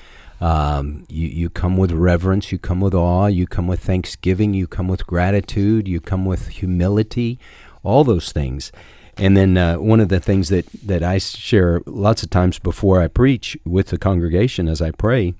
Um, 0.45 1.07
you 1.09 1.27
you 1.27 1.49
come 1.49 1.79
with 1.79 1.91
reverence. 1.91 2.53
You 2.53 2.59
come 2.59 2.83
with 2.83 2.93
awe. 2.93 3.29
You 3.29 3.47
come 3.47 3.67
with 3.67 3.81
thanksgiving. 3.81 4.53
You 4.53 4.67
come 4.67 4.89
with 4.89 5.07
gratitude. 5.07 5.89
You 5.89 6.03
come 6.03 6.27
with 6.27 6.49
humility. 6.49 7.39
All 7.83 8.05
those 8.05 8.31
things. 8.31 8.71
And 9.17 9.39
then 9.39 9.57
uh, 9.57 9.77
one 9.77 10.01
of 10.01 10.11
the 10.11 10.21
things 10.21 10.51
that 10.51 10.67
that 10.85 11.03
I 11.03 11.17
share 11.17 11.81
lots 11.87 12.23
of 12.23 12.29
times 12.29 12.59
before 12.59 13.01
I 13.01 13.09
preach 13.09 13.57
with 13.65 13.87
the 13.87 13.97
congregation 13.97 14.69
as 14.69 14.83
I 14.83 14.91
pray, 14.91 15.33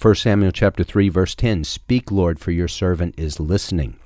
1 0.00 0.14
Samuel 0.14 0.52
chapter 0.52 0.82
three 0.82 1.10
verse 1.10 1.34
ten: 1.34 1.62
Speak, 1.62 2.10
Lord, 2.10 2.40
for 2.40 2.50
your 2.50 2.68
servant 2.68 3.16
is 3.18 3.38
listening. 3.38 3.96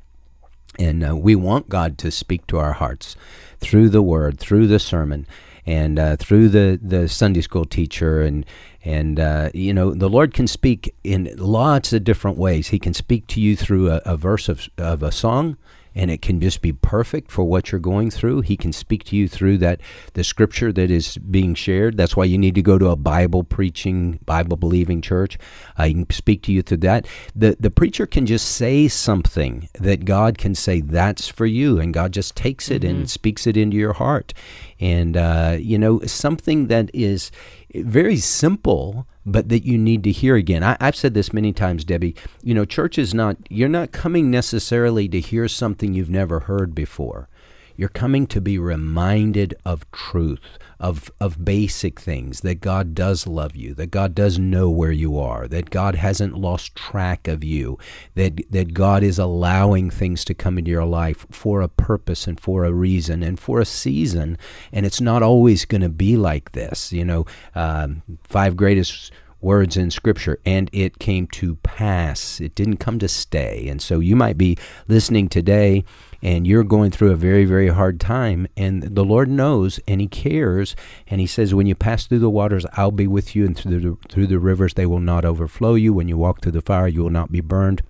And 0.76 1.09
uh, 1.09 1.14
we 1.16 1.37
want 1.37 1.68
God 1.68 1.98
to 1.98 2.11
speak 2.11 2.48
to 2.48 2.59
our 2.59 2.72
hearts 2.72 3.14
through 3.61 3.90
the 3.90 4.02
Word, 4.02 4.40
through 4.40 4.66
the 4.66 4.81
sermon, 4.81 5.24
and 5.66 5.98
uh, 5.98 6.16
through 6.16 6.48
the, 6.48 6.79
the 6.83 7.09
Sunday 7.09 7.40
school 7.40 7.64
teacher. 7.64 8.22
And, 8.22 8.44
and 8.85 9.20
uh, 9.20 9.51
you 9.55 9.72
know, 9.72 9.94
the 9.94 10.09
Lord 10.09 10.35
can 10.35 10.46
speak 10.46 10.94
in 11.05 11.35
lots 11.37 11.92
of 11.92 12.05
different 12.05 12.37
ways. 12.37 12.68
He 12.68 12.79
can 12.79 12.94
speak 12.94 13.27
to 13.29 13.40
you 13.40 13.57
through 13.57 13.90
a, 13.90 14.03
a 14.05 14.16
verse 14.16 14.48
of, 14.48 14.68
of 14.79 15.03
a 15.03 15.12
song. 15.12 15.57
And 15.94 16.11
it 16.11 16.22
can 16.22 16.40
just 16.40 16.62
be 16.62 16.72
perfect 16.72 17.31
for 17.31 17.44
what 17.44 17.70
you're 17.70 17.81
going 17.81 18.11
through. 18.11 18.42
He 18.42 18.57
can 18.57 18.72
speak 18.72 19.05
to 19.05 19.16
you 19.16 19.28
through 19.28 19.59
that 19.59 19.81
the 20.14 20.24
scripture 20.24 20.72
that 20.72 20.90
is 20.90 21.18
being 21.18 21.55
shared. 21.55 21.96
That's 21.96 22.16
why 22.16 22.24
you 22.24 22.38
need 22.38 22.55
to 22.55 22.62
go 22.62 22.78
to 22.78 22.88
a 22.88 22.96
Bible 22.96 23.44
preaching, 23.44 24.18
Bible 24.24 24.57
believing 24.57 25.02
church. 25.02 25.38
Uh, 25.76 25.85
he 25.85 25.94
can 25.94 26.11
speak 26.11 26.42
to 26.44 26.52
you 26.52 26.62
through 26.62 26.78
that. 26.78 27.07
The 27.35 27.57
the 27.59 27.70
preacher 27.70 28.07
can 28.07 28.26
just 28.26 28.48
say 28.50 28.88
something 28.88 29.68
that 29.74 30.05
God 30.05 30.38
can 30.38 30.55
say 30.55 30.81
that's 30.81 31.28
for 31.28 31.46
you, 31.46 31.78
and 31.78 31.94
God 31.94 32.12
just 32.12 32.37
takes 32.37 32.70
it 32.70 32.85
and 32.85 33.09
speaks 33.09 33.46
it 33.46 33.57
into 33.57 33.76
your 33.76 33.94
heart. 33.94 34.33
And 34.81 35.16
uh, 35.16 35.57
you 35.59 35.78
know 35.78 36.00
something 36.00 36.68
that 36.68 36.90
is 36.94 37.31
very 37.74 38.16
simple 38.16 39.07
but 39.24 39.48
that 39.48 39.64
you 39.64 39.78
need 39.78 40.04
to 40.04 40.12
hear 40.12 40.37
again. 40.37 40.62
I, 40.62 40.76
I've 40.80 40.96
said 40.96 41.14
this 41.14 41.32
many 41.32 41.52
times, 41.52 41.85
Debbie. 41.85 42.16
You 42.42 42.54
know, 42.54 42.64
church 42.64 42.98
is 42.98 43.14
not, 43.14 43.37
you're 43.48 43.68
not 43.68 43.92
coming 43.92 44.30
necessarily 44.30 45.08
to 45.08 45.20
hear 45.20 45.48
something 45.48 45.94
you've 45.94 46.11
never 46.11 46.40
heard 46.40 46.74
before. 46.74 47.28
You're 47.76 47.88
coming 47.88 48.26
to 48.28 48.40
be 48.40 48.58
reminded 48.58 49.54
of 49.64 49.90
truth, 49.92 50.58
of, 50.83 51.12
of 51.21 51.45
basic 51.45 52.01
things 52.01 52.40
that 52.40 52.61
God 52.61 52.92
does 52.92 53.29
love 53.29 53.55
you, 53.55 53.73
that 53.75 53.92
God 53.92 54.16
does 54.16 54.37
know 54.37 54.68
where 54.68 54.90
you 54.90 55.16
are, 55.16 55.47
that 55.47 55.71
God 55.71 55.95
hasn't 55.95 56.37
lost 56.37 56.75
track 56.75 57.29
of 57.29 57.45
you, 57.45 57.79
that, 58.16 58.40
that 58.51 58.75
God 58.75 59.05
is 59.05 59.16
allowing 59.16 59.90
things 59.90 60.25
to 60.25 60.35
come 60.35 60.59
into 60.59 60.73
your 60.73 60.85
life 60.85 61.25
for 61.31 61.61
a 61.61 61.68
purpose 61.68 62.27
and 62.27 62.38
for 62.38 62.64
a 62.64 62.73
reason 62.73 63.23
and 63.23 63.38
for 63.38 63.61
a 63.61 63.64
season. 63.64 64.37
And 64.73 64.85
it's 64.85 65.01
not 65.01 65.23
always 65.23 65.64
going 65.64 65.83
to 65.83 65.88
be 65.88 66.16
like 66.16 66.51
this. 66.51 66.92
You 66.92 67.05
know, 67.05 67.27
um, 67.55 68.03
five 68.25 68.57
greatest 68.57 69.12
words 69.40 69.77
in 69.77 69.90
scripture 69.90 70.38
and 70.47 70.71
it 70.73 71.01
came 71.01 71.27
to 71.27 71.57
pass 71.57 72.40
it 72.40 72.55
didn't 72.55 72.77
come 72.77 73.01
to 73.01 73.09
stay 73.09 73.66
and 73.66 73.83
so 73.83 73.99
you 73.99 74.14
might 74.14 74.38
be 74.38 74.57
listening 74.87 75.29
today 75.29 75.83
and 76.22 76.46
you're 76.46 76.64
going 76.64 76.90
through 76.90 77.11
a 77.11 77.16
very 77.16 77.44
very 77.44 77.68
hard 77.68 78.00
time 78.00 78.46
and 78.56 78.82
the 78.82 79.04
lord 79.04 79.28
knows 79.28 79.80
and 79.88 80.00
he 80.00 80.06
cares 80.06 80.76
and 81.08 81.20
he 81.20 81.26
says 81.26 81.54
when 81.54 81.66
you 81.66 81.74
pass 81.74 82.06
through 82.06 82.18
the 82.18 82.30
waters 82.30 82.64
i'll 82.74 82.90
be 82.90 83.06
with 83.06 83.35
you 83.35 83.44
and 83.44 83.56
through 83.56 83.80
the 83.80 83.96
through 84.08 84.26
the 84.26 84.38
rivers 84.38 84.74
they 84.74 84.87
will 84.87 85.00
not 85.00 85.24
overflow 85.24 85.74
you. 85.74 85.92
When 85.92 86.08
you 86.08 86.16
walk 86.16 86.42
through 86.42 86.52
the 86.52 86.61
fire 86.61 86.88
you 86.88 87.02
will 87.02 87.11
not 87.11 87.32
be 87.32 87.40
burned. 87.40 87.82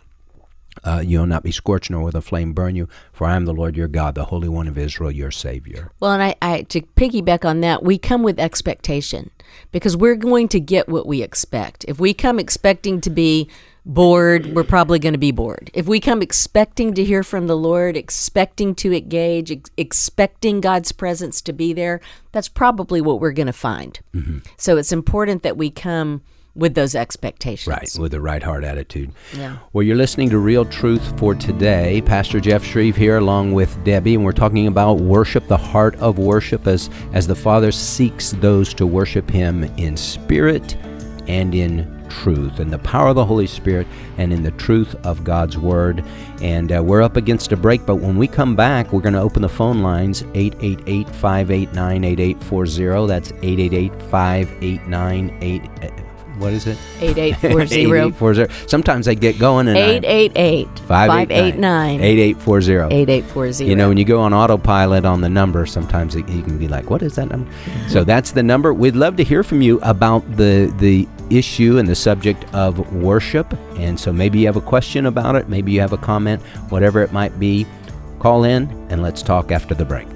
Uh, 0.85 1.03
you 1.05 1.19
will 1.19 1.27
not 1.27 1.43
be 1.43 1.53
scorched 1.53 1.91
nor 1.91 2.03
will 2.03 2.11
the 2.11 2.23
flame 2.23 2.55
burn 2.55 2.75
you. 2.75 2.89
For 3.13 3.27
i 3.27 3.37
am 3.37 3.45
the 3.45 3.53
lord 3.53 3.77
your 3.77 3.89
god 3.89 4.15
the 4.15 4.27
holy 4.27 4.49
one 4.49 4.69
of 4.69 4.79
israel 4.79 5.11
your 5.11 5.31
savior. 5.31 5.93
Well, 6.01 6.13
and 6.13 6.23
I, 6.23 6.35
I 6.41 6.63
to 6.63 6.81
piggyback 6.81 7.45
on 7.45 7.61
that, 7.61 7.83
we 7.83 7.99
come 7.99 8.23
with 8.23 8.41
expectation 8.41 9.31
because 9.71 9.97
we're 9.97 10.17
going 10.17 10.49
to 10.49 10.61
get 10.61 10.89
what 10.89 11.07
we 11.07 11.23
expect. 11.23 11.85
If 11.89 12.01
we 12.01 12.15
come 12.15 12.39
expecting 12.39 13.01
to 13.03 13.11
be 13.11 13.51
bored, 13.85 14.55
we're 14.55 14.65
probably 14.65 14.99
going 14.99 15.15
to 15.15 15.19
be 15.19 15.33
bored. 15.33 15.71
If 15.75 15.87
we 15.87 16.01
come 16.01 16.23
expecting 16.23 16.95
to 16.95 17.05
hear 17.05 17.23
from 17.23 17.47
the 17.47 17.57
Lord, 17.57 17.97
expecting 17.97 18.75
to 18.77 18.93
engage, 18.93 19.51
ex- 19.51 19.71
expecting 19.77 20.61
God's 20.61 20.93
presence 20.93 21.41
to 21.43 21.53
be 21.53 21.73
there, 21.73 22.01
that's 22.33 22.49
probably 22.49 23.01
what 23.01 23.21
we're 23.21 23.33
going 23.33 23.47
to 23.47 23.53
find. 23.53 23.99
Mm-hmm. 24.15 24.39
So 24.57 24.77
it's 24.77 24.93
important 24.93 25.43
that 25.43 25.57
we 25.57 25.71
come 25.71 26.23
with 26.55 26.75
those 26.75 26.95
expectations. 26.95 27.67
Right, 27.67 27.91
with 27.99 28.13
the 28.13 28.21
right 28.21 28.43
heart 28.43 28.63
attitude. 28.63 29.13
Yeah. 29.35 29.57
Well, 29.73 29.83
you're 29.83 29.97
listening 29.97 30.29
to 30.31 30.39
Real 30.39 30.65
Truth 30.65 31.19
for 31.19 31.35
today. 31.35 32.03
Pastor 32.03 32.41
Jeff 32.41 32.63
Schreve 32.63 32.95
here, 32.95 33.17
along 33.17 33.53
with 33.53 33.83
Debbie, 33.85 34.15
and 34.15 34.25
we're 34.25 34.33
talking 34.33 34.67
about 34.67 35.01
worship, 35.01 35.49
the 35.49 35.57
heart 35.57 35.97
of 35.97 36.19
worship, 36.19 36.67
as 36.67 36.91
as 37.15 37.27
the 37.27 37.35
Father 37.35 37.73
seeks 37.73 38.33
those 38.33 38.75
to 38.75 38.87
worship 38.87 39.31
Him 39.31 39.65
in 39.79 39.97
spirit 39.97 40.77
and 41.27 41.55
in 41.55 42.02
truth, 42.21 42.59
and 42.59 42.73
the 42.73 42.79
power 42.79 43.09
of 43.09 43.17
the 43.17 43.25
Holy 43.25 43.47
Spirit, 43.47 43.87
and 44.19 44.33
in 44.33 44.43
the 44.43 44.51
truth 44.53 44.95
of 45.05 45.25
God's 45.25 45.57
Word. 45.59 46.05
And 46.41 46.73
uh, 46.73 46.83
we're 46.83 47.03
up 47.03 47.17
against 47.17 47.53
a 47.53 47.57
break, 47.57 47.87
but 47.87 47.97
when 47.97 48.19
we 48.19 48.27
come 48.27 48.55
back, 48.55 48.93
we're 48.93 49.01
going 49.01 49.15
to 49.15 49.21
open 49.21 49.43
the 49.43 49.49
phone 49.49 49.83
lines 49.83 50.23
888 50.35 51.09
589 51.09 52.05
8840. 52.05 53.07
That's 53.07 53.33
888 53.43 54.03
589 54.11 56.09
what 56.39 56.53
is 56.53 56.67
it? 56.67 56.79
8840. 57.01 57.75
8840. 57.75 58.69
Sometimes 58.69 59.07
they 59.07 59.15
get 59.15 59.39
going 59.39 59.69
and 59.69 59.79
I- 59.79 59.81
888 59.81 60.79
589 60.81 62.01
8840. 62.01 62.95
8840. 62.95 63.65
You 63.65 63.77
know, 63.77 63.89
when 63.89 63.97
you 63.97 64.05
go 64.05 64.21
on 64.21 64.35
autopilot 64.35 65.05
on 65.05 65.21
the 65.21 65.29
number, 65.29 65.67
sometimes 65.67 66.15
you 66.15 66.23
can 66.25 66.59
be 66.59 66.69
like, 66.69 66.91
"What 66.91 67.03
is 67.03 67.15
that 67.15 67.31
number?" 67.31 67.51
so 67.89 68.03
that's 68.05 68.33
the 68.33 68.43
number. 68.43 68.75
We'd 68.75 68.97
love 68.97 69.17
to 69.17 69.25
hear 69.25 69.43
from 69.43 69.63
you 69.63 69.79
about 69.83 70.37
the 70.37 70.73
the 70.79 71.07
issue 71.39 71.79
and 71.79 71.89
the 71.89 71.95
subject 71.95 72.45
of 72.55 72.93
worship. 72.95 73.53
And 73.77 73.99
so 73.99 74.13
maybe 74.13 74.41
you 74.41 74.47
have 74.47 74.57
a 74.57 74.61
question 74.61 75.07
about 75.07 75.37
it, 75.37 75.49
maybe 75.49 75.73
you 75.73 75.81
have 75.81 75.93
a 75.93 75.99
comment, 75.99 76.43
whatever 76.71 77.03
it 77.03 77.13
might 77.13 77.39
be. 77.39 77.67
Call 78.19 78.45
in 78.45 78.71
and 78.91 79.03
let's 79.03 79.23
talk 79.23 79.51
after 79.51 79.75
the 79.75 79.85
break. 79.85 80.07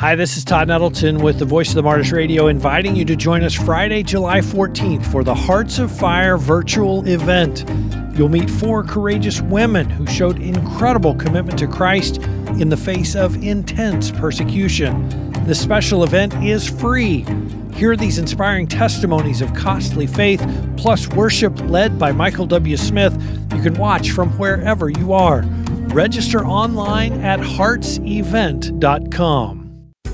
Hi, 0.00 0.14
this 0.14 0.36
is 0.36 0.44
Todd 0.44 0.68
Nettleton 0.68 1.18
with 1.18 1.40
the 1.40 1.44
Voice 1.44 1.70
of 1.70 1.74
the 1.74 1.82
Martyrs 1.82 2.12
Radio, 2.12 2.46
inviting 2.46 2.94
you 2.94 3.04
to 3.04 3.16
join 3.16 3.42
us 3.42 3.52
Friday, 3.52 4.04
July 4.04 4.38
14th 4.38 5.04
for 5.10 5.24
the 5.24 5.34
Hearts 5.34 5.80
of 5.80 5.90
Fire 5.90 6.38
virtual 6.38 7.04
event. 7.08 7.64
You'll 8.16 8.28
meet 8.28 8.48
four 8.48 8.84
courageous 8.84 9.40
women 9.40 9.90
who 9.90 10.06
showed 10.06 10.40
incredible 10.40 11.16
commitment 11.16 11.58
to 11.58 11.66
Christ 11.66 12.18
in 12.60 12.68
the 12.68 12.76
face 12.76 13.16
of 13.16 13.42
intense 13.42 14.12
persecution. 14.12 15.08
This 15.44 15.60
special 15.60 16.04
event 16.04 16.32
is 16.44 16.68
free. 16.68 17.26
Hear 17.74 17.96
these 17.96 18.18
inspiring 18.18 18.68
testimonies 18.68 19.40
of 19.40 19.52
costly 19.52 20.06
faith, 20.06 20.46
plus 20.76 21.08
worship 21.08 21.58
led 21.62 21.98
by 21.98 22.12
Michael 22.12 22.46
W. 22.46 22.76
Smith. 22.76 23.20
You 23.52 23.62
can 23.62 23.74
watch 23.74 24.12
from 24.12 24.28
wherever 24.38 24.90
you 24.90 25.12
are. 25.12 25.42
Register 25.88 26.46
online 26.46 27.14
at 27.14 27.40
heartsevent.com. 27.40 29.67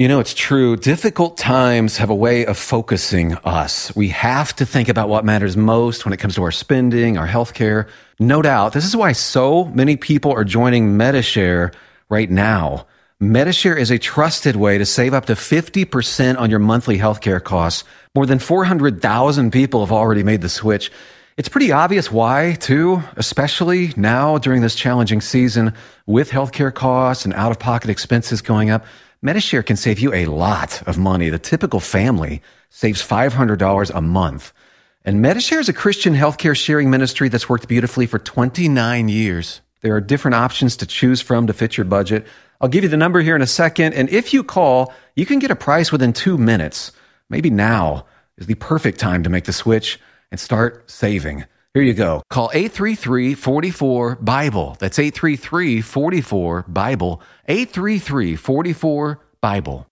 You 0.00 0.08
know, 0.08 0.18
it's 0.18 0.32
true. 0.32 0.78
Difficult 0.78 1.36
times 1.36 1.98
have 1.98 2.08
a 2.08 2.14
way 2.14 2.46
of 2.46 2.56
focusing 2.56 3.34
us. 3.44 3.94
We 3.94 4.08
have 4.08 4.56
to 4.56 4.64
think 4.64 4.88
about 4.88 5.10
what 5.10 5.26
matters 5.26 5.58
most 5.58 6.06
when 6.06 6.14
it 6.14 6.16
comes 6.16 6.36
to 6.36 6.42
our 6.42 6.50
spending, 6.50 7.18
our 7.18 7.28
healthcare. 7.28 7.86
No 8.18 8.40
doubt. 8.40 8.72
This 8.72 8.86
is 8.86 8.96
why 8.96 9.12
so 9.12 9.66
many 9.66 9.98
people 9.98 10.32
are 10.32 10.42
joining 10.42 10.96
Medi-Share 10.96 11.72
right 12.08 12.30
now. 12.30 12.86
Medi-Share 13.20 13.76
is 13.76 13.90
a 13.90 13.98
trusted 13.98 14.56
way 14.56 14.78
to 14.78 14.86
save 14.86 15.12
up 15.12 15.26
to 15.26 15.34
50% 15.34 16.38
on 16.38 16.48
your 16.48 16.60
monthly 16.60 16.96
healthcare 16.96 17.44
costs. 17.44 17.84
More 18.14 18.24
than 18.24 18.38
400,000 18.38 19.50
people 19.50 19.84
have 19.84 19.92
already 19.92 20.22
made 20.22 20.40
the 20.40 20.48
switch. 20.48 20.90
It's 21.36 21.50
pretty 21.50 21.72
obvious 21.72 22.10
why, 22.10 22.54
too, 22.54 23.02
especially 23.16 23.92
now 23.98 24.38
during 24.38 24.62
this 24.62 24.74
challenging 24.74 25.20
season 25.20 25.74
with 26.06 26.30
healthcare 26.30 26.72
costs 26.72 27.26
and 27.26 27.34
out 27.34 27.50
of 27.50 27.58
pocket 27.58 27.90
expenses 27.90 28.40
going 28.40 28.70
up. 28.70 28.86
Medi-Share 29.22 29.62
can 29.62 29.76
save 29.76 30.00
you 30.00 30.14
a 30.14 30.24
lot 30.24 30.82
of 30.88 30.96
money. 30.96 31.28
The 31.28 31.38
typical 31.38 31.78
family 31.78 32.40
saves 32.70 33.06
$500 33.06 33.90
a 33.94 34.00
month. 34.00 34.52
And 35.04 35.20
Medi-Share 35.20 35.60
is 35.60 35.68
a 35.68 35.74
Christian 35.74 36.14
healthcare 36.14 36.56
sharing 36.56 36.90
ministry 36.90 37.28
that's 37.28 37.46
worked 37.46 37.68
beautifully 37.68 38.06
for 38.06 38.18
29 38.18 39.08
years. 39.10 39.60
There 39.82 39.94
are 39.94 40.00
different 40.00 40.36
options 40.36 40.74
to 40.78 40.86
choose 40.86 41.20
from 41.20 41.46
to 41.46 41.52
fit 41.52 41.76
your 41.76 41.84
budget. 41.84 42.26
I'll 42.62 42.68
give 42.70 42.82
you 42.82 42.88
the 42.88 42.96
number 42.96 43.20
here 43.20 43.36
in 43.36 43.42
a 43.42 43.46
second. 43.46 43.92
And 43.92 44.08
if 44.08 44.32
you 44.32 44.42
call, 44.42 44.92
you 45.14 45.26
can 45.26 45.38
get 45.38 45.50
a 45.50 45.56
price 45.56 45.92
within 45.92 46.14
two 46.14 46.38
minutes. 46.38 46.92
Maybe 47.28 47.50
now 47.50 48.06
is 48.38 48.46
the 48.46 48.54
perfect 48.54 48.98
time 48.98 49.22
to 49.24 49.30
make 49.30 49.44
the 49.44 49.52
switch 49.52 50.00
and 50.30 50.40
start 50.40 50.90
saving. 50.90 51.44
Here 51.72 51.84
you 51.84 51.94
go. 51.94 52.22
Call 52.30 52.50
833 52.52 53.34
44 53.34 54.16
Bible. 54.16 54.76
That's 54.80 54.98
833 54.98 55.80
44 55.80 56.64
Bible. 56.66 57.22
833 57.46 58.34
44 58.34 59.20
Bible. 59.40 59.86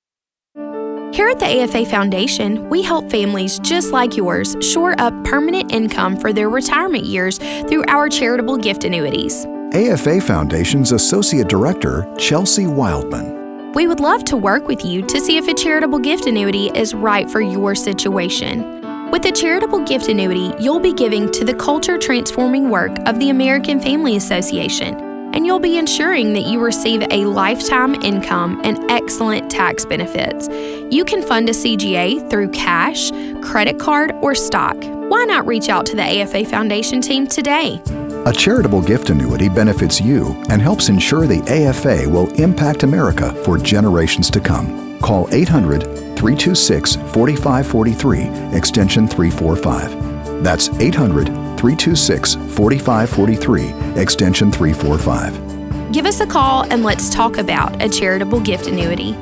Here 1.12 1.28
at 1.28 1.38
the 1.38 1.62
AFA 1.62 1.86
Foundation, 1.86 2.68
we 2.68 2.82
help 2.82 3.08
families 3.10 3.60
just 3.60 3.92
like 3.92 4.16
yours 4.16 4.56
shore 4.60 5.00
up 5.00 5.14
permanent 5.24 5.72
income 5.72 6.16
for 6.16 6.32
their 6.32 6.50
retirement 6.50 7.04
years 7.04 7.38
through 7.38 7.84
our 7.86 8.08
charitable 8.08 8.56
gift 8.56 8.82
annuities. 8.82 9.46
AFA 9.72 10.20
Foundation's 10.20 10.90
Associate 10.90 11.46
Director, 11.46 12.12
Chelsea 12.18 12.66
Wildman. 12.66 13.72
We 13.74 13.86
would 13.86 14.00
love 14.00 14.24
to 14.24 14.36
work 14.36 14.66
with 14.66 14.84
you 14.84 15.02
to 15.06 15.20
see 15.20 15.36
if 15.36 15.46
a 15.46 15.54
charitable 15.54 16.00
gift 16.00 16.26
annuity 16.26 16.70
is 16.74 16.92
right 16.92 17.30
for 17.30 17.40
your 17.40 17.74
situation. 17.74 18.77
With 19.10 19.24
a 19.24 19.32
charitable 19.32 19.84
gift 19.84 20.08
annuity, 20.08 20.52
you'll 20.62 20.80
be 20.80 20.92
giving 20.92 21.32
to 21.32 21.42
the 21.42 21.54
culture 21.54 21.96
transforming 21.96 22.68
work 22.68 22.92
of 23.06 23.18
the 23.18 23.30
American 23.30 23.80
Family 23.80 24.16
Association, 24.16 24.94
and 25.34 25.46
you'll 25.46 25.58
be 25.58 25.78
ensuring 25.78 26.34
that 26.34 26.42
you 26.42 26.60
receive 26.60 27.02
a 27.10 27.24
lifetime 27.24 27.94
income 28.02 28.60
and 28.64 28.78
excellent 28.90 29.50
tax 29.50 29.86
benefits. 29.86 30.46
You 30.92 31.06
can 31.06 31.22
fund 31.22 31.48
a 31.48 31.52
CGA 31.52 32.28
through 32.28 32.50
cash, 32.50 33.10
credit 33.40 33.78
card, 33.78 34.12
or 34.20 34.34
stock. 34.34 34.76
Why 34.76 35.24
not 35.24 35.46
reach 35.46 35.70
out 35.70 35.86
to 35.86 35.96
the 35.96 36.02
AFA 36.02 36.44
Foundation 36.44 37.00
team 37.00 37.26
today? 37.26 37.80
A 38.26 38.32
charitable 38.32 38.82
gift 38.82 39.08
annuity 39.08 39.48
benefits 39.48 40.02
you 40.02 40.34
and 40.50 40.60
helps 40.60 40.90
ensure 40.90 41.26
the 41.26 41.40
AFA 41.50 42.06
will 42.10 42.30
impact 42.34 42.82
America 42.82 43.32
for 43.42 43.56
generations 43.56 44.30
to 44.32 44.40
come. 44.40 44.87
Call 45.00 45.28
800 45.32 45.82
326 45.82 46.96
4543, 46.96 48.56
extension 48.56 49.06
345. 49.06 50.42
That's 50.42 50.68
800 50.70 51.26
326 51.26 52.34
4543, 52.34 54.00
extension 54.00 54.50
345. 54.50 55.92
Give 55.92 56.04
us 56.04 56.20
a 56.20 56.26
call 56.26 56.64
and 56.64 56.82
let's 56.82 57.10
talk 57.10 57.38
about 57.38 57.80
a 57.80 57.88
charitable 57.88 58.40
gift 58.40 58.66
annuity. 58.66 59.16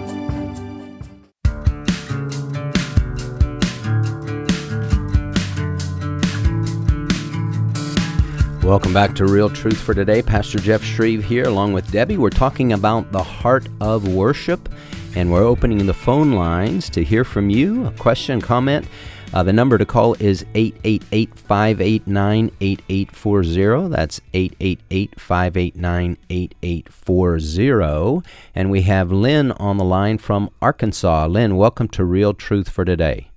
Welcome 8.66 8.92
back 8.92 9.14
to 9.14 9.26
Real 9.26 9.48
Truth 9.48 9.80
for 9.80 9.94
Today. 9.94 10.22
Pastor 10.22 10.58
Jeff 10.58 10.82
Schreve 10.82 11.22
here, 11.22 11.44
along 11.44 11.72
with 11.72 11.88
Debbie. 11.92 12.16
We're 12.16 12.30
talking 12.30 12.72
about 12.72 13.12
the 13.12 13.22
heart 13.22 13.68
of 13.80 14.08
worship, 14.08 14.68
and 15.16 15.32
we're 15.32 15.42
opening 15.42 15.86
the 15.86 15.94
phone 15.94 16.32
lines 16.32 16.90
to 16.90 17.02
hear 17.02 17.24
from 17.24 17.48
you. 17.50 17.86
A 17.86 17.90
question, 17.92 18.40
comment. 18.40 18.86
Uh, 19.34 19.42
the 19.42 19.52
number 19.52 19.76
to 19.78 19.84
call 19.86 20.14
is 20.20 20.44
888 20.54 21.36
589 21.38 22.50
8840. 22.60 23.88
That's 23.88 24.20
888 24.34 25.18
589 25.20 26.16
8840. 26.30 28.28
And 28.54 28.70
we 28.70 28.82
have 28.82 29.10
Lynn 29.10 29.52
on 29.52 29.78
the 29.78 29.84
line 29.84 30.18
from 30.18 30.50
Arkansas. 30.62 31.26
Lynn, 31.26 31.56
welcome 31.56 31.88
to 31.88 32.04
Real 32.04 32.34
Truth 32.34 32.68
for 32.68 32.84
Today. 32.84 33.30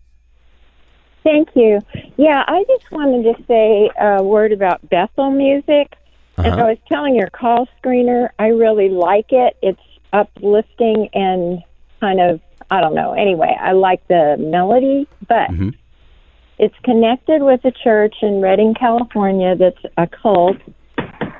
Thank 1.24 1.50
you. 1.56 1.80
Yeah, 2.18 2.44
I 2.48 2.64
just 2.68 2.92
wanted 2.92 3.24
to 3.24 3.44
say 3.46 3.90
a 4.00 4.22
word 4.22 4.52
about 4.52 4.88
Bethel 4.90 5.32
music. 5.32 5.96
As 6.38 6.46
Uh-huh. 6.46 6.62
I 6.62 6.70
was 6.70 6.78
telling 6.88 7.16
your 7.16 7.30
call 7.30 7.68
screener, 7.82 8.30
I 8.38 8.48
really 8.48 8.90
like 8.90 9.32
it. 9.32 9.58
It's 9.62 9.80
uplifting 10.14 11.10
and 11.14 11.62
kind 12.00 12.20
of, 12.20 12.40
I 12.72 12.82
don't 12.82 12.96
know. 12.96 13.14
Anyway, 13.14 13.56
I 13.60 13.72
like 13.74 14.08
the 14.08 14.38
melody, 14.40 15.08
but 15.28 15.50
Mm-hmm. 15.50 15.70
it's 16.58 16.76
connected 16.84 17.42
with 17.42 17.64
a 17.66 17.72
church 17.72 18.16
in 18.22 18.42
Redding, 18.42 18.74
California 18.74 19.56
that's 19.56 19.84
a 19.98 20.08
cult. 20.08 20.58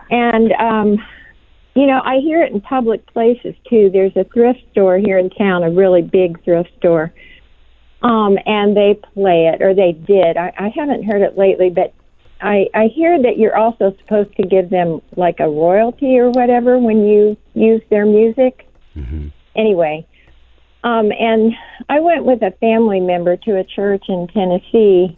And, 0.10 0.52
um, 0.54 0.98
you 1.76 1.86
know, 1.86 2.02
I 2.04 2.18
hear 2.18 2.42
it 2.42 2.52
in 2.52 2.62
public 2.62 3.06
places 3.14 3.56
too. 3.70 3.90
There's 3.92 4.16
a 4.16 4.24
thrift 4.24 4.60
store 4.72 4.98
here 4.98 5.18
in 5.18 5.30
town, 5.30 5.64
a 5.64 5.70
really 5.72 6.02
big 6.02 6.44
thrift 6.44 6.72
store. 6.78 7.14
Um, 8.02 8.38
and 8.46 8.76
they 8.78 9.00
play 9.14 9.52
it, 9.54 9.62
or 9.62 9.76
they 9.76 9.92
did. 9.92 10.38
I, 10.38 10.54
I 10.58 10.70
haven't 10.70 11.04
heard 11.04 11.22
it 11.22 11.38
lately, 11.38 11.70
but 11.70 11.94
I, 12.42 12.68
I 12.74 12.88
hear 12.88 13.22
that 13.22 13.38
you're 13.38 13.58
also 13.58 13.94
supposed 14.00 14.34
to 14.38 14.44
give 14.44 14.70
them 14.70 15.02
like 15.18 15.42
a 15.42 15.50
royalty 15.50 16.18
or 16.18 16.30
whatever 16.32 16.80
when 16.80 17.06
you 17.06 17.36
use 17.54 17.82
their 17.90 18.06
music. 18.06 18.66
Anyway, 19.56 20.08
um, 20.84 21.12
and 21.12 21.54
I 21.90 22.00
went 22.00 22.26
with 22.26 22.42
a 22.42 22.52
family 22.60 23.00
member 23.00 23.38
to 23.38 23.58
a 23.58 23.64
church 23.64 24.06
in 24.08 24.28
Tennessee, 24.28 25.18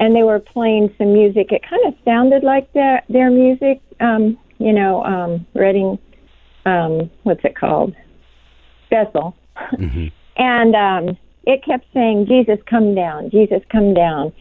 and 0.00 0.14
they 0.16 0.22
were 0.22 0.40
playing 0.40 0.94
some 0.98 1.12
music. 1.12 1.52
It 1.52 1.62
kind 1.68 1.86
of 1.86 1.94
sounded 2.04 2.42
like 2.42 2.72
their 2.72 3.02
their 3.08 3.30
music, 3.30 3.80
um, 4.00 4.38
you 4.58 4.72
know, 4.72 5.04
um, 5.04 5.46
Redding 5.54 5.98
um, 6.64 7.10
what's 7.22 7.44
it 7.44 7.56
called? 7.56 7.94
Bethel. 8.90 9.36
Mm-hmm. 9.56 10.08
And 10.34 10.74
um, 10.74 11.18
it 11.44 11.62
kept 11.62 11.84
saying, 11.92 12.24
Jesus, 12.26 12.58
come 12.66 12.94
down, 12.94 13.28
Jesus, 13.28 13.62
come 13.70 13.92
down. 13.92 14.32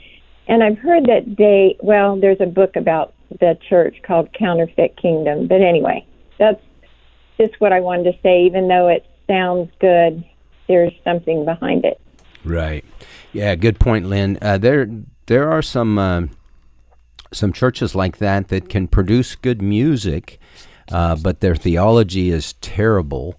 And 0.47 0.63
I've 0.63 0.77
heard 0.77 1.03
that 1.07 1.35
they, 1.37 1.75
well, 1.81 2.17
there's 2.17 2.39
a 2.39 2.45
book 2.45 2.77
about 2.77 3.13
the 3.41 3.57
church 3.67 3.97
called 4.01 4.31
Counterfeit 4.31 4.95
Kingdom. 4.95 5.47
But 5.47 5.61
anyway, 5.61 6.07
that's 6.39 6.61
just 7.37 7.59
what 7.59 7.73
I 7.73 7.81
wanted 7.81 8.13
to 8.13 8.17
say. 8.23 8.43
Even 8.45 8.69
though 8.69 8.87
it 8.87 9.05
sounds 9.27 9.69
good, 9.81 10.23
there's 10.67 10.93
something 11.03 11.45
behind 11.45 11.85
it. 11.85 11.99
Right. 12.43 12.85
Yeah. 13.33 13.55
Good 13.55 13.79
point, 13.79 14.07
Lynn. 14.07 14.37
Uh, 14.41 14.57
there, 14.57 14.87
there 15.27 15.51
are 15.51 15.61
some 15.61 15.97
uh, 15.97 16.23
some 17.31 17.53
churches 17.53 17.95
like 17.95 18.17
that 18.17 18.49
that 18.49 18.67
can 18.67 18.87
produce 18.87 19.35
good 19.35 19.61
music, 19.61 20.39
uh, 20.91 21.15
but 21.15 21.39
their 21.39 21.55
theology 21.55 22.29
is 22.29 22.53
terrible 22.53 23.37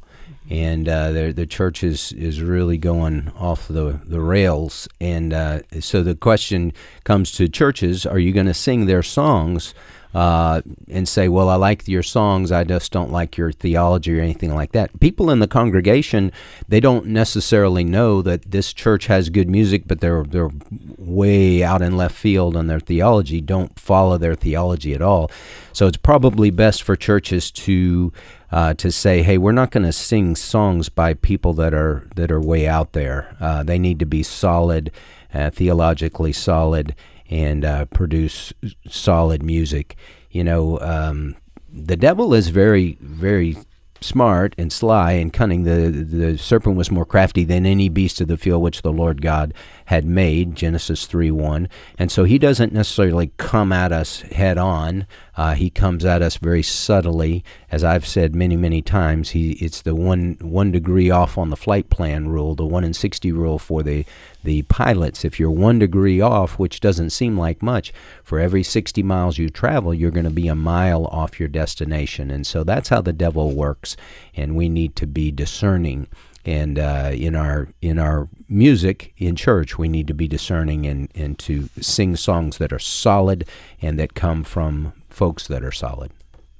and 0.50 0.88
uh, 0.88 1.32
the 1.32 1.46
church 1.46 1.82
is, 1.82 2.12
is 2.12 2.42
really 2.42 2.76
going 2.76 3.32
off 3.38 3.68
the, 3.68 4.00
the 4.04 4.20
rails. 4.20 4.86
And 5.00 5.32
uh, 5.32 5.60
so 5.80 6.02
the 6.02 6.14
question 6.14 6.74
comes 7.04 7.32
to 7.32 7.48
churches: 7.48 8.04
Are 8.04 8.18
you 8.18 8.32
going 8.32 8.46
to 8.46 8.54
sing 8.54 8.84
their 8.84 9.02
songs 9.02 9.72
uh, 10.14 10.62
and 10.88 11.08
say, 11.08 11.28
"Well, 11.28 11.48
I 11.48 11.56
like 11.56 11.88
your 11.88 12.02
songs, 12.02 12.52
I 12.52 12.64
just 12.64 12.92
don't 12.92 13.10
like 13.10 13.36
your 13.36 13.52
theology 13.52 14.18
or 14.18 14.22
anything 14.22 14.54
like 14.54 14.72
that"? 14.72 14.98
People 15.00 15.30
in 15.30 15.38
the 15.38 15.48
congregation 15.48 16.32
they 16.68 16.80
don't 16.80 17.06
necessarily 17.06 17.84
know 17.84 18.22
that 18.22 18.50
this 18.50 18.72
church 18.72 19.06
has 19.06 19.30
good 19.30 19.48
music, 19.48 19.84
but 19.86 20.00
they're 20.00 20.24
they're 20.24 20.50
way 20.98 21.62
out 21.62 21.82
in 21.82 21.96
left 21.96 22.14
field 22.14 22.56
on 22.56 22.66
their 22.66 22.80
theology. 22.80 23.40
Don't 23.40 23.78
follow 23.78 24.18
their 24.18 24.34
theology 24.34 24.94
at 24.94 25.02
all. 25.02 25.30
So 25.72 25.86
it's 25.86 25.96
probably 25.96 26.50
best 26.50 26.82
for 26.82 26.96
churches 26.96 27.50
to 27.52 28.12
uh, 28.50 28.74
to 28.74 28.92
say, 28.92 29.22
hey, 29.22 29.38
we're 29.38 29.52
not 29.52 29.70
going 29.70 29.84
to 29.84 29.92
sing 29.92 30.36
songs 30.36 30.90
by 30.90 31.14
people 31.14 31.54
that 31.54 31.72
are 31.72 32.08
that 32.16 32.30
are 32.30 32.40
way 32.40 32.68
out 32.68 32.92
there. 32.92 33.34
Uh, 33.40 33.62
they 33.62 33.78
need 33.78 33.98
to 33.98 34.06
be 34.06 34.22
solid, 34.22 34.90
uh, 35.32 35.50
theologically 35.50 36.32
solid, 36.32 36.94
and 37.32 37.64
uh, 37.64 37.86
produce 37.86 38.52
solid 38.86 39.42
music. 39.42 39.96
You 40.30 40.44
know, 40.44 40.78
um, 40.80 41.36
the 41.72 41.96
devil 41.96 42.34
is 42.34 42.48
very, 42.48 42.98
very 43.00 43.56
smart 44.00 44.54
and 44.58 44.72
sly 44.72 45.12
and 45.12 45.32
cunning. 45.32 45.62
The 45.62 45.90
the 45.90 46.36
serpent 46.36 46.76
was 46.76 46.90
more 46.90 47.06
crafty 47.06 47.44
than 47.44 47.64
any 47.64 47.88
beast 47.88 48.20
of 48.20 48.28
the 48.28 48.36
field 48.36 48.62
which 48.62 48.82
the 48.82 48.92
Lord 48.92 49.22
God 49.22 49.54
had 49.86 50.04
made. 50.04 50.56
Genesis 50.56 51.06
three 51.06 51.30
one. 51.30 51.68
And 51.98 52.10
so 52.10 52.24
he 52.24 52.38
doesn't 52.38 52.72
necessarily 52.72 53.30
come 53.38 53.72
at 53.72 53.92
us 53.92 54.20
head 54.22 54.58
on. 54.58 55.06
Uh, 55.36 55.54
he 55.54 55.70
comes 55.70 56.04
at 56.04 56.20
us 56.22 56.36
very 56.36 56.62
subtly, 56.62 57.42
as 57.70 57.82
I've 57.82 58.06
said 58.06 58.34
many 58.34 58.56
many 58.56 58.82
times. 58.82 59.30
He 59.30 59.52
it's 59.52 59.82
the 59.82 59.94
one 59.94 60.36
one 60.40 60.70
degree 60.70 61.10
off 61.10 61.38
on 61.38 61.50
the 61.50 61.56
flight 61.56 61.88
plan 61.88 62.28
rule, 62.28 62.54
the 62.54 62.66
one 62.66 62.84
in 62.84 62.92
sixty 62.92 63.32
rule 63.32 63.58
for 63.58 63.82
the 63.82 64.04
the 64.44 64.62
pilots. 64.62 65.24
If 65.24 65.38
you're 65.38 65.50
one 65.50 65.78
degree 65.78 66.20
off, 66.20 66.58
which 66.58 66.80
doesn't 66.80 67.10
seem 67.10 67.36
like 67.36 67.62
much, 67.62 67.92
for 68.22 68.38
every 68.38 68.62
60 68.62 69.02
miles 69.02 69.38
you 69.38 69.48
travel, 69.48 69.94
you're 69.94 70.10
going 70.10 70.24
to 70.24 70.30
be 70.30 70.48
a 70.48 70.54
mile 70.54 71.06
off 71.06 71.38
your 71.38 71.48
destination. 71.48 72.30
And 72.30 72.46
so 72.46 72.64
that's 72.64 72.88
how 72.88 73.00
the 73.00 73.12
devil 73.12 73.52
works. 73.52 73.96
And 74.34 74.56
we 74.56 74.68
need 74.68 74.96
to 74.96 75.06
be 75.06 75.30
discerning. 75.30 76.08
And 76.44 76.76
uh, 76.76 77.10
in 77.14 77.36
our 77.36 77.68
in 77.80 78.00
our 78.00 78.28
music 78.48 79.14
in 79.16 79.36
church, 79.36 79.78
we 79.78 79.88
need 79.88 80.08
to 80.08 80.14
be 80.14 80.26
discerning 80.26 80.86
and, 80.86 81.08
and 81.14 81.38
to 81.40 81.68
sing 81.80 82.16
songs 82.16 82.58
that 82.58 82.72
are 82.72 82.80
solid 82.80 83.46
and 83.80 83.96
that 84.00 84.14
come 84.14 84.42
from 84.42 84.92
folks 85.12 85.46
that 85.48 85.64
are 85.64 85.72
solid. 85.72 86.12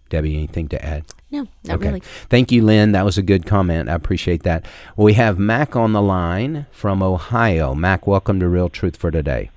Debbie, 0.09 0.34
anything 0.34 0.68
to 0.68 0.84
add? 0.84 1.05
No, 1.30 1.48
not 1.64 1.76
okay. 1.76 1.86
really. 1.86 2.00
Thank 2.28 2.53
you, 2.53 2.62
Lynn. 2.62 2.92
That 2.92 3.07
was 3.07 3.16
a 3.16 3.22
good 3.22 3.46
comment. 3.46 3.88
I 3.88 3.94
appreciate 3.94 4.42
that. 4.42 4.66
We 4.94 5.14
have 5.14 5.38
Mac 5.38 5.74
on 5.74 5.94
the 5.94 6.03
line 6.03 6.66
from 6.70 7.03
Ohio. 7.03 7.74
Mac, 7.74 8.07
welcome 8.07 8.38
to 8.40 8.48
Real 8.48 8.68
Truth 8.68 8.96
for 8.96 9.11
Today. 9.11 9.50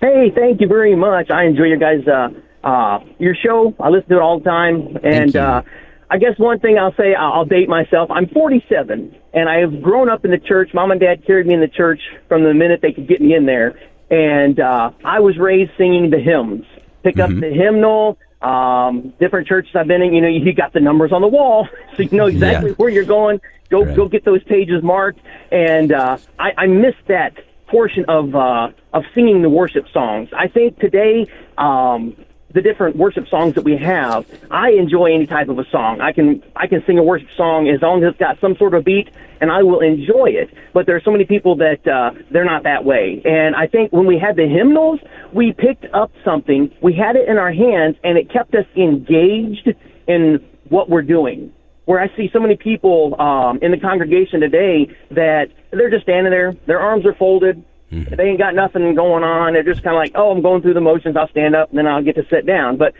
Hey, 0.00 0.32
thank 0.34 0.62
you 0.62 0.68
very 0.68 0.96
much. 0.96 1.30
I 1.30 1.44
enjoy 1.44 1.64
your 1.64 1.76
guys' 1.76 2.06
uh, 2.08 2.28
uh, 2.66 3.00
your 3.18 3.34
show. 3.34 3.74
I 3.78 3.90
listen 3.90 4.08
to 4.08 4.16
it 4.16 4.22
all 4.22 4.38
the 4.38 4.44
time, 4.44 4.96
and 5.02 5.36
uh, 5.36 5.62
I 6.10 6.18
guess 6.18 6.38
one 6.38 6.58
thing 6.60 6.78
I'll 6.78 6.94
say, 6.96 7.14
I'll 7.14 7.44
date 7.44 7.68
myself. 7.68 8.10
I'm 8.10 8.28
47, 8.28 9.14
and 9.34 9.48
I 9.48 9.58
have 9.58 9.82
grown 9.82 10.08
up 10.08 10.24
in 10.24 10.30
the 10.30 10.38
church. 10.38 10.70
Mom 10.74 10.90
and 10.90 11.00
Dad 11.00 11.26
carried 11.26 11.46
me 11.46 11.54
in 11.54 11.60
the 11.60 11.68
church 11.68 12.00
from 12.28 12.44
the 12.44 12.54
minute 12.54 12.80
they 12.82 12.92
could 12.92 13.08
get 13.08 13.20
me 13.20 13.34
in 13.34 13.46
there, 13.46 13.78
and 14.10 14.58
uh, 14.60 14.90
I 15.04 15.20
was 15.20 15.36
raised 15.38 15.72
singing 15.76 16.10
the 16.10 16.18
hymns. 16.18 16.64
Pick 17.02 17.18
up 17.18 17.30
the 17.30 17.50
hymnal 17.50 18.18
um, 18.42 19.14
different 19.18 19.48
churches 19.48 19.74
I've 19.74 19.86
been 19.86 20.02
in, 20.02 20.12
you 20.12 20.20
know, 20.20 20.28
you 20.28 20.52
got 20.52 20.72
the 20.72 20.80
numbers 20.80 21.12
on 21.12 21.22
the 21.22 21.28
wall, 21.28 21.68
so 21.96 22.02
you 22.02 22.16
know 22.16 22.26
exactly 22.26 22.70
yeah. 22.70 22.76
where 22.76 22.90
you're 22.90 23.04
going. 23.04 23.40
Go 23.68 23.84
right. 23.84 23.96
go 23.96 24.08
get 24.08 24.24
those 24.24 24.44
pages 24.44 24.82
marked, 24.82 25.20
and 25.50 25.92
uh, 25.92 26.18
I, 26.38 26.52
I 26.56 26.66
missed 26.66 27.04
that 27.08 27.34
portion 27.66 28.04
of 28.06 28.34
uh, 28.34 28.70
of 28.92 29.04
singing 29.14 29.42
the 29.42 29.50
worship 29.50 29.88
songs. 29.92 30.28
I 30.36 30.48
think 30.48 30.78
today 30.78 31.26
um, 31.58 32.16
the 32.56 32.62
different 32.62 32.96
worship 32.96 33.28
songs 33.28 33.54
that 33.54 33.64
we 33.64 33.76
have, 33.76 34.24
I 34.50 34.70
enjoy 34.70 35.12
any 35.14 35.26
type 35.26 35.50
of 35.50 35.58
a 35.58 35.68
song. 35.68 36.00
I 36.00 36.12
can 36.12 36.42
I 36.56 36.66
can 36.66 36.82
sing 36.86 36.98
a 36.98 37.02
worship 37.02 37.28
song 37.36 37.68
as 37.68 37.82
long 37.82 38.02
as 38.02 38.08
it's 38.08 38.18
got 38.18 38.40
some 38.40 38.56
sort 38.56 38.72
of 38.72 38.82
beat, 38.82 39.10
and 39.42 39.52
I 39.52 39.62
will 39.62 39.80
enjoy 39.80 40.30
it. 40.30 40.48
But 40.72 40.86
there 40.86 40.96
are 40.96 41.02
so 41.02 41.10
many 41.10 41.26
people 41.26 41.56
that 41.56 41.86
uh, 41.86 42.12
they're 42.30 42.46
not 42.46 42.62
that 42.62 42.82
way. 42.82 43.20
And 43.26 43.54
I 43.54 43.66
think 43.66 43.92
when 43.92 44.06
we 44.06 44.18
had 44.18 44.36
the 44.36 44.48
hymnals, 44.48 45.00
we 45.34 45.52
picked 45.52 45.84
up 45.92 46.10
something, 46.24 46.74
we 46.80 46.94
had 46.94 47.14
it 47.14 47.28
in 47.28 47.36
our 47.36 47.52
hands, 47.52 47.96
and 48.02 48.16
it 48.16 48.30
kept 48.32 48.54
us 48.54 48.64
engaged 48.74 49.74
in 50.08 50.42
what 50.70 50.88
we're 50.88 51.02
doing. 51.02 51.52
Where 51.84 52.00
I 52.00 52.08
see 52.16 52.30
so 52.32 52.40
many 52.40 52.56
people 52.56 53.20
um, 53.20 53.58
in 53.60 53.70
the 53.70 53.78
congregation 53.78 54.40
today 54.40 54.88
that 55.10 55.50
they're 55.72 55.90
just 55.90 56.04
standing 56.04 56.30
there, 56.30 56.56
their 56.66 56.80
arms 56.80 57.04
are 57.04 57.14
folded, 57.14 57.62
Mm-hmm. 57.92 58.14
They 58.16 58.24
ain't 58.24 58.38
got 58.38 58.54
nothing 58.54 58.94
going 58.94 59.22
on. 59.22 59.52
They're 59.52 59.62
just 59.62 59.82
kind 59.82 59.96
of 59.96 60.00
like, 60.00 60.12
oh, 60.14 60.32
I'm 60.32 60.42
going 60.42 60.62
through 60.62 60.74
the 60.74 60.80
motions. 60.80 61.16
I'll 61.16 61.28
stand 61.28 61.54
up 61.54 61.70
and 61.70 61.78
then 61.78 61.86
I'll 61.86 62.02
get 62.02 62.16
to 62.16 62.26
sit 62.28 62.46
down. 62.46 62.76
But 62.76 62.94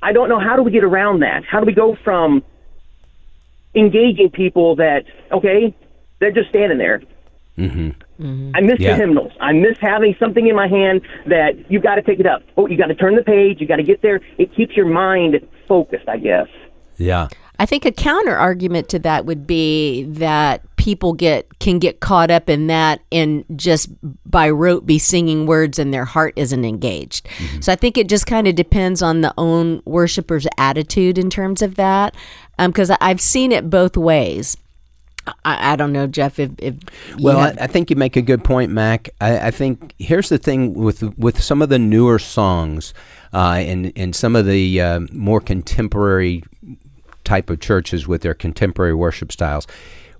I 0.00 0.12
don't 0.12 0.28
know 0.28 0.38
how 0.38 0.56
do 0.56 0.62
we 0.62 0.70
get 0.70 0.84
around 0.84 1.20
that? 1.20 1.44
How 1.44 1.60
do 1.60 1.66
we 1.66 1.72
go 1.72 1.96
from 2.04 2.44
engaging 3.74 4.30
people 4.30 4.76
that 4.76 5.04
okay, 5.30 5.74
they're 6.20 6.32
just 6.32 6.50
standing 6.50 6.78
there. 6.78 7.02
Mm-hmm. 7.58 7.88
Mm-hmm. 8.22 8.50
I 8.54 8.60
miss 8.60 8.78
yeah. 8.78 8.92
the 8.92 8.96
hymnals. 8.96 9.32
I 9.40 9.52
miss 9.52 9.76
having 9.80 10.14
something 10.18 10.46
in 10.46 10.54
my 10.54 10.68
hand 10.68 11.02
that 11.26 11.70
you've 11.70 11.82
got 11.82 11.96
to 11.96 12.02
take 12.02 12.20
it 12.20 12.26
up. 12.26 12.42
Oh, 12.56 12.66
you 12.66 12.76
got 12.78 12.86
to 12.86 12.94
turn 12.94 13.16
the 13.16 13.22
page. 13.22 13.60
You 13.60 13.66
got 13.66 13.76
to 13.76 13.82
get 13.82 14.02
there. 14.02 14.20
It 14.38 14.54
keeps 14.54 14.76
your 14.76 14.86
mind 14.86 15.46
focused, 15.68 16.08
I 16.08 16.18
guess. 16.18 16.48
Yeah. 16.96 17.28
I 17.58 17.66
think 17.66 17.84
a 17.84 17.92
counter 17.92 18.36
argument 18.36 18.88
to 18.90 18.98
that 19.00 19.26
would 19.26 19.46
be 19.46 20.04
that 20.04 20.62
people 20.82 21.12
get 21.12 21.60
can 21.60 21.78
get 21.78 22.00
caught 22.00 22.28
up 22.28 22.50
in 22.50 22.66
that 22.66 23.00
and 23.12 23.44
just 23.54 23.88
by 24.28 24.50
rote 24.50 24.84
be 24.84 24.98
singing 24.98 25.46
words 25.46 25.78
and 25.78 25.94
their 25.94 26.04
heart 26.04 26.34
isn't 26.34 26.64
engaged. 26.64 27.24
Mm-hmm. 27.26 27.60
So 27.60 27.72
I 27.72 27.76
think 27.76 27.96
it 27.96 28.08
just 28.08 28.26
kind 28.26 28.48
of 28.48 28.56
depends 28.56 29.00
on 29.00 29.20
the 29.20 29.32
own 29.38 29.80
worshiper's 29.84 30.48
attitude 30.58 31.18
in 31.18 31.30
terms 31.30 31.62
of 31.62 31.76
that, 31.76 32.16
because 32.58 32.90
um, 32.90 32.96
I've 33.00 33.20
seen 33.20 33.52
it 33.52 33.70
both 33.70 33.96
ways. 33.96 34.56
I, 35.44 35.74
I, 35.74 35.76
don't 35.76 35.92
know, 35.92 36.08
Jeff. 36.08 36.40
If, 36.40 36.50
if 36.58 36.74
well, 37.16 37.38
have... 37.38 37.60
I, 37.60 37.64
I, 37.64 37.66
think 37.68 37.88
you 37.88 37.94
make 37.94 38.16
a 38.16 38.22
good 38.22 38.42
point, 38.42 38.72
Mac. 38.72 39.10
I, 39.20 39.38
I, 39.38 39.50
think 39.52 39.94
here's 40.00 40.30
the 40.30 40.38
thing 40.38 40.74
with 40.74 41.16
with 41.16 41.40
some 41.40 41.62
of 41.62 41.68
the 41.68 41.78
newer 41.78 42.18
songs 42.18 42.92
uh, 43.32 43.58
and 43.58 43.92
and 43.94 44.16
some 44.16 44.34
of 44.34 44.46
the 44.46 44.80
uh, 44.80 45.00
more 45.12 45.40
contemporary 45.40 46.42
type 47.22 47.50
of 47.50 47.60
churches 47.60 48.08
with 48.08 48.22
their 48.22 48.34
contemporary 48.34 48.94
worship 48.94 49.30
styles 49.30 49.68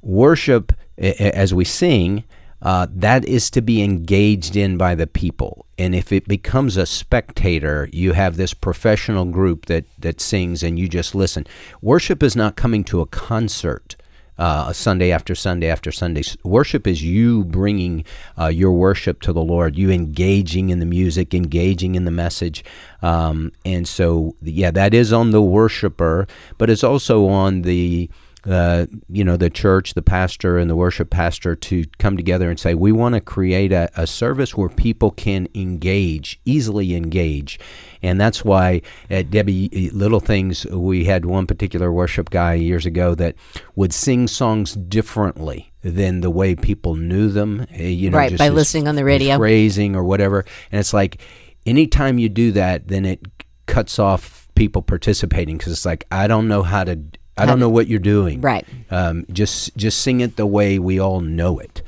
worship 0.03 0.73
as 0.99 1.55
we 1.55 1.65
sing, 1.65 2.25
uh, 2.61 2.87
that 2.91 3.25
is 3.25 3.51
to 3.51 3.61
be 3.61 3.83
engaged 3.83 4.55
in 4.55 4.77
by 4.77 4.95
the 4.95 5.07
people. 5.07 5.67
And 5.77 5.95
if 5.95 6.13
it 6.13 6.29
becomes 6.29 6.77
a 6.77 6.87
spectator, 6.87 7.89
you 7.93 8.13
have 8.13 8.37
this 8.37 8.55
professional 8.55 9.25
group 9.25 9.67
that, 9.67 9.85
that 9.99 10.21
sings 10.21 10.63
and 10.63 10.79
you 10.79 10.89
just 10.89 11.15
listen. 11.15 11.45
Worship 11.81 12.23
is 12.23 12.37
not 12.37 12.57
coming 12.57 12.85
to 12.85 13.01
a 13.01 13.07
concert. 13.07 13.97
Uh, 14.39 14.73
Sunday 14.73 15.13
after 15.13 15.35
Sunday 15.35 15.69
after 15.69 15.93
Sunday. 15.93 16.23
Worship 16.43 16.87
is 16.87 17.05
you 17.05 17.45
bringing 17.45 18.05
uh, 18.37 18.47
your 18.47 18.73
worship 18.73 19.21
to 19.21 19.33
the 19.33 19.43
Lord, 19.43 19.77
you 19.77 19.91
engaging 19.91 20.71
in 20.71 20.81
the 20.81 20.87
music, 20.87 21.35
engaging 21.35 21.95
in 21.95 22.07
the 22.07 22.11
message. 22.11 22.65
Um, 23.03 23.53
and 23.65 23.87
so, 23.87 24.35
yeah, 24.41 24.71
that 24.71 24.95
is 24.95 25.13
on 25.13 25.31
the 25.31 25.43
worshiper, 25.43 26.27
but 26.57 26.71
it's 26.71 26.83
also 26.83 27.29
on 27.29 27.63
the 27.63 28.09
uh, 28.47 28.87
you 29.09 29.25
know, 29.25 29.37
the 29.37 29.51
church, 29.51 29.95
the 29.95 30.03
pastor, 30.03 30.59
and 30.59 30.69
the 30.69 30.77
worship 30.77 31.11
pastor 31.11 31.55
to 31.55 31.85
come 31.99 32.17
together 32.17 32.51
and 32.51 32.59
say, 32.59 32.75
we 32.75 32.91
want 32.91 33.15
to 33.15 33.21
create 33.21 33.73
a, 33.73 33.91
a 33.97 34.07
service 34.07 34.57
where 34.57 34.69
people 34.69 35.11
can 35.11 35.49
engage, 35.55 36.41
easily 36.45 36.95
engage. 36.95 37.61
And 38.03 38.21
that's 38.21 38.45
why 38.45 38.83
at 39.09 39.31
Debbie 39.31 39.91
Little 39.93 40.21
Things, 40.21 40.67
we 40.67 41.05
had 41.05 41.25
one 41.25 41.47
particular 41.47 41.93
worship 41.93 42.31
guy 42.31 42.55
years 42.55 42.85
ago 42.85 43.15
that 43.15 43.37
would 43.77 43.93
sing 43.93 44.27
songs 44.27 44.75
differently 44.75 45.73
than 45.83 46.21
the 46.21 46.31
way 46.31 46.55
people 46.55 46.97
knew 46.97 47.29
them. 47.29 47.67
Eh, 47.71 47.89
you 47.89 48.11
know, 48.11 48.19
right, 48.19 48.37
by 48.37 48.49
listening 48.49 48.89
on 48.89 48.97
the 48.97 49.05
radio. 49.05 49.37
Phrasing 49.37 49.95
or 49.95 50.03
whatever. 50.03 50.45
And 50.73 50.81
it's 50.81 50.93
like, 50.93 51.21
anytime 51.65 52.19
you 52.19 52.29
do 52.29 52.53
that, 52.53 52.89
then 52.89 53.05
it 53.05 53.21
cuts 53.67 53.99
off 53.99 54.49
people 54.55 54.83
participating 54.83 55.57
because 55.57 55.73
it's 55.73 55.87
like 55.87 56.07
I 56.11 56.27
don't 56.27 56.49
know 56.49 56.63
how 56.63 56.85
to 56.85 56.99
I 57.37 57.47
don't 57.47 57.59
know 57.59 57.71
what 57.71 57.87
you're 57.89 57.99
doing. 57.99 58.41
Right. 58.41 58.67
Um, 58.91 59.25
just 59.33 59.77
just 59.77 60.01
sing 60.03 60.21
it 60.21 60.37
the 60.37 60.47
way 60.47 60.79
we 60.79 60.99
all 61.01 61.21
know 61.21 61.59
it. 61.59 61.83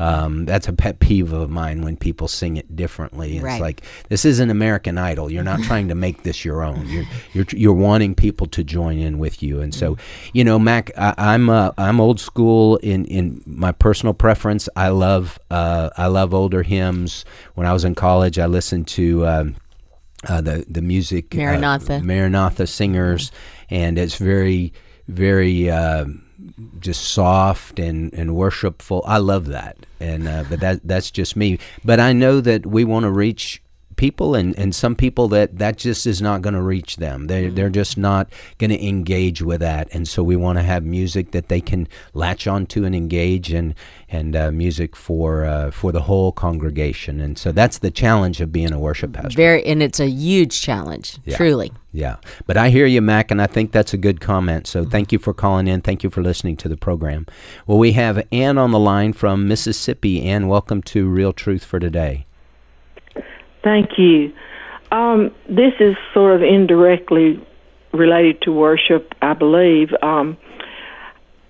Um, 0.00 0.44
that's 0.44 0.68
a 0.68 0.72
pet 0.72 1.00
peeve 1.00 1.32
of 1.32 1.50
mine 1.50 1.82
when 1.82 1.96
people 1.96 2.28
sing 2.28 2.56
it 2.56 2.76
differently. 2.76 3.34
It's 3.36 3.44
Right. 3.44 3.60
like 3.60 3.82
this 4.08 4.24
isn't 4.24 4.48
American 4.48 4.96
Idol. 4.96 5.28
You're 5.28 5.42
not 5.42 5.60
trying 5.62 5.88
to 5.88 5.96
make 5.96 6.22
this 6.22 6.44
your 6.44 6.62
own. 6.62 6.86
You're 6.88 7.04
you're 7.32 7.46
you're 7.50 7.72
wanting 7.72 8.14
people 8.14 8.46
to 8.48 8.62
join 8.62 8.98
in 8.98 9.18
with 9.18 9.42
you. 9.42 9.60
And 9.60 9.74
so, 9.74 9.96
you 10.32 10.44
know, 10.44 10.56
Mac, 10.56 10.92
I, 10.96 11.14
I'm 11.16 11.50
uh, 11.50 11.72
I'm 11.76 12.00
old 12.00 12.20
school 12.20 12.76
in 12.76 13.06
in 13.06 13.42
my 13.44 13.72
personal 13.72 14.14
preference. 14.14 14.68
I 14.76 14.88
love 14.90 15.38
uh, 15.50 15.90
I 15.96 16.06
love 16.06 16.32
older 16.32 16.62
hymns. 16.62 17.24
When 17.54 17.66
I 17.66 17.72
was 17.72 17.84
in 17.84 17.94
college, 17.94 18.38
I 18.38 18.46
listened 18.46 18.86
to. 18.88 19.26
Um, 19.26 19.56
uh, 20.28 20.40
the 20.40 20.64
the 20.68 20.82
music 20.82 21.32
uh, 21.34 21.38
Maranatha. 21.38 22.00
Maranatha 22.00 22.66
singers, 22.66 23.30
and 23.70 23.96
it's 23.96 24.16
very 24.16 24.72
very 25.08 25.70
uh, 25.70 26.04
just 26.78 27.02
soft 27.10 27.78
and, 27.78 28.12
and 28.14 28.36
worshipful. 28.36 29.02
I 29.06 29.18
love 29.18 29.46
that, 29.46 29.76
and 29.98 30.28
uh, 30.28 30.44
but 30.48 30.60
that 30.60 30.80
that's 30.84 31.10
just 31.10 31.34
me. 31.34 31.58
But 31.84 31.98
I 31.98 32.12
know 32.12 32.40
that 32.40 32.66
we 32.66 32.84
want 32.84 33.04
to 33.04 33.10
reach 33.10 33.62
people 33.98 34.34
and, 34.34 34.58
and 34.58 34.74
some 34.74 34.94
people 34.96 35.28
that 35.28 35.58
that 35.58 35.76
just 35.76 36.06
is 36.06 36.22
not 36.22 36.40
going 36.40 36.54
to 36.54 36.62
reach 36.62 36.96
them 36.96 37.26
they 37.26 37.48
they're 37.48 37.68
just 37.68 37.98
not 37.98 38.32
going 38.56 38.70
to 38.70 38.82
engage 38.88 39.42
with 39.42 39.60
that 39.60 39.86
and 39.92 40.08
so 40.08 40.22
we 40.22 40.36
want 40.36 40.56
to 40.58 40.62
have 40.62 40.82
music 40.84 41.32
that 41.32 41.48
they 41.48 41.60
can 41.60 41.86
latch 42.14 42.46
onto 42.46 42.84
and 42.86 42.94
engage 42.94 43.52
and 43.52 43.74
and 44.08 44.34
uh, 44.34 44.50
music 44.50 44.96
for 44.96 45.44
uh, 45.44 45.70
for 45.70 45.92
the 45.92 46.02
whole 46.02 46.32
congregation 46.32 47.20
and 47.20 47.36
so 47.36 47.52
that's 47.52 47.78
the 47.78 47.90
challenge 47.90 48.40
of 48.40 48.50
being 48.52 48.72
a 48.72 48.78
worship 48.78 49.12
pastor 49.12 49.36
Very, 49.36 49.64
and 49.66 49.82
it's 49.82 50.00
a 50.00 50.08
huge 50.08 50.62
challenge, 50.62 51.18
Yeah. 51.24 51.36
truly. 51.36 51.72
yeah. 51.92 52.16
But 52.46 52.56
I 52.56 52.70
hear 52.70 52.86
you, 52.86 53.02
Mac, 53.02 53.30
and 53.32 53.42
I 53.42 53.46
think 53.48 53.72
that's 53.72 53.92
a 53.92 53.98
good 53.98 54.20
comment. 54.20 54.66
So 54.68 54.84
thank 54.84 55.12
you 55.12 55.18
for 55.18 55.34
calling 55.34 55.66
in. 55.66 55.80
Thank 55.82 56.02
you 56.04 56.10
for 56.10 56.22
listening 56.22 56.56
to 56.58 56.68
the 56.68 56.76
program. 56.76 57.26
Well, 57.66 57.78
we 57.78 57.92
have 57.92 58.24
Ann 58.32 58.56
on 58.56 58.70
the 58.70 58.78
line 58.78 59.12
from 59.12 59.48
Mississippi. 59.48 60.22
Ann, 60.22 60.46
welcome 60.48 60.80
to 60.82 61.08
Real 61.08 61.32
Truth 61.32 61.64
for 61.64 61.80
Today. 61.80 62.24
Thank 63.62 63.98
you. 63.98 64.32
Um, 64.90 65.34
this 65.48 65.74
is 65.80 65.96
sort 66.14 66.34
of 66.34 66.42
indirectly 66.42 67.44
related 67.92 68.42
to 68.42 68.52
worship, 68.52 69.14
I 69.20 69.34
believe. 69.34 69.92
Um, 70.02 70.36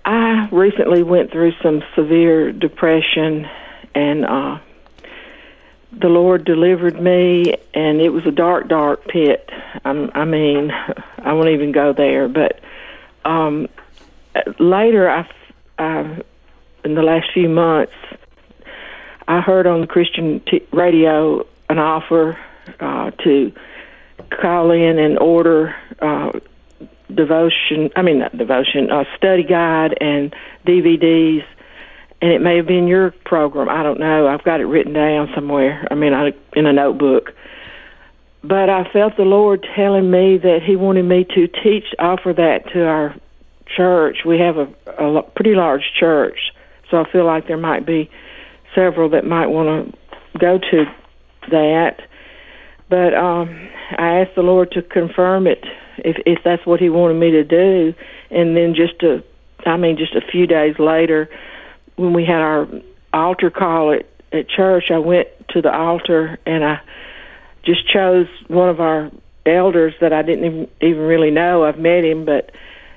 I 0.05 0.49
recently 0.51 1.03
went 1.03 1.31
through 1.31 1.53
some 1.61 1.83
severe 1.95 2.51
depression, 2.51 3.47
and 3.93 4.25
uh, 4.25 4.59
the 5.91 6.07
Lord 6.07 6.45
delivered 6.45 6.99
me, 6.99 7.53
and 7.73 8.01
it 8.01 8.09
was 8.09 8.25
a 8.25 8.31
dark, 8.31 8.67
dark 8.67 9.07
pit. 9.07 9.49
i 9.85 10.09
I 10.13 10.25
mean, 10.25 10.71
I 11.19 11.33
won't 11.33 11.49
even 11.49 11.71
go 11.71 11.93
there. 11.93 12.27
But 12.27 12.59
um, 13.23 13.67
later, 14.59 15.09
I, 15.09 15.29
I, 15.77 16.21
in 16.83 16.95
the 16.95 17.03
last 17.03 17.27
few 17.33 17.49
months, 17.49 17.93
I 19.27 19.41
heard 19.41 19.67
on 19.67 19.81
the 19.81 19.87
Christian 19.87 20.41
t- 20.49 20.65
radio 20.71 21.45
an 21.69 21.79
offer 21.79 22.37
uh, 22.79 23.11
to 23.23 23.51
call 24.41 24.71
in 24.71 24.99
and 24.99 25.17
order 25.19 25.75
uh, 25.99 26.31
devotion. 27.13 27.89
I 27.95 28.01
mean, 28.01 28.19
not 28.19 28.37
devotion, 28.37 28.91
uh, 28.91 29.03
study 29.17 29.43
guide 29.43 29.97
and 29.99 30.33
DVDs. 30.65 31.43
And 32.21 32.31
it 32.31 32.41
may 32.41 32.57
have 32.57 32.67
been 32.67 32.87
your 32.87 33.11
program. 33.25 33.69
I 33.69 33.81
don't 33.81 33.99
know. 33.99 34.27
I've 34.27 34.43
got 34.43 34.59
it 34.59 34.65
written 34.65 34.91
down 34.91 35.29
somewhere. 35.33 35.87
I 35.89 35.95
mean, 35.95 36.13
I, 36.13 36.33
in 36.53 36.65
a 36.65 36.73
notebook. 36.73 37.31
But 38.43 38.69
I 38.69 38.89
felt 38.91 39.15
the 39.15 39.23
Lord 39.23 39.65
telling 39.75 40.11
me 40.11 40.37
that 40.37 40.59
He 40.65 40.75
wanted 40.75 41.03
me 41.03 41.25
to 41.35 41.47
teach, 41.47 41.85
offer 41.97 42.33
that 42.33 42.71
to 42.73 42.85
our 42.85 43.15
church. 43.75 44.19
We 44.25 44.39
have 44.39 44.57
a, 44.57 44.67
a 44.97 45.23
pretty 45.23 45.55
large 45.55 45.83
church, 45.97 46.51
so 46.89 46.97
I 47.01 47.11
feel 47.11 47.25
like 47.25 47.47
there 47.47 47.57
might 47.57 47.85
be 47.85 48.09
several 48.75 49.09
that 49.09 49.25
might 49.25 49.47
want 49.47 49.93
to 49.93 50.39
go 50.39 50.57
to 50.57 50.85
that. 51.49 52.01
But 52.89 53.13
um, 53.13 53.69
I 53.97 54.21
asked 54.21 54.35
the 54.35 54.41
Lord 54.41 54.71
to 54.71 54.81
confirm 54.81 55.47
it 55.47 55.63
if 55.99 56.17
if 56.25 56.39
that's 56.43 56.65
what 56.65 56.79
He 56.79 56.89
wanted 56.89 57.15
me 57.15 57.31
to 57.31 57.43
do, 57.43 57.93
and 58.31 58.55
then 58.55 58.73
just 58.73 59.03
a, 59.03 59.23
I 59.65 59.77
mean, 59.77 59.97
just 59.97 60.15
a 60.15 60.21
few 60.21 60.47
days 60.47 60.79
later, 60.79 61.29
when 61.97 62.13
we 62.13 62.25
had 62.25 62.41
our 62.41 62.67
altar 63.13 63.49
call 63.49 63.91
at 63.91 64.05
at 64.31 64.49
church, 64.49 64.91
I 64.91 64.99
went 64.99 65.27
to 65.49 65.61
the 65.61 65.73
altar 65.73 66.37
and 66.45 66.63
I 66.63 66.79
just 67.63 67.87
chose 67.87 68.27
one 68.47 68.69
of 68.69 68.79
our 68.79 69.11
elders 69.45 69.93
that 70.01 70.13
I 70.13 70.21
didn't 70.21 70.69
even, 70.81 71.01
really 71.01 71.31
know. 71.31 71.65
I've 71.65 71.79
met 71.79 72.03
him, 72.03 72.25
but 72.25 72.51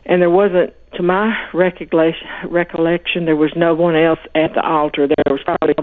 and 0.04 0.20
there 0.20 0.30
wasn't, 0.30 0.74
to 0.94 1.02
my 1.02 1.34
recollection, 1.52 3.24
there 3.24 3.36
was 3.36 3.52
no 3.56 3.74
one 3.74 3.96
else 3.96 4.18
at 4.34 4.52
the 4.54 4.62
altar. 4.62 5.06
There 5.06 5.16
was 5.32 5.40
probably 5.44 5.74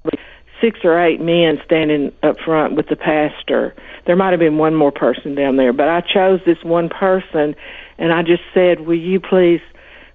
six 0.62 0.80
or 0.84 1.00
eight 1.00 1.22
men 1.22 1.60
standing 1.66 2.12
up 2.24 2.38
front 2.40 2.76
with 2.76 2.88
the 2.88 2.96
pastor. 2.96 3.76
There 4.06 4.16
might 4.16 4.32
have 4.32 4.40
been 4.40 4.58
one 4.58 4.76
more 4.76 4.92
person 4.92 5.36
down 5.36 5.58
there, 5.58 5.74
but 5.74 5.88
I 5.88 6.02
chose 6.02 6.40
this 6.46 6.64
one 6.64 6.90
person, 6.90 7.56
and 7.98 8.12
I 8.12 8.24
just 8.24 8.44
said, 8.54 8.82
"Will 8.82 8.98
you 8.98 9.20
please 9.20 9.62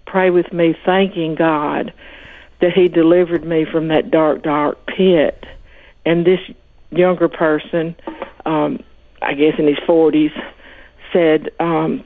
pray 0.06 0.30
with 0.30 0.52
me, 0.52 0.76
thanking 0.84 1.34
God 1.34 1.92
that 2.60 2.72
He 2.72 2.88
delivered 2.88 3.44
me 3.44 3.64
from 3.64 3.88
that 3.88 4.10
dark, 4.10 4.42
dark 4.42 4.86
pit?" 4.86 5.44
And 6.06 6.26
this 6.26 6.40
younger 6.90 7.28
person, 7.28 7.96
um, 8.44 8.82
I 9.22 9.34
guess 9.34 9.54
in 9.58 9.66
his 9.66 9.78
forties, 9.86 10.32
said 11.12 11.50
um, 11.60 12.04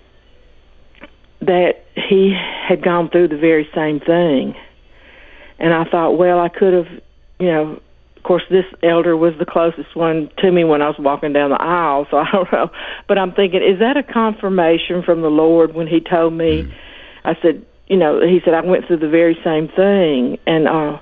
that 1.41 1.84
he 1.95 2.36
had 2.68 2.82
gone 2.82 3.09
through 3.11 3.28
the 3.28 3.36
very 3.36 3.68
same 3.74 4.01
thing. 4.01 4.55
And 5.59 5.74
I 5.74 5.84
thought, 5.84 6.12
well, 6.12 6.39
I 6.39 6.49
could 6.49 6.72
have, 6.72 6.89
you 7.41 7.47
know, 7.47 7.80
course, 8.29 8.45
this 8.51 8.66
elder 8.83 9.16
was 9.16 9.33
the 9.39 9.47
closest 9.47 9.97
one 9.97 10.31
to 10.39 10.53
me 10.53 10.62
when 10.62 10.83
I 10.83 10.89
was 10.89 10.97
walking 10.99 11.33
down 11.33 11.51
the 11.51 11.61
aisle, 11.61 12.07
so 12.11 12.16
I 12.24 12.31
don't 12.31 12.53
know. 12.53 12.70
But 13.09 13.18
I'm 13.18 13.33
thinking, 13.33 13.62
is 13.62 13.81
that 13.81 13.97
a 13.97 14.03
confirmation 14.03 15.03
from 15.03 15.22
the 15.22 15.29
Lord 15.31 15.74
when 15.74 15.89
He 15.89 16.01
told 16.01 16.35
me? 16.35 16.62
I 17.24 17.35
said, 17.43 17.64
you 17.89 17.97
know, 17.97 18.20
He 18.20 18.41
said 18.45 18.55
I 18.55 18.61
went 18.61 18.87
through 18.87 18.99
the 18.99 19.09
very 19.09 19.37
same 19.43 19.68
thing, 19.68 20.39
and 20.47 20.68
uh, 20.68 20.99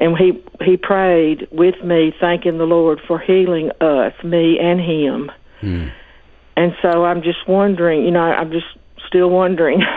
and 0.00 0.16
He 0.16 0.42
He 0.64 0.76
prayed 0.76 1.48
with 1.50 1.82
me, 1.84 2.14
thanking 2.18 2.58
the 2.58 2.64
Lord 2.64 3.00
for 3.06 3.18
healing 3.18 3.70
us, 3.80 4.14
me 4.24 4.58
and 4.58 4.80
Him. 4.80 5.30
And 6.56 6.72
so 6.80 7.04
I'm 7.04 7.22
just 7.22 7.46
wondering, 7.46 8.04
you 8.04 8.10
know, 8.10 8.20
I'm 8.20 8.50
just 8.50 8.66
still 9.06 9.28
wondering. 9.28 9.82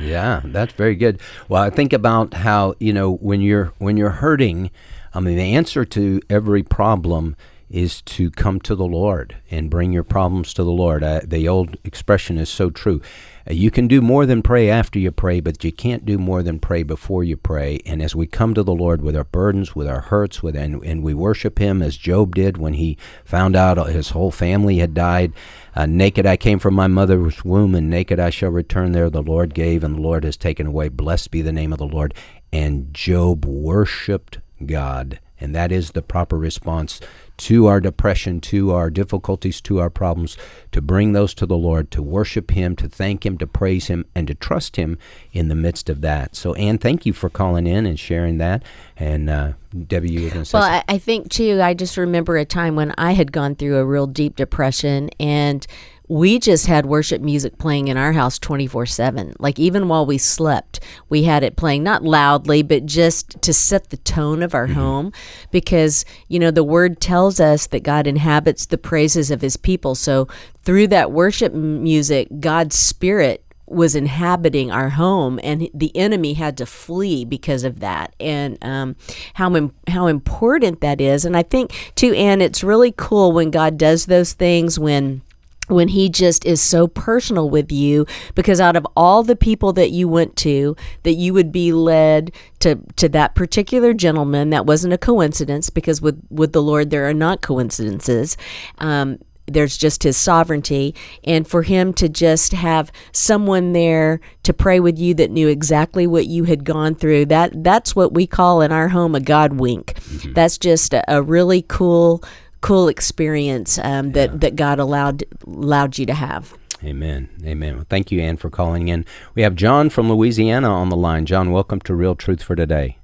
Yeah, 0.00 0.40
that's 0.44 0.72
very 0.72 0.96
good. 0.96 1.20
Well, 1.48 1.62
I 1.62 1.70
think 1.70 1.92
about 1.92 2.34
how 2.34 2.74
you 2.80 2.92
know 2.92 3.14
when 3.14 3.40
you're 3.40 3.72
when 3.78 3.96
you're 3.96 4.10
hurting. 4.10 4.70
I 5.14 5.20
mean, 5.20 5.36
the 5.36 5.54
answer 5.54 5.84
to 5.84 6.20
every 6.28 6.64
problem 6.64 7.36
is 7.70 8.02
to 8.02 8.30
come 8.30 8.60
to 8.60 8.74
the 8.74 8.86
Lord 8.86 9.36
and 9.50 9.70
bring 9.70 9.92
your 9.92 10.04
problems 10.04 10.52
to 10.54 10.62
the 10.64 10.70
Lord. 10.70 11.02
Uh, 11.02 11.20
the 11.24 11.48
old 11.48 11.76
expression 11.82 12.36
is 12.36 12.48
so 12.48 12.70
true. 12.70 13.00
Uh, 13.48 13.52
you 13.52 13.70
can 13.70 13.88
do 13.88 14.00
more 14.00 14.26
than 14.26 14.42
pray 14.42 14.68
after 14.68 14.98
you 14.98 15.10
pray, 15.10 15.40
but 15.40 15.64
you 15.64 15.72
can't 15.72 16.04
do 16.04 16.18
more 16.18 16.42
than 16.42 16.58
pray 16.58 16.82
before 16.82 17.24
you 17.24 17.36
pray. 17.36 17.80
And 17.86 18.02
as 18.02 18.14
we 18.14 18.26
come 18.26 18.54
to 18.54 18.62
the 18.62 18.74
Lord 18.74 19.02
with 19.02 19.16
our 19.16 19.24
burdens, 19.24 19.74
with 19.74 19.88
our 19.88 20.02
hurts, 20.02 20.42
with 20.42 20.56
and, 20.56 20.82
and 20.84 21.02
we 21.02 21.14
worship 21.14 21.58
Him 21.58 21.80
as 21.80 21.96
Job 21.96 22.34
did 22.34 22.58
when 22.58 22.74
he 22.74 22.98
found 23.24 23.56
out 23.56 23.88
his 23.88 24.10
whole 24.10 24.30
family 24.30 24.78
had 24.78 24.94
died. 24.94 25.32
Uh, 25.74 25.86
naked 25.86 26.26
I 26.26 26.36
came 26.36 26.58
from 26.58 26.74
my 26.74 26.86
mother's 26.86 27.44
womb, 27.44 27.74
and 27.74 27.90
naked 27.90 28.20
I 28.20 28.30
shall 28.30 28.50
return 28.50 28.92
there. 28.92 29.10
The 29.10 29.22
Lord 29.22 29.54
gave, 29.54 29.82
and 29.82 29.96
the 29.96 30.00
Lord 30.00 30.24
has 30.24 30.36
taken 30.36 30.66
away. 30.66 30.88
Blessed 30.88 31.30
be 31.30 31.42
the 31.42 31.52
name 31.52 31.72
of 31.72 31.78
the 31.78 31.86
Lord. 31.86 32.14
And 32.52 32.94
Job 32.94 33.44
worshipped 33.44 34.38
God. 34.64 35.20
And 35.40 35.54
that 35.54 35.72
is 35.72 35.90
the 35.90 36.02
proper 36.02 36.38
response 36.38 37.00
to 37.36 37.66
our 37.66 37.80
depression, 37.80 38.40
to 38.40 38.70
our 38.70 38.88
difficulties, 38.88 39.60
to 39.62 39.80
our 39.80 39.90
problems, 39.90 40.36
to 40.70 40.80
bring 40.80 41.12
those 41.12 41.34
to 41.34 41.46
the 41.46 41.56
Lord, 41.56 41.90
to 41.90 42.02
worship 42.02 42.52
Him, 42.52 42.76
to 42.76 42.88
thank 42.88 43.26
Him, 43.26 43.36
to 43.38 43.46
praise 43.46 43.88
Him, 43.88 44.06
and 44.14 44.28
to 44.28 44.34
trust 44.34 44.76
Him 44.76 44.96
in 45.32 45.48
the 45.48 45.56
midst 45.56 45.90
of 45.90 46.00
that. 46.02 46.36
So, 46.36 46.54
Anne, 46.54 46.78
thank 46.78 47.04
you 47.04 47.12
for 47.12 47.28
calling 47.28 47.66
in 47.66 47.84
and 47.84 47.98
sharing 47.98 48.38
that. 48.38 48.62
And 48.96 49.28
uh, 49.28 49.52
Debbie, 49.86 50.12
you 50.12 50.22
were 50.22 50.30
going 50.30 50.44
to 50.44 50.44
say 50.44 50.58
Well, 50.58 50.82
I 50.86 50.98
think 50.98 51.30
too. 51.30 51.60
I 51.60 51.74
just 51.74 51.96
remember 51.96 52.36
a 52.36 52.44
time 52.44 52.76
when 52.76 52.94
I 52.96 53.12
had 53.12 53.32
gone 53.32 53.56
through 53.56 53.76
a 53.78 53.84
real 53.84 54.06
deep 54.06 54.36
depression, 54.36 55.10
and 55.18 55.66
we 56.08 56.38
just 56.38 56.66
had 56.66 56.84
worship 56.84 57.22
music 57.22 57.56
playing 57.56 57.88
in 57.88 57.96
our 57.96 58.12
house 58.12 58.38
twenty 58.38 58.66
four 58.66 58.86
seven. 58.86 59.34
Like 59.38 59.58
even 59.58 59.88
while 59.88 60.04
we 60.04 60.18
slept, 60.18 60.80
we 61.08 61.22
had 61.24 61.42
it 61.42 61.56
playing 61.56 61.82
not 61.82 62.02
loudly, 62.02 62.62
but 62.62 62.86
just 62.86 63.40
to 63.42 63.54
set 63.54 63.90
the 63.90 63.96
tone 63.96 64.42
of 64.42 64.54
our 64.54 64.66
home, 64.66 65.12
because 65.50 66.04
you 66.28 66.38
know 66.38 66.50
the 66.50 66.64
Word 66.64 67.00
tells 67.00 67.40
us 67.40 67.66
that 67.68 67.82
God 67.82 68.06
inhabits 68.06 68.66
the 68.66 68.78
praises 68.78 69.30
of 69.30 69.40
His 69.40 69.56
people. 69.56 69.94
So 69.94 70.28
through 70.62 70.88
that 70.88 71.12
worship 71.12 71.54
music, 71.54 72.28
God's 72.40 72.76
Spirit 72.76 73.40
was 73.66 73.96
inhabiting 73.96 74.70
our 74.70 74.90
home 74.90 75.40
and 75.42 75.70
the 75.72 75.96
enemy 75.96 76.34
had 76.34 76.54
to 76.58 76.66
flee 76.66 77.24
because 77.24 77.64
of 77.64 77.80
that 77.80 78.14
and 78.20 78.58
um, 78.62 78.94
how 79.32 79.56
im- 79.56 79.74
how 79.88 80.06
important 80.06 80.82
that 80.82 81.00
is 81.00 81.24
and 81.24 81.34
I 81.34 81.42
think 81.42 81.72
too 81.94 82.12
Anne, 82.12 82.42
it's 82.42 82.62
really 82.62 82.92
cool 82.94 83.32
when 83.32 83.50
God 83.50 83.78
does 83.78 84.04
those 84.04 84.34
things 84.34 84.78
when 84.78 85.22
when 85.68 85.88
he 85.88 86.08
just 86.08 86.44
is 86.44 86.60
so 86.60 86.86
personal 86.86 87.48
with 87.48 87.72
you 87.72 88.06
because 88.34 88.60
out 88.60 88.76
of 88.76 88.86
all 88.96 89.22
the 89.22 89.36
people 89.36 89.72
that 89.72 89.90
you 89.90 90.06
went 90.06 90.36
to 90.36 90.76
that 91.04 91.14
you 91.14 91.32
would 91.32 91.50
be 91.50 91.72
led 91.72 92.30
to 92.58 92.78
to 92.96 93.08
that 93.08 93.34
particular 93.34 93.94
gentleman 93.94 94.50
that 94.50 94.66
wasn't 94.66 94.92
a 94.92 94.98
coincidence 94.98 95.70
because 95.70 96.02
with 96.02 96.20
with 96.30 96.52
the 96.52 96.62
lord 96.62 96.90
there 96.90 97.08
are 97.08 97.14
not 97.14 97.40
coincidences. 97.40 98.36
Um, 98.78 99.18
there's 99.46 99.76
just 99.76 100.02
his 100.02 100.16
sovereignty. 100.16 100.94
And 101.22 101.46
for 101.46 101.62
him 101.62 101.92
to 101.94 102.08
just 102.08 102.52
have 102.52 102.90
someone 103.12 103.72
there 103.72 104.20
to 104.44 104.52
pray 104.52 104.80
with 104.80 104.98
you 104.98 105.14
that 105.14 105.30
knew 105.30 105.48
exactly 105.48 106.06
what 106.06 106.26
you 106.26 106.44
had 106.44 106.64
gone 106.64 106.94
through 106.94 107.26
that 107.26 107.62
that's 107.62 107.94
what 107.94 108.14
we 108.14 108.26
call 108.26 108.60
in 108.60 108.72
our 108.72 108.88
home 108.88 109.14
a 109.14 109.20
god 109.20 109.54
wink. 109.54 109.94
Mm-hmm. 109.94 110.32
that's 110.32 110.58
just 110.58 110.94
a, 110.94 111.04
a, 111.12 111.22
really 111.22 111.62
cool 111.62 112.22
cool 112.64 112.88
experience 112.88 113.78
um, 113.78 114.12
that 114.12 114.30
yeah. 114.30 114.36
that 114.38 114.56
god 114.56 114.78
allowed 114.78 115.22
allowed 115.46 115.98
you 115.98 116.06
to 116.06 116.14
have 116.14 116.56
Amen. 116.82 117.30
Amen. 117.46 117.76
Well, 117.76 117.86
thank 117.88 118.12
you, 118.12 118.20
Anne, 118.20 118.36
for 118.36 118.50
calling 118.50 118.88
in. 118.88 119.06
We 119.34 119.40
have 119.40 119.54
John 119.54 119.88
from 119.88 120.12
Louisiana 120.12 120.70
on 120.70 120.90
the 120.90 120.96
line. 120.96 121.24
John, 121.24 121.50
welcome 121.50 121.80
to 121.80 121.94
Real 121.94 122.14
Truth 122.14 122.42
for 122.42 122.54
Today. 122.54 122.98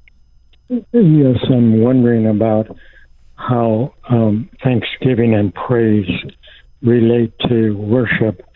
Yes, 0.68 1.38
I'm 1.48 1.80
wondering 1.80 2.26
about 2.26 2.76
how 3.36 3.94
um, 4.10 4.50
thanksgiving 4.62 5.34
and 5.34 5.54
praise 5.54 6.10
relate 6.82 7.32
to 7.48 7.72
worship, 7.76 8.46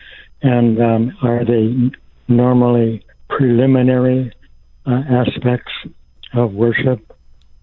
and 0.43 0.79
um, 0.79 1.17
are 1.23 1.43
they 1.43 1.91
normally 2.27 3.03
preliminary 3.27 4.31
uh, 4.85 5.01
aspects 5.09 5.71
of 6.33 6.53
worship? 6.53 7.17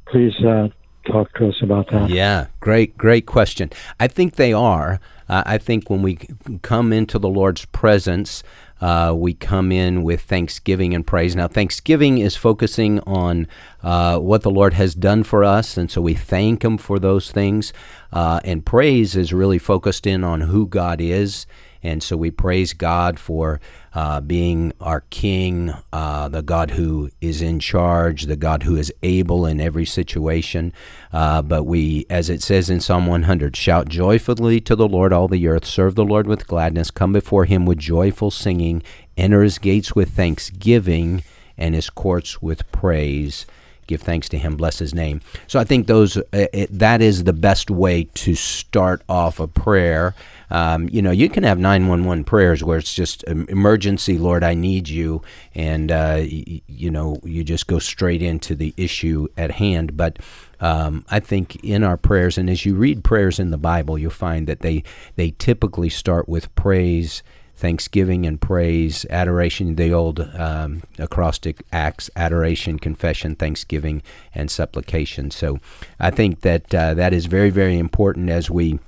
Please 0.06 0.34
uh, 0.44 0.68
talk 1.04 1.32
to 1.34 1.48
us 1.48 1.56
about 1.62 1.90
that. 1.90 2.10
Yeah, 2.10 2.46
great, 2.60 2.96
great 2.96 3.26
question. 3.26 3.70
I 3.98 4.08
think 4.08 4.36
they 4.36 4.52
are. 4.52 5.00
Uh, 5.28 5.42
I 5.46 5.58
think 5.58 5.88
when 5.88 6.02
we 6.02 6.18
come 6.62 6.92
into 6.92 7.18
the 7.18 7.28
Lord's 7.28 7.64
presence, 7.66 8.42
uh, 8.80 9.14
we 9.16 9.32
come 9.34 9.70
in 9.70 10.02
with 10.02 10.22
thanksgiving 10.22 10.94
and 10.94 11.06
praise. 11.06 11.36
Now, 11.36 11.48
thanksgiving 11.48 12.18
is 12.18 12.36
focusing 12.36 13.00
on 13.00 13.46
uh, 13.82 14.18
what 14.18 14.42
the 14.42 14.50
Lord 14.50 14.74
has 14.74 14.94
done 14.94 15.22
for 15.22 15.44
us, 15.44 15.76
and 15.76 15.90
so 15.90 16.02
we 16.02 16.14
thank 16.14 16.64
Him 16.64 16.76
for 16.76 16.98
those 16.98 17.30
things. 17.30 17.72
Uh, 18.12 18.40
and 18.44 18.66
praise 18.66 19.16
is 19.16 19.32
really 19.32 19.58
focused 19.58 20.06
in 20.06 20.24
on 20.24 20.42
who 20.42 20.66
God 20.66 21.00
is 21.00 21.46
and 21.82 22.02
so 22.02 22.16
we 22.16 22.30
praise 22.30 22.72
God 22.72 23.18
for 23.18 23.60
uh, 23.94 24.20
being 24.20 24.72
our 24.80 25.02
King, 25.10 25.72
uh, 25.92 26.28
the 26.28 26.42
God 26.42 26.72
who 26.72 27.10
is 27.20 27.42
in 27.42 27.60
charge, 27.60 28.24
the 28.24 28.36
God 28.36 28.62
who 28.62 28.76
is 28.76 28.92
able 29.02 29.46
in 29.46 29.60
every 29.60 29.84
situation. 29.84 30.72
Uh, 31.12 31.42
but 31.42 31.64
we, 31.64 32.06
as 32.08 32.30
it 32.30 32.42
says 32.42 32.70
in 32.70 32.80
Psalm 32.80 33.06
100, 33.06 33.56
shout 33.56 33.88
joyfully 33.88 34.60
to 34.60 34.74
the 34.74 34.88
Lord, 34.88 35.12
all 35.12 35.28
the 35.28 35.46
earth, 35.46 35.64
serve 35.64 35.94
the 35.94 36.04
Lord 36.04 36.26
with 36.26 36.46
gladness, 36.46 36.90
come 36.90 37.12
before 37.12 37.44
him 37.44 37.66
with 37.66 37.78
joyful 37.78 38.30
singing, 38.30 38.82
enter 39.16 39.42
his 39.42 39.58
gates 39.58 39.94
with 39.94 40.10
thanksgiving, 40.10 41.22
and 41.58 41.74
his 41.74 41.90
courts 41.90 42.40
with 42.40 42.70
praise 42.72 43.46
give 43.92 44.02
thanks 44.02 44.28
to 44.28 44.38
him 44.38 44.56
bless 44.56 44.78
his 44.78 44.94
name 44.94 45.20
so 45.46 45.58
i 45.58 45.64
think 45.64 45.86
those 45.86 46.16
uh, 46.16 46.22
it, 46.32 46.68
that 46.76 47.00
is 47.00 47.24
the 47.24 47.32
best 47.32 47.70
way 47.70 48.04
to 48.14 48.34
start 48.34 49.02
off 49.08 49.38
a 49.40 49.46
prayer 49.46 50.14
um, 50.52 50.90
you 50.92 51.00
know, 51.00 51.10
you 51.12 51.30
can 51.30 51.44
have 51.44 51.58
911 51.58 52.24
prayers 52.24 52.62
where 52.62 52.76
it's 52.76 52.92
just 52.92 53.24
emergency, 53.24 54.18
Lord, 54.18 54.44
I 54.44 54.52
need 54.52 54.86
you. 54.86 55.22
And, 55.54 55.90
uh, 55.90 56.18
y- 56.18 56.60
you 56.66 56.90
know, 56.90 57.16
you 57.24 57.42
just 57.42 57.66
go 57.66 57.78
straight 57.78 58.20
into 58.20 58.54
the 58.54 58.74
issue 58.76 59.28
at 59.38 59.52
hand. 59.52 59.96
But 59.96 60.18
um, 60.60 61.06
I 61.08 61.20
think 61.20 61.56
in 61.64 61.82
our 61.82 61.96
prayers, 61.96 62.36
and 62.36 62.50
as 62.50 62.66
you 62.66 62.74
read 62.74 63.02
prayers 63.02 63.38
in 63.38 63.50
the 63.50 63.56
Bible, 63.56 63.96
you'll 63.96 64.10
find 64.10 64.46
that 64.46 64.60
they, 64.60 64.84
they 65.16 65.30
typically 65.38 65.88
start 65.88 66.28
with 66.28 66.54
praise 66.54 67.22
thanksgiving 67.62 68.26
and 68.26 68.40
praise, 68.40 69.06
adoration, 69.08 69.76
the 69.76 69.92
old 69.92 70.18
um, 70.34 70.82
acrostic 70.98 71.62
acts, 71.72 72.10
adoration, 72.16 72.76
confession, 72.76 73.36
thanksgiving, 73.36 74.02
and 74.34 74.50
supplication. 74.50 75.30
So 75.30 75.60
I 76.00 76.10
think 76.10 76.40
that 76.40 76.74
uh, 76.74 76.94
that 76.94 77.12
is 77.12 77.26
very, 77.26 77.50
very 77.50 77.78
important 77.78 78.30
as 78.30 78.50
we 78.50 78.80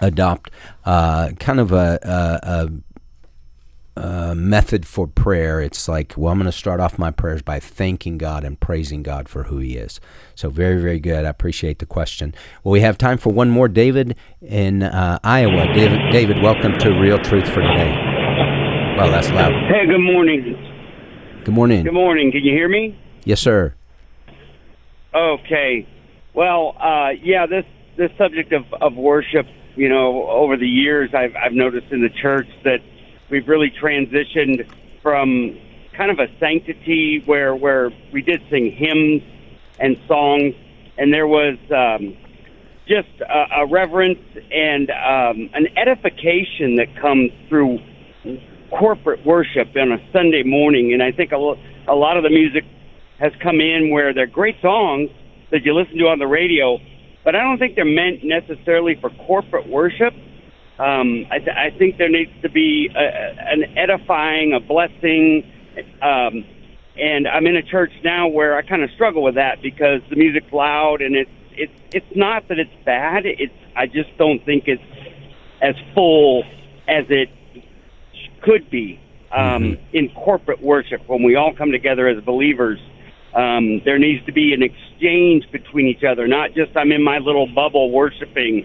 adopt 0.00 0.50
uh, 0.84 1.30
kind 1.40 1.58
of 1.58 1.72
a, 1.72 1.98
a, 2.02 2.48
a, 2.48 2.70
a, 3.96 4.34
method 4.34 4.86
for 4.86 5.06
prayer. 5.06 5.60
It's 5.60 5.88
like, 5.88 6.14
well, 6.16 6.32
I'm 6.32 6.38
going 6.38 6.46
to 6.50 6.52
start 6.52 6.80
off 6.80 6.98
my 6.98 7.10
prayers 7.10 7.42
by 7.42 7.60
thanking 7.60 8.18
God 8.18 8.44
and 8.44 8.58
praising 8.58 9.02
God 9.02 9.28
for 9.28 9.44
who 9.44 9.58
He 9.58 9.76
is. 9.76 10.00
So, 10.34 10.50
very, 10.50 10.80
very 10.80 10.98
good. 10.98 11.24
I 11.24 11.28
appreciate 11.28 11.78
the 11.78 11.86
question. 11.86 12.34
Well, 12.62 12.72
we 12.72 12.80
have 12.80 12.98
time 12.98 13.18
for 13.18 13.32
one 13.32 13.50
more. 13.50 13.68
David 13.68 14.16
in 14.40 14.82
uh, 14.82 15.18
Iowa. 15.24 15.72
David, 15.74 16.00
David, 16.12 16.42
welcome 16.42 16.78
to 16.78 16.90
Real 16.90 17.18
Truth 17.18 17.48
for 17.48 17.60
Today. 17.62 17.92
Well, 18.98 19.10
that's 19.10 19.30
loud. 19.30 19.52
Hey, 19.68 19.86
good 19.86 19.98
morning. 19.98 21.42
Good 21.44 21.54
morning. 21.54 21.84
Good 21.84 21.94
morning. 21.94 22.32
Can 22.32 22.42
you 22.42 22.52
hear 22.52 22.68
me? 22.68 22.98
Yes, 23.24 23.40
sir. 23.40 23.74
Okay. 25.14 25.88
Well, 26.34 26.76
uh, 26.80 27.10
yeah, 27.22 27.46
this 27.46 27.64
this 27.96 28.10
subject 28.18 28.52
of, 28.52 28.64
of 28.80 28.94
worship 28.94 29.46
you 29.76 29.88
know, 29.88 30.28
over 30.28 30.56
the 30.56 30.68
years, 30.68 31.10
I've, 31.14 31.34
I've 31.36 31.52
noticed 31.52 31.88
in 31.90 32.00
the 32.00 32.10
church 32.22 32.46
that 32.64 32.78
we've 33.30 33.48
really 33.48 33.70
transitioned 33.70 34.68
from 35.02 35.58
kind 35.96 36.10
of 36.10 36.18
a 36.18 36.26
sanctity 36.38 37.22
where 37.26 37.54
where 37.54 37.90
we 38.12 38.22
did 38.22 38.42
sing 38.50 38.72
hymns 38.72 39.22
and 39.78 39.96
songs, 40.06 40.54
and 40.98 41.12
there 41.12 41.26
was 41.26 41.56
um, 41.70 42.16
just 42.86 43.08
a, 43.20 43.62
a 43.62 43.66
reverence 43.66 44.18
and 44.52 44.90
um, 44.90 45.50
an 45.54 45.68
edification 45.76 46.76
that 46.76 46.94
comes 47.00 47.30
through 47.48 47.78
corporate 48.70 49.24
worship 49.24 49.68
on 49.76 49.92
a 49.92 49.98
Sunday 50.12 50.42
morning. 50.42 50.92
And 50.92 51.02
I 51.02 51.12
think 51.12 51.32
a, 51.32 51.54
a 51.88 51.94
lot 51.94 52.16
of 52.16 52.22
the 52.22 52.30
music 52.30 52.64
has 53.18 53.32
come 53.42 53.60
in 53.60 53.90
where 53.90 54.12
they're 54.12 54.26
great 54.26 54.60
songs 54.60 55.10
that 55.50 55.64
you 55.64 55.74
listen 55.74 55.98
to 55.98 56.08
on 56.08 56.18
the 56.18 56.26
radio, 56.26 56.78
but 57.24 57.34
I 57.34 57.42
don't 57.42 57.58
think 57.58 57.76
they're 57.76 57.84
meant 57.84 58.24
necessarily 58.24 58.96
for 59.00 59.10
corporate 59.10 59.68
worship. 59.68 60.12
Um, 60.78 61.26
I, 61.30 61.38
th- 61.38 61.56
I 61.56 61.70
think 61.78 61.98
there 61.98 62.08
needs 62.08 62.32
to 62.42 62.48
be 62.48 62.90
a, 62.94 63.52
an 63.52 63.76
edifying, 63.76 64.52
a 64.52 64.60
blessing. 64.60 65.50
Um, 66.02 66.44
and 66.96 67.28
I'm 67.28 67.46
in 67.46 67.56
a 67.56 67.62
church 67.62 67.92
now 68.02 68.28
where 68.28 68.56
I 68.56 68.62
kind 68.62 68.82
of 68.82 68.90
struggle 68.90 69.22
with 69.22 69.36
that 69.36 69.62
because 69.62 70.00
the 70.10 70.16
music's 70.16 70.52
loud 70.52 71.02
and 71.02 71.16
it's 71.16 71.30
it's 71.56 71.72
it's 71.92 72.16
not 72.16 72.48
that 72.48 72.58
it's 72.58 72.74
bad. 72.84 73.26
It's 73.26 73.52
I 73.76 73.86
just 73.86 74.16
don't 74.18 74.44
think 74.44 74.64
it's 74.66 74.82
as 75.60 75.74
full 75.94 76.44
as 76.88 77.04
it 77.08 77.30
could 78.42 78.68
be 78.70 79.00
um, 79.32 79.62
mm-hmm. 79.62 79.96
in 79.96 80.10
corporate 80.10 80.62
worship 80.62 81.02
when 81.08 81.22
we 81.22 81.36
all 81.36 81.54
come 81.54 81.72
together 81.72 82.08
as 82.08 82.22
believers 82.24 82.80
um, 83.34 83.82
there 83.84 83.98
needs 83.98 84.24
to 84.26 84.32
be 84.32 84.54
an 84.54 84.62
exchange 84.62 85.50
between 85.50 85.86
each 85.86 86.04
other, 86.04 86.28
not 86.28 86.54
just 86.54 86.76
I'm 86.76 86.92
in 86.92 87.02
my 87.02 87.18
little 87.18 87.46
bubble 87.46 87.90
worshiping, 87.90 88.64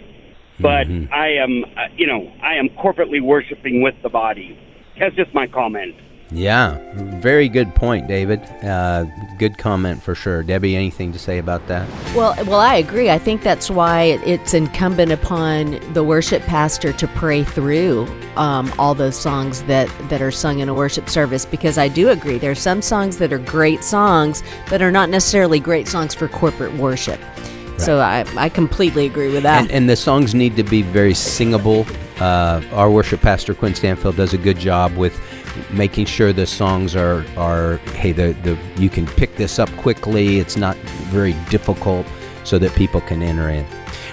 but 0.60 0.88
mm-hmm. 0.88 1.14
I 1.14 1.30
am, 1.30 1.66
uh, 1.78 1.88
you 1.96 2.08
know, 2.08 2.32
I 2.42 2.56
am 2.56 2.70
corporately 2.70 3.22
worshiping 3.22 3.82
with 3.82 3.96
the 4.04 4.10
body. 4.10 4.58
That's 5.00 5.16
just 5.16 5.34
my 5.34 5.48
comment. 5.48 5.96
Yeah, 6.32 6.78
very 7.20 7.50
good 7.50 7.74
point, 7.74 8.08
David. 8.08 8.44
Uh, 8.64 9.06
good 9.40 9.58
comment 9.58 10.04
for 10.04 10.14
sure. 10.14 10.44
Debbie, 10.44 10.76
anything 10.76 11.12
to 11.14 11.18
say 11.18 11.40
about 11.40 11.66
that? 11.68 11.90
Well, 12.16 12.36
well, 12.46 12.60
I 12.60 12.76
agree. 12.76 13.10
I 13.10 13.18
think 13.18 13.42
that's 13.42 13.68
why 13.68 14.20
it's 14.24 14.54
incumbent 14.54 15.12
upon 15.12 15.80
the 15.94 16.04
worship 16.04 16.44
pastor 16.44 16.94
to 16.94 17.08
pray 17.08 17.44
through 17.44 18.08
um, 18.36 18.72
all 18.78 18.94
those 18.94 19.20
songs 19.20 19.64
that 19.64 19.90
that 20.10 20.22
are 20.22 20.30
sung 20.30 20.60
in 20.60 20.70
a 20.70 20.74
worship 20.74 21.10
service. 21.10 21.46
Because 21.46 21.80
I 21.80 21.88
do 21.88 22.10
agree, 22.10 22.38
there 22.38 22.52
are 22.52 22.56
some 22.56 22.84
songs 22.84 23.18
that 23.18 23.34
are 23.34 23.40
great 23.40 23.84
songs, 23.84 24.44
but 24.70 24.84
are 24.84 24.92
not 24.92 25.10
necessarily 25.10 25.60
great 25.60 25.88
songs 25.88 26.14
for 26.14 26.28
corporate 26.28 26.76
worship. 26.76 27.20
Right. 27.80 27.86
So 27.86 28.00
I, 28.00 28.26
I 28.36 28.50
completely 28.50 29.06
agree 29.06 29.32
with 29.32 29.44
that. 29.44 29.62
And, 29.62 29.72
and 29.72 29.90
the 29.90 29.96
songs 29.96 30.36
need 30.36 30.56
to 30.58 30.64
be 30.64 30.82
very 30.82 31.14
singable. 31.14 31.86
Uh, 32.20 32.62
our 32.74 32.92
worship 32.92 33.22
pastor 33.22 33.54
Quinn 33.54 33.74
Stanfield 33.74 34.18
does 34.18 34.34
a 34.34 34.38
good 34.38 34.60
job 34.60 34.96
with 34.98 35.20
making 35.72 36.06
sure 36.06 36.34
the 36.34 36.46
songs 36.46 36.96
are 36.96 37.26
are 37.38 37.78
hey 37.96 38.12
the 38.12 38.34
the 38.44 38.58
you 38.78 38.90
can 38.90 39.08
pick 39.08 39.36
this 39.36 39.60
up 39.60 39.70
quickly. 39.78 40.40
It's 40.40 40.58
not 40.58 40.76
very 41.08 41.34
difficult, 41.50 42.06
so 42.44 42.60
that 42.60 42.76
people 42.76 43.02
can 43.02 43.24
enter 43.24 43.50
in. 43.50 43.66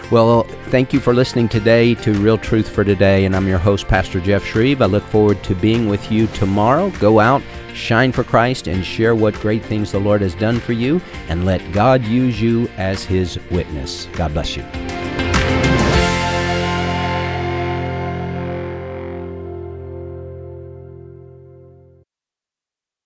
Well, 0.09 0.45
thank 0.69 0.93
you 0.93 1.01
for 1.01 1.13
listening 1.13 1.49
today 1.49 1.97
to 1.97 2.13
Real 2.13 2.39
Truth 2.39 2.69
for 2.69 2.85
Today, 2.85 3.25
and 3.25 3.35
I'm 3.35 3.49
your 3.49 3.59
host, 3.59 3.89
Pastor 3.89 4.21
Jeff 4.21 4.45
Schreve. 4.45 4.81
I 4.81 4.85
look 4.85 5.03
forward 5.03 5.43
to 5.43 5.55
being 5.57 5.89
with 5.89 6.13
you 6.13 6.29
tomorrow. 6.29 6.91
Go 7.01 7.19
out, 7.19 7.43
shine 7.75 8.13
for 8.13 8.23
Christ, 8.23 8.69
and 8.69 8.85
share 8.85 9.17
what 9.17 9.35
great 9.35 9.65
things 9.65 9.91
the 9.91 9.99
Lord 9.99 10.21
has 10.21 10.37
done 10.37 10.61
for 10.61 10.75
you, 10.75 11.01
and 11.29 11.45
let 11.45 11.73
God 11.73 12.05
use 12.05 12.41
you 12.41 12.69
as 12.77 13.03
His 13.03 13.41
witness. 13.51 14.07
God 14.13 14.33
bless 14.33 14.57
you. 14.57 14.63